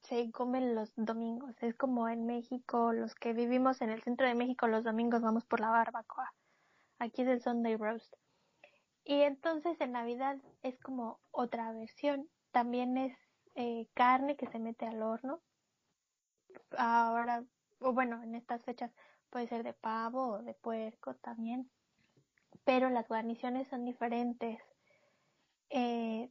se 0.01 0.31
comen 0.31 0.75
los 0.75 0.91
domingos. 0.97 1.55
Es 1.63 1.75
como 1.75 2.09
en 2.09 2.25
México, 2.25 2.95
los 2.95 3.15
que 3.15 3.35
vivimos 3.35 3.83
en 3.83 3.91
el 3.91 4.03
centro 4.03 4.27
de 4.27 4.35
México, 4.35 4.67
los 4.67 4.85
domingos 4.85 5.21
vamos 5.21 5.45
por 5.45 5.61
la 5.61 5.69
barbacoa. 5.69 6.33
Aquí 6.99 7.21
es 7.21 7.29
el 7.29 7.43
Sunday 7.43 7.77
Roast. 7.77 8.15
Y 9.05 9.21
entonces 9.21 9.79
en 9.83 9.93
Navidad 9.93 10.39
es 10.63 10.81
como 10.81 11.21
otra 11.31 11.73
versión. 11.73 12.27
También 12.53 12.97
es 12.97 13.15
eh, 13.55 13.87
carne 13.93 14.35
que 14.37 14.47
se 14.47 14.59
mete 14.59 14.87
al 14.87 15.03
horno. 15.03 15.43
Ahora, 16.79 17.45
o 17.83 17.93
bueno, 17.93 18.23
en 18.23 18.35
estas 18.35 18.65
fechas 18.65 18.93
puede 19.31 19.47
ser 19.47 19.63
de 19.63 19.73
pavo 19.73 20.29
o 20.29 20.43
de 20.43 20.55
puerco 20.55 21.15
también. 21.17 21.71
Pero 22.65 22.91
las 22.91 23.09
guarniciones 23.09 23.69
son 23.69 23.85
diferentes. 23.85 24.61
Eh, 25.71 26.31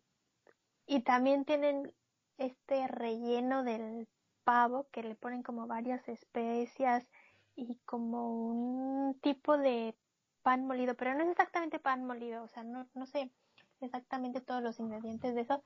y 0.86 1.02
también 1.02 1.46
tienen 1.46 1.94
este 2.38 2.88
relleno 2.88 3.64
del 3.64 4.08
pavo 4.44 4.88
que 4.92 5.04
le 5.04 5.16
ponen 5.16 5.44
como 5.44 5.68
varias 5.68 6.08
especias 6.08 7.08
y 7.56 7.80
como 7.86 8.48
un 8.48 9.20
tipo 9.22 9.58
de 9.58 9.96
pan 10.42 10.66
molido, 10.66 10.96
pero 10.96 11.14
no 11.14 11.24
es 11.24 11.30
exactamente 11.30 11.80
pan 11.80 12.06
molido, 12.06 12.44
o 12.44 12.48
sea, 12.48 12.64
no, 12.64 12.88
no 12.94 13.06
sé 13.06 13.32
exactamente 13.80 14.42
todos 14.42 14.64
los 14.64 14.80
ingredientes 14.80 15.36
de 15.36 15.42
eso. 15.42 15.64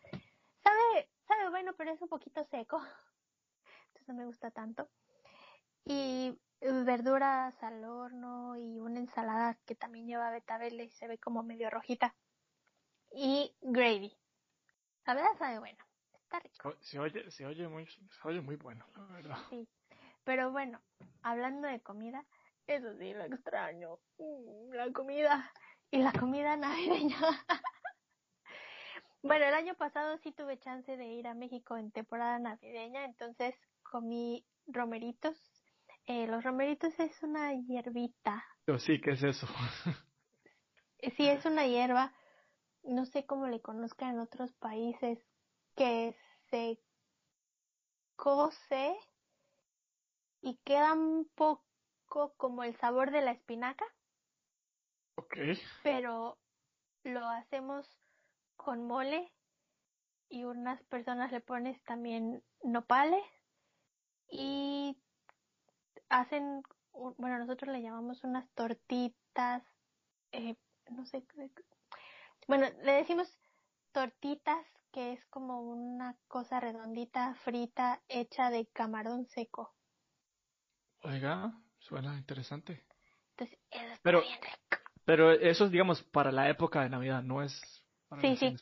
Sabe, 0.63 1.09
sabe 1.27 1.49
bueno, 1.49 1.73
pero 1.77 1.91
es 1.91 2.01
un 2.01 2.09
poquito 2.09 2.43
seco, 2.45 2.79
entonces 3.87 4.07
no 4.07 4.13
me 4.15 4.25
gusta 4.25 4.51
tanto. 4.51 4.89
Y 5.85 6.37
verduras 6.61 7.61
al 7.63 7.83
horno 7.83 8.55
y 8.57 8.79
una 8.79 8.99
ensalada 8.99 9.57
que 9.65 9.75
también 9.75 10.07
lleva 10.07 10.31
betabel 10.31 10.81
y 10.81 10.89
se 10.89 11.07
ve 11.07 11.17
como 11.17 11.43
medio 11.43 11.69
rojita. 11.69 12.15
Y 13.11 13.55
gravy. 13.61 14.17
La 15.05 15.13
verdad 15.13 15.37
sabe 15.37 15.59
bueno. 15.59 15.83
Está 16.13 16.39
rico. 16.39 16.73
Se 16.81 16.99
oye, 16.99 17.29
se 17.29 17.45
oye 17.45 17.67
muy, 17.67 17.85
se 17.85 18.27
oye 18.27 18.41
muy 18.41 18.55
bueno, 18.55 18.85
la 18.95 19.05
verdad. 19.05 19.37
Sí. 19.49 19.67
Pero 20.23 20.51
bueno, 20.51 20.81
hablando 21.21 21.67
de 21.67 21.79
comida, 21.81 22.25
eso 22.65 22.97
sí, 22.97 23.13
lo 23.13 23.25
extraño. 23.25 23.99
Mm, 24.17 24.73
la 24.73 24.91
comida. 24.91 25.51
Y 25.91 25.99
la 25.99 26.11
comida 26.11 26.57
navideña. 26.57 27.15
bueno, 29.21 29.45
el 29.45 29.53
año 29.53 29.75
pasado 29.75 30.17
sí 30.17 30.31
tuve 30.31 30.57
chance 30.57 30.97
de 30.97 31.05
ir 31.05 31.27
a 31.27 31.35
México 31.35 31.77
en 31.77 31.91
temporada 31.91 32.39
navideña, 32.39 33.05
entonces 33.05 33.55
comí 33.83 34.43
romeritos. 34.65 35.37
Eh, 36.07 36.27
los 36.27 36.43
romeritos 36.43 36.93
es 36.99 37.23
una 37.23 37.53
hierbita. 37.53 38.45
Yo 38.67 38.77
sí, 38.77 39.01
¿qué 39.01 39.11
es 39.11 39.23
eso? 39.23 39.47
sí, 41.17 41.27
es 41.27 41.45
una 41.45 41.65
hierba. 41.65 42.13
No 42.83 43.05
sé 43.05 43.25
cómo 43.25 43.47
le 43.47 43.61
conozcan 43.61 44.15
en 44.15 44.19
otros 44.19 44.53
países. 44.53 45.19
Que 45.75 46.15
se 46.49 46.79
cose 48.15 48.95
y 50.41 50.57
queda 50.63 50.93
un 50.93 51.29
poco 51.35 52.35
como 52.37 52.63
el 52.63 52.77
sabor 52.77 53.11
de 53.11 53.21
la 53.21 53.31
espinaca. 53.31 53.85
Ok. 55.15 55.35
Pero 55.83 56.37
lo 57.03 57.27
hacemos 57.27 57.89
con 58.55 58.85
mole 58.85 59.33
y 60.29 60.43
unas 60.43 60.81
personas 60.83 61.31
le 61.31 61.41
pones 61.41 61.81
también 61.83 62.43
nopales 62.63 63.23
y 64.29 64.97
hacen, 66.09 66.63
bueno, 67.17 67.39
nosotros 67.39 67.73
le 67.73 67.81
llamamos 67.81 68.23
unas 68.23 68.49
tortitas, 68.53 69.63
eh, 70.31 70.55
no 70.89 71.05
sé, 71.05 71.23
bueno, 72.47 72.67
le 72.83 72.93
decimos 72.93 73.27
tortitas 73.91 74.65
que 74.91 75.13
es 75.13 75.25
como 75.25 75.61
una 75.61 76.15
cosa 76.27 76.59
redondita 76.59 77.35
frita 77.43 78.01
hecha 78.07 78.49
de 78.49 78.65
camarón 78.67 79.25
seco. 79.27 79.73
Oiga, 81.01 81.53
Suena 81.87 82.17
interesante. 82.17 82.83
Entonces, 83.31 83.59
eso 83.69 83.99
pero, 84.01 84.21
bien 84.21 84.41
rico. 84.41 84.83
Pero 85.05 85.31
eso 85.31 85.65
es, 85.65 85.71
digamos, 85.71 86.01
para 86.01 86.31
la 86.31 86.49
época 86.49 86.81
de 86.81 86.89
Navidad, 86.89 87.21
no 87.21 87.43
es 87.43 87.61
para 88.07 88.21
sí, 88.21 88.35
sí. 88.37 88.55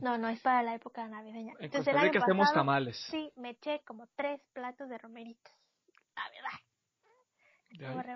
No, 0.00 0.18
no 0.18 0.28
es 0.28 0.40
para 0.40 0.62
la 0.64 0.74
época 0.74 1.06
navideña. 1.06 1.54
En 1.58 1.66
Entonces, 1.66 1.92
Costa 1.92 2.08
Rica 2.08 2.18
hacemos 2.20 2.52
tamales. 2.52 2.96
Sí, 3.10 3.32
me 3.36 3.50
eché 3.50 3.82
como 3.84 4.08
tres 4.16 4.40
platos 4.52 4.88
de 4.88 4.98
romeritos. 4.98 5.52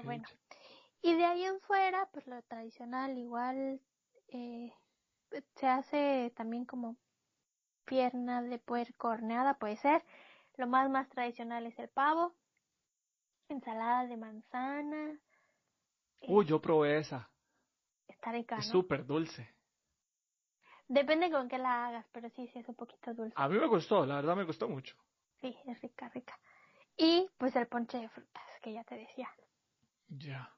Bueno. 0.02 0.24
Y 1.02 1.14
de 1.14 1.24
ahí 1.24 1.44
en 1.44 1.60
fuera, 1.60 2.08
pues 2.12 2.26
lo 2.26 2.40
tradicional, 2.42 3.16
igual 3.16 3.80
eh, 4.28 4.72
se 5.54 5.66
hace 5.66 6.32
también 6.36 6.64
como 6.64 6.96
pierna 7.84 8.42
de 8.42 8.58
puerco 8.58 9.08
horneada, 9.08 9.54
puede 9.54 9.76
ser. 9.76 10.02
Lo 10.56 10.66
más 10.66 10.90
más 10.90 11.08
tradicional 11.08 11.66
es 11.66 11.78
el 11.78 11.88
pavo, 11.88 12.34
ensalada 13.48 14.06
de 14.06 14.16
manzana. 14.16 15.20
Uy, 16.22 16.46
yo 16.46 16.60
probé 16.60 16.98
esa. 16.98 17.30
Está 18.08 18.32
rica, 18.32 18.56
Es 18.56 18.66
súper 18.66 19.06
dulce. 19.06 19.54
Depende 20.88 21.30
con 21.30 21.48
qué 21.48 21.58
la 21.58 21.86
hagas, 21.86 22.06
pero 22.12 22.30
sí, 22.30 22.48
sí 22.48 22.58
es 22.58 22.68
un 22.68 22.74
poquito 22.74 23.12
dulce. 23.12 23.34
A 23.36 23.48
mí 23.48 23.58
me 23.58 23.66
gustó, 23.66 24.06
la 24.06 24.16
verdad 24.16 24.36
me 24.36 24.44
gustó 24.44 24.68
mucho. 24.68 24.96
Sí, 25.40 25.56
es 25.66 25.80
rica, 25.82 26.08
rica. 26.10 26.38
Y 26.96 27.28
pues 27.36 27.54
el 27.56 27.66
ponche 27.66 27.98
de 27.98 28.08
frutas, 28.08 28.42
que 28.62 28.72
ya 28.72 28.84
te 28.84 28.96
decía. 28.96 29.28
Ya. 30.08 30.50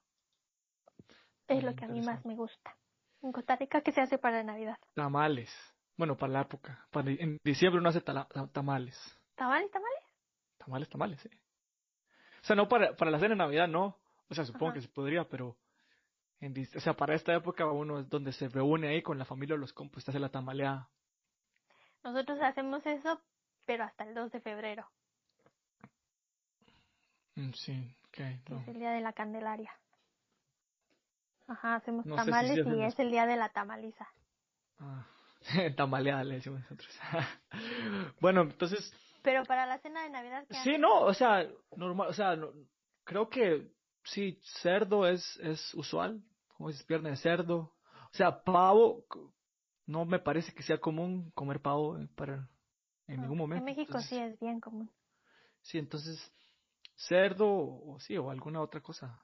Es 1.48 1.64
lo 1.64 1.74
que 1.74 1.84
a 1.84 1.88
mí 1.88 2.00
más 2.02 2.24
me 2.26 2.34
gusta. 2.34 2.76
En 3.22 3.32
Costa 3.32 3.56
Rica, 3.56 3.80
¿qué 3.80 3.92
se 3.92 4.00
hace 4.00 4.18
para 4.18 4.42
Navidad? 4.42 4.76
Tamales. 4.94 5.50
Bueno, 5.96 6.16
para 6.16 6.32
la 6.32 6.40
época. 6.42 6.86
Para, 6.90 7.10
en 7.10 7.38
diciembre 7.42 7.80
uno 7.80 7.88
hace 7.88 8.00
tamales. 8.00 8.96
¿Tamales, 9.34 9.70
tamales? 9.70 10.04
Tamales, 10.58 10.88
tamales, 10.88 11.20
sí. 11.20 11.30
O 12.40 12.44
sea, 12.44 12.54
no 12.54 12.68
para, 12.68 12.94
para 12.94 13.10
la 13.10 13.18
cena 13.18 13.30
de 13.30 13.38
Navidad, 13.38 13.66
no. 13.66 13.98
O 14.28 14.34
sea, 14.34 14.44
supongo 14.44 14.74
que 14.74 14.82
se 14.82 14.88
podría, 14.88 15.28
pero. 15.28 15.56
En, 16.40 16.54
o 16.76 16.80
sea, 16.80 16.94
para 16.94 17.14
esta 17.14 17.34
época 17.34 17.66
uno 17.66 17.98
es 17.98 18.08
donde 18.08 18.32
se 18.32 18.48
reúne 18.48 18.88
ahí 18.88 19.02
con 19.02 19.18
la 19.18 19.24
familia 19.24 19.56
o 19.56 19.58
los 19.58 19.72
compas, 19.72 20.08
hace 20.08 20.20
la 20.20 20.28
tamaleada. 20.28 20.88
Nosotros 22.04 22.38
hacemos 22.40 22.86
eso, 22.86 23.20
pero 23.64 23.84
hasta 23.84 24.04
el 24.04 24.14
2 24.14 24.30
de 24.30 24.40
febrero. 24.40 24.88
Mm, 27.34 27.50
sí, 28.18 28.52
ok. 28.52 28.60
Es 28.62 28.68
el 28.68 28.78
día 28.78 28.90
de 28.90 29.00
la 29.00 29.12
Candelaria. 29.12 29.72
Ajá, 31.46 31.76
hacemos 31.76 32.04
tamales 32.04 32.66
y 32.66 32.82
es 32.82 32.98
el 32.98 33.10
día 33.10 33.26
de 33.26 33.36
la 33.36 33.48
tamaliza. 33.48 34.06
Ah, 34.78 35.06
tamaleada 35.76 36.24
le 36.24 36.36
decimos 36.36 36.60
nosotros. 36.60 36.98
bueno, 38.20 38.42
entonces 38.42 38.92
pero 39.22 39.44
para 39.44 39.66
la 39.66 39.78
cena 39.78 40.02
de 40.02 40.10
Navidad. 40.10 40.46
sí, 40.64 40.78
no, 40.78 41.00
o 41.00 41.14
sea, 41.14 41.46
normal, 41.76 42.08
o 42.08 42.12
sea, 42.12 42.38
creo 43.04 43.28
que 43.28 43.70
sí, 44.04 44.40
cerdo 44.62 45.06
es, 45.06 45.36
es 45.42 45.74
usual, 45.74 46.22
como 46.56 46.68
dices, 46.68 46.84
pierna 46.84 47.10
de 47.10 47.16
cerdo. 47.16 47.74
O 48.10 48.16
sea, 48.16 48.42
pavo, 48.42 49.04
no 49.86 50.04
me 50.04 50.18
parece 50.18 50.54
que 50.54 50.62
sea 50.62 50.78
común 50.78 51.30
comer 51.32 51.60
pavo 51.60 51.98
para 52.14 52.48
en 53.06 53.20
ningún 53.20 53.38
momento. 53.38 53.66
En 53.68 53.76
México 53.76 54.00
sí 54.00 54.18
es 54.18 54.38
bien 54.40 54.60
común. 54.60 54.90
Sí, 55.62 55.78
entonces, 55.78 56.32
cerdo 56.98 57.46
o 57.48 57.98
sí, 58.00 58.16
o 58.18 58.30
alguna 58.30 58.60
otra 58.60 58.80
cosa. 58.80 59.20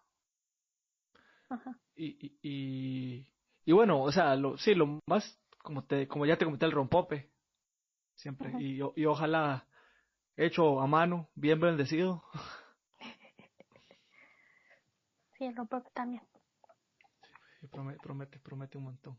Ajá. 1.49 1.79
Y, 1.97 2.07
y, 2.27 2.39
y, 2.43 3.29
y 3.65 3.73
bueno, 3.73 4.01
o 4.03 4.13
sea, 4.13 4.35
lo, 4.37 4.57
sí, 4.57 4.75
lo 4.75 5.01
más, 5.07 5.39
como 5.63 5.85
te, 5.85 6.09
como 6.09 6.25
ya 6.25 6.39
te 6.39 6.45
comenté, 6.45 6.67
el 6.67 6.73
rompope, 6.73 7.31
siempre. 8.15 8.53
Y, 8.61 8.81
y 8.97 9.07
ojalá 9.07 9.67
hecho 10.37 10.81
a 10.81 10.87
mano, 10.87 11.29
bien 11.35 11.61
bendecido. 11.61 12.25
Sí, 15.37 15.45
el 15.45 15.57
rompope 15.57 15.91
también. 15.93 16.23
Sí, 17.61 17.67
promete, 17.67 18.01
promete, 18.01 18.39
promete 18.39 18.79
un 18.79 18.85
montón. 18.85 19.19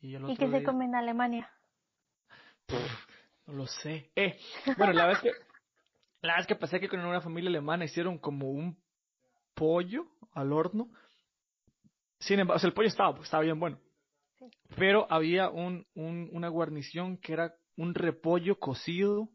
¿Y, 0.00 0.14
el 0.14 0.36
qué 0.36 0.48
se 0.50 0.62
come 0.62 0.84
en 0.84 0.94
Alemania? 0.94 1.50
no 3.46 3.54
lo 3.54 3.66
sé. 3.66 4.12
Eh, 4.14 4.38
bueno, 4.76 4.92
la 4.92 5.06
vez 5.06 5.20
que 5.20 5.32
la 6.20 6.36
vez 6.36 6.46
que 6.46 6.56
pasé 6.56 6.80
que 6.80 6.88
con 6.88 7.00
una 7.00 7.20
familia 7.20 7.50
alemana 7.50 7.84
hicieron 7.84 8.18
como 8.18 8.50
un 8.50 8.76
pollo 9.54 10.06
al 10.32 10.52
horno. 10.52 10.90
Sin 12.18 12.40
embargo, 12.40 12.56
o 12.56 12.60
sea, 12.60 12.68
el 12.68 12.74
pollo 12.74 12.88
estaba, 12.88 13.18
estaba 13.22 13.42
bien 13.42 13.58
bueno. 13.60 13.78
Pero 14.76 15.06
había 15.10 15.50
un, 15.50 15.86
un, 15.94 16.28
una 16.32 16.48
guarnición 16.48 17.18
que 17.18 17.32
era 17.32 17.54
un 17.76 17.94
repollo 17.94 18.58
cocido, 18.58 19.28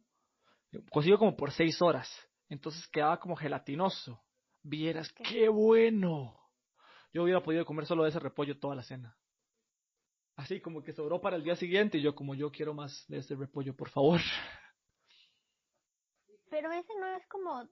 cocido 0.91 1.17
como 1.17 1.35
por 1.35 1.51
seis 1.51 1.81
horas. 1.81 2.09
Entonces 2.49 2.87
quedaba 2.87 3.19
como 3.19 3.35
gelatinoso. 3.35 4.21
Vieras, 4.61 5.11
qué 5.29 5.49
bueno. 5.49 6.39
Yo 7.13 7.23
hubiera 7.23 7.41
podido 7.41 7.65
comer 7.65 7.85
solo 7.85 8.03
de 8.03 8.09
ese 8.09 8.19
repollo 8.19 8.59
toda 8.59 8.75
la 8.75 8.83
cena. 8.83 9.17
Así 10.35 10.59
como 10.61 10.83
que 10.83 10.93
sobró 10.93 11.21
para 11.21 11.35
el 11.35 11.43
día 11.43 11.55
siguiente 11.55 11.97
y 11.97 12.01
yo 12.01 12.15
como 12.15 12.33
yo 12.33 12.51
quiero 12.51 12.73
más 12.73 13.05
de 13.07 13.17
ese 13.17 13.35
repollo, 13.35 13.75
por 13.75 13.89
favor. 13.89 14.19
Pero 16.53 16.71
ese 16.71 16.93
no 16.99 17.07
es 17.07 17.25
como 17.29 17.67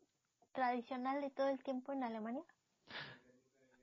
tradicional 0.53 1.21
de 1.21 1.29
todo 1.29 1.49
el 1.49 1.61
tiempo 1.61 1.93
en 1.93 2.03
Alemania. 2.03 2.41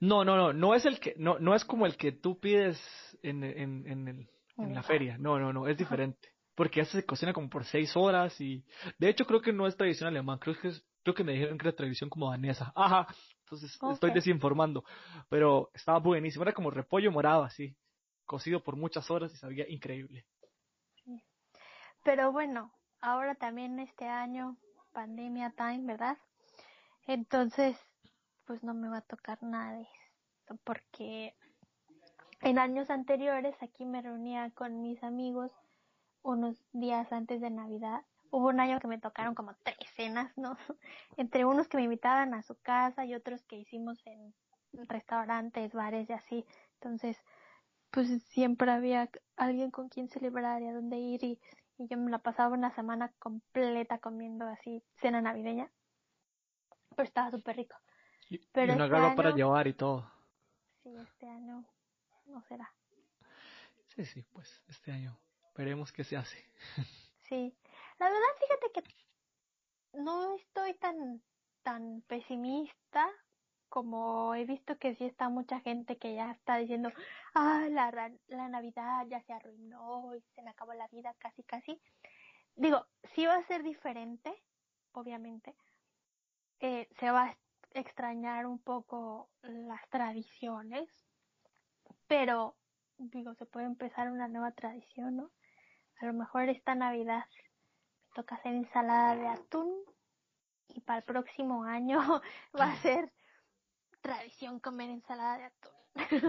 No, 0.00 0.24
no, 0.24 0.36
no, 0.36 0.52
no 0.52 0.74
es 0.74 0.86
el 0.86 0.98
que, 0.98 1.14
no, 1.16 1.38
no 1.38 1.54
es 1.54 1.64
como 1.64 1.86
el 1.86 1.96
que 1.96 2.10
tú 2.10 2.40
pides 2.40 2.76
en, 3.22 3.44
en, 3.44 3.86
en, 3.86 4.08
el, 4.08 4.28
en 4.56 4.74
la 4.74 4.82
feria. 4.82 5.16
No, 5.16 5.38
no, 5.38 5.52
no, 5.52 5.68
es 5.68 5.78
diferente. 5.78 6.30
Porque 6.56 6.80
ese 6.80 7.00
se 7.00 7.06
cocina 7.06 7.32
como 7.32 7.48
por 7.48 7.64
seis 7.64 7.96
horas 7.96 8.40
y, 8.40 8.64
de 8.98 9.08
hecho, 9.08 9.24
creo 9.24 9.40
que 9.40 9.52
no 9.52 9.68
es 9.68 9.76
tradición 9.76 10.08
alemán. 10.08 10.40
Creo 10.40 10.58
que 10.60 10.66
es, 10.66 10.84
creo 11.04 11.14
que 11.14 11.22
me 11.22 11.34
dijeron 11.34 11.58
que 11.58 11.68
era 11.68 11.76
tradición 11.76 12.10
como 12.10 12.32
danesa. 12.32 12.72
Ajá. 12.74 13.06
Entonces 13.44 13.78
estoy 13.92 14.10
desinformando. 14.10 14.82
Pero 15.28 15.70
estaba 15.74 16.00
buenísimo. 16.00 16.42
Era 16.42 16.54
como 16.54 16.72
repollo 16.72 17.12
morado 17.12 17.44
así, 17.44 17.76
cocido 18.24 18.64
por 18.64 18.74
muchas 18.74 19.08
horas 19.12 19.32
y 19.32 19.36
sabía 19.36 19.64
increíble. 19.68 20.26
Pero 22.02 22.32
bueno, 22.32 22.72
ahora 23.00 23.36
también 23.36 23.78
este 23.78 24.04
año 24.04 24.56
pandemia 24.98 25.50
time, 25.50 25.84
¿verdad? 25.84 26.18
Entonces, 27.06 27.78
pues 28.46 28.64
no 28.64 28.74
me 28.74 28.88
va 28.88 28.96
a 28.96 29.02
tocar 29.02 29.40
nada 29.44 29.74
de 29.74 29.86
porque 30.64 31.36
en 32.40 32.58
años 32.58 32.90
anteriores 32.90 33.54
aquí 33.62 33.84
me 33.84 34.02
reunía 34.02 34.50
con 34.56 34.82
mis 34.82 35.00
amigos 35.04 35.52
unos 36.22 36.56
días 36.72 37.12
antes 37.12 37.40
de 37.40 37.48
Navidad. 37.48 38.02
Hubo 38.32 38.48
un 38.48 38.58
año 38.58 38.80
que 38.80 38.88
me 38.88 38.98
tocaron 38.98 39.36
como 39.36 39.54
tres 39.62 39.88
cenas, 39.94 40.36
¿no? 40.36 40.56
Entre 41.16 41.44
unos 41.44 41.68
que 41.68 41.76
me 41.76 41.84
invitaban 41.84 42.34
a 42.34 42.42
su 42.42 42.56
casa 42.56 43.04
y 43.04 43.14
otros 43.14 43.44
que 43.44 43.54
hicimos 43.54 44.04
en 44.04 44.34
restaurantes, 44.88 45.74
bares 45.74 46.10
y 46.10 46.12
así. 46.12 46.44
Entonces, 46.74 47.22
pues 47.92 48.20
siempre 48.24 48.72
había 48.72 49.08
alguien 49.36 49.70
con 49.70 49.90
quien 49.90 50.08
celebrar 50.08 50.60
y 50.60 50.66
a 50.66 50.72
dónde 50.72 50.98
ir 50.98 51.22
y 51.22 51.38
y 51.78 51.86
yo 51.88 51.96
me 51.96 52.10
la 52.10 52.18
pasaba 52.18 52.54
una 52.54 52.74
semana 52.74 53.12
completa 53.18 53.98
comiendo 53.98 54.46
así 54.46 54.82
cena 55.00 55.22
navideña. 55.22 55.70
Pero 56.96 57.06
estaba 57.06 57.30
súper 57.30 57.56
rico. 57.56 57.76
Y, 58.28 58.38
Pero 58.52 58.74
una 58.74 58.86
este 58.86 59.16
para 59.16 59.30
llevar 59.30 59.68
y 59.68 59.74
todo. 59.74 60.10
Sí, 60.82 60.94
este 60.96 61.28
año 61.28 61.64
no 62.26 62.42
será. 62.42 62.72
Sí, 63.86 64.04
sí, 64.04 64.22
pues 64.32 64.62
este 64.68 64.92
año 64.92 65.18
veremos 65.54 65.92
qué 65.92 66.04
se 66.04 66.16
hace. 66.16 66.44
Sí, 67.28 67.54
la 67.98 68.06
verdad 68.06 68.22
fíjate 68.40 68.72
que 68.72 69.98
no 69.98 70.34
estoy 70.36 70.72
tan 70.78 71.22
tan 71.62 72.00
pesimista 72.06 73.06
como 73.68 74.34
he 74.34 74.44
visto 74.44 74.78
que 74.78 74.94
sí 74.96 75.04
está 75.04 75.28
mucha 75.28 75.60
gente 75.60 75.98
que 75.98 76.14
ya 76.14 76.32
está 76.32 76.56
diciendo, 76.56 76.90
ah, 77.34 77.66
la, 77.70 78.12
la 78.28 78.48
Navidad 78.48 79.06
ya 79.08 79.22
se 79.22 79.32
arruinó 79.32 80.14
y 80.14 80.20
se 80.34 80.42
me 80.42 80.50
acabó 80.50 80.74
la 80.74 80.88
vida 80.88 81.14
casi 81.18 81.42
casi. 81.42 81.80
Digo, 82.56 82.86
sí 83.14 83.26
va 83.26 83.36
a 83.36 83.46
ser 83.46 83.62
diferente, 83.62 84.42
obviamente. 84.92 85.54
Eh, 86.60 86.88
se 86.98 87.10
va 87.10 87.24
a 87.26 87.36
extrañar 87.72 88.46
un 88.46 88.58
poco 88.58 89.28
las 89.42 89.88
tradiciones, 89.90 90.88
pero 92.06 92.56
digo, 92.98 93.34
se 93.34 93.46
puede 93.46 93.66
empezar 93.66 94.10
una 94.10 94.28
nueva 94.28 94.50
tradición, 94.52 95.16
¿no? 95.16 95.30
A 96.00 96.06
lo 96.06 96.12
mejor 96.12 96.48
esta 96.48 96.74
Navidad 96.74 97.24
me 97.36 98.14
toca 98.14 98.36
hacer 98.36 98.54
ensalada 98.54 99.14
de 99.16 99.28
atún 99.28 99.72
y 100.68 100.80
para 100.80 100.98
el 100.98 101.04
próximo 101.04 101.64
año 101.64 101.98
va 102.58 102.72
a 102.72 102.76
ser 102.76 103.12
tradición 104.00 104.60
comer 104.60 104.90
ensalada 104.90 105.38
de 105.38 105.44
atún. 105.44 105.72
Pues, 105.94 106.22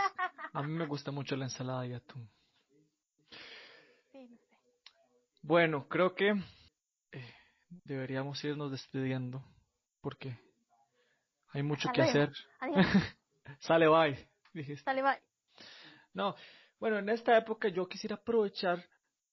a 0.52 0.62
mí 0.62 0.72
me 0.72 0.86
gusta 0.86 1.10
mucho 1.10 1.36
la 1.36 1.44
ensalada 1.44 1.82
de 1.82 1.96
atún. 1.96 2.28
Bueno, 5.42 5.86
creo 5.88 6.14
que 6.14 6.30
eh, 7.12 7.34
deberíamos 7.84 8.42
irnos 8.44 8.70
despidiendo 8.70 9.44
porque 10.00 10.38
hay 11.48 11.62
mucho 11.62 11.90
que 11.92 12.02
hacer. 12.02 12.32
Sale 13.60 13.88
bye, 13.88 14.28
dijiste. 14.54 14.84
Sale 14.84 15.02
bye. 15.02 15.20
No, 16.14 16.34
bueno, 16.80 16.98
en 16.98 17.08
esta 17.10 17.36
época 17.36 17.68
yo 17.68 17.86
quisiera 17.88 18.16
aprovechar 18.16 18.82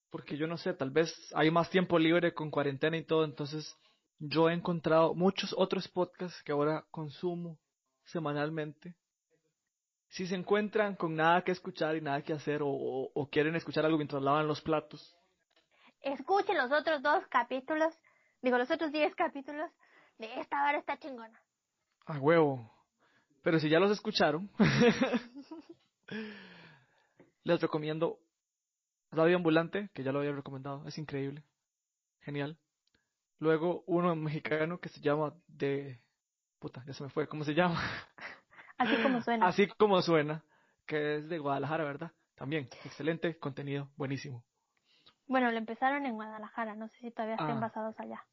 porque 0.09 0.37
yo 0.37 0.45
no 0.45 0.57
sé, 0.57 0.73
tal 0.73 0.91
vez 0.91 1.13
hay 1.33 1.49
más 1.49 1.69
tiempo 1.69 1.97
libre 1.97 2.33
con 2.33 2.51
cuarentena 2.51 2.97
y 2.97 3.05
todo, 3.05 3.23
entonces 3.23 3.73
yo 4.19 4.49
he 4.49 4.53
encontrado 4.53 5.15
muchos 5.15 5.55
otros 5.57 5.87
podcasts 5.87 6.43
que 6.43 6.51
ahora 6.51 6.85
consumo 6.91 7.57
semanalmente. 8.05 8.95
Si 10.09 10.27
se 10.27 10.35
encuentran 10.35 10.95
con 10.95 11.15
nada 11.15 11.43
que 11.43 11.51
escuchar 11.51 11.95
y 11.95 12.01
nada 12.01 12.21
que 12.21 12.33
hacer 12.33 12.61
o, 12.63 13.29
quieren 13.31 13.55
escuchar 13.55 13.85
algo 13.85 13.97
mientras 13.97 14.21
lavan 14.21 14.47
los 14.47 14.61
platos. 14.61 15.15
Escuchen 16.01 16.57
los 16.57 16.71
otros 16.71 17.01
dos 17.01 17.25
capítulos, 17.27 17.97
digo 18.41 18.57
los 18.57 18.69
otros 18.69 18.91
diez 18.91 19.15
capítulos 19.15 19.71
de 20.17 20.39
esta 20.39 20.63
hora 20.63 20.79
está 20.79 20.97
chingona. 20.97 21.39
A 22.05 22.19
huevo. 22.19 22.69
Pero 23.41 23.59
si 23.59 23.69
ya 23.69 23.79
los 23.79 23.91
escucharon, 23.91 24.51
les 27.43 27.61
recomiendo 27.61 28.19
Radio 29.11 29.37
Ambulante, 29.37 29.89
que 29.93 30.03
ya 30.03 30.11
lo 30.11 30.19
había 30.19 30.31
recomendado, 30.31 30.87
es 30.87 30.97
increíble, 30.97 31.43
genial. 32.19 32.57
Luego 33.39 33.83
uno 33.87 34.15
mexicano 34.15 34.79
que 34.79 34.89
se 34.89 35.01
llama 35.01 35.33
de 35.47 35.99
puta, 36.61 36.83
ya 36.85 36.93
se 36.93 37.03
me 37.03 37.09
fue, 37.09 37.27
¿cómo 37.27 37.43
se 37.43 37.55
llama? 37.55 37.81
Así 38.77 38.95
como 39.01 39.21
suena. 39.23 39.47
Así 39.47 39.67
como 39.67 40.01
suena, 40.01 40.43
que 40.85 41.17
es 41.17 41.27
de 41.27 41.39
Guadalajara, 41.39 41.83
¿verdad? 41.83 42.11
También, 42.35 42.69
excelente 42.85 43.37
contenido, 43.37 43.89
buenísimo. 43.97 44.45
Bueno, 45.27 45.51
lo 45.51 45.57
empezaron 45.57 46.05
en 46.05 46.13
Guadalajara, 46.13 46.75
no 46.75 46.87
sé 46.89 46.97
si 46.99 47.11
todavía 47.11 47.35
están 47.35 47.57
ah. 47.57 47.61
basados 47.61 47.99
allá. 47.99 48.23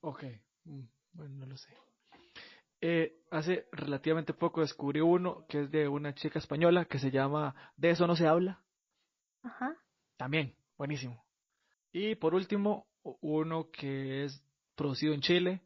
Ok, 0.00 0.24
mm, 0.64 0.82
bueno, 1.12 1.34
no 1.34 1.46
lo 1.46 1.56
sé. 1.56 1.72
Eh, 2.80 3.20
hace 3.30 3.68
relativamente 3.72 4.32
poco 4.32 4.60
descubrí 4.60 5.00
uno 5.00 5.46
que 5.48 5.62
es 5.62 5.70
de 5.70 5.88
una 5.88 6.14
chica 6.14 6.38
española 6.38 6.84
que 6.84 6.98
se 6.98 7.10
llama 7.10 7.54
De 7.76 7.90
eso 7.90 8.06
no 8.06 8.16
se 8.16 8.26
habla. 8.26 8.62
Ajá. 9.42 9.76
También, 10.16 10.54
buenísimo. 10.78 11.24
Y 11.92 12.14
por 12.14 12.34
último, 12.34 12.86
uno 13.02 13.70
que 13.70 14.24
es 14.24 14.42
producido 14.74 15.14
en 15.14 15.20
Chile, 15.20 15.65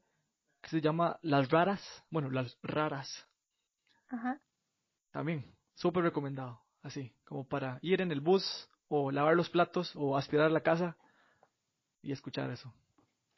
que 0.61 0.71
se 0.71 0.81
llama 0.81 1.19
Las 1.23 1.51
Raras. 1.51 2.05
Bueno, 2.11 2.31
Las 2.31 2.59
Raras. 2.63 3.29
Ajá. 4.09 4.41
También, 5.11 5.57
súper 5.75 6.05
recomendado. 6.05 6.63
Así, 6.83 7.15
como 7.25 7.47
para 7.47 7.79
ir 7.83 8.01
en 8.01 8.11
el 8.11 8.21
bus 8.21 8.69
o 8.89 9.11
lavar 9.11 9.37
los 9.37 9.51
platos 9.51 9.95
o 9.97 10.17
aspirar 10.17 10.51
la 10.51 10.63
casa 10.63 10.97
y 12.03 12.13
escuchar 12.13 12.51
eso. 12.51 12.73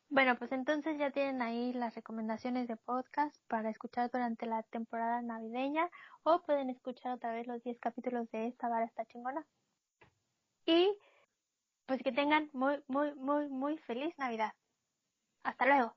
Bueno, 0.08 0.36
pues 0.36 0.52
entonces 0.52 0.98
ya 0.98 1.10
tienen 1.10 1.40
ahí 1.40 1.72
las 1.72 1.94
recomendaciones 1.94 2.68
de 2.68 2.76
podcast 2.76 3.34
para 3.48 3.70
escuchar 3.70 4.10
durante 4.10 4.44
la 4.44 4.62
temporada 4.64 5.22
navideña 5.22 5.88
o 6.22 6.42
pueden 6.42 6.68
escuchar 6.68 7.12
otra 7.12 7.32
vez 7.32 7.46
los 7.46 7.62
10 7.62 7.78
capítulos 7.80 8.30
de 8.30 8.48
esta 8.48 8.68
vara 8.68 8.84
está 8.84 9.06
chingona. 9.06 9.46
Y 10.66 10.96
pues 11.86 12.02
que 12.02 12.12
tengan 12.12 12.50
muy, 12.52 12.82
muy, 12.88 13.14
muy, 13.14 13.48
muy 13.48 13.78
feliz 13.78 14.14
Navidad. 14.18 14.52
Hasta 15.44 15.66
luego. 15.66 15.96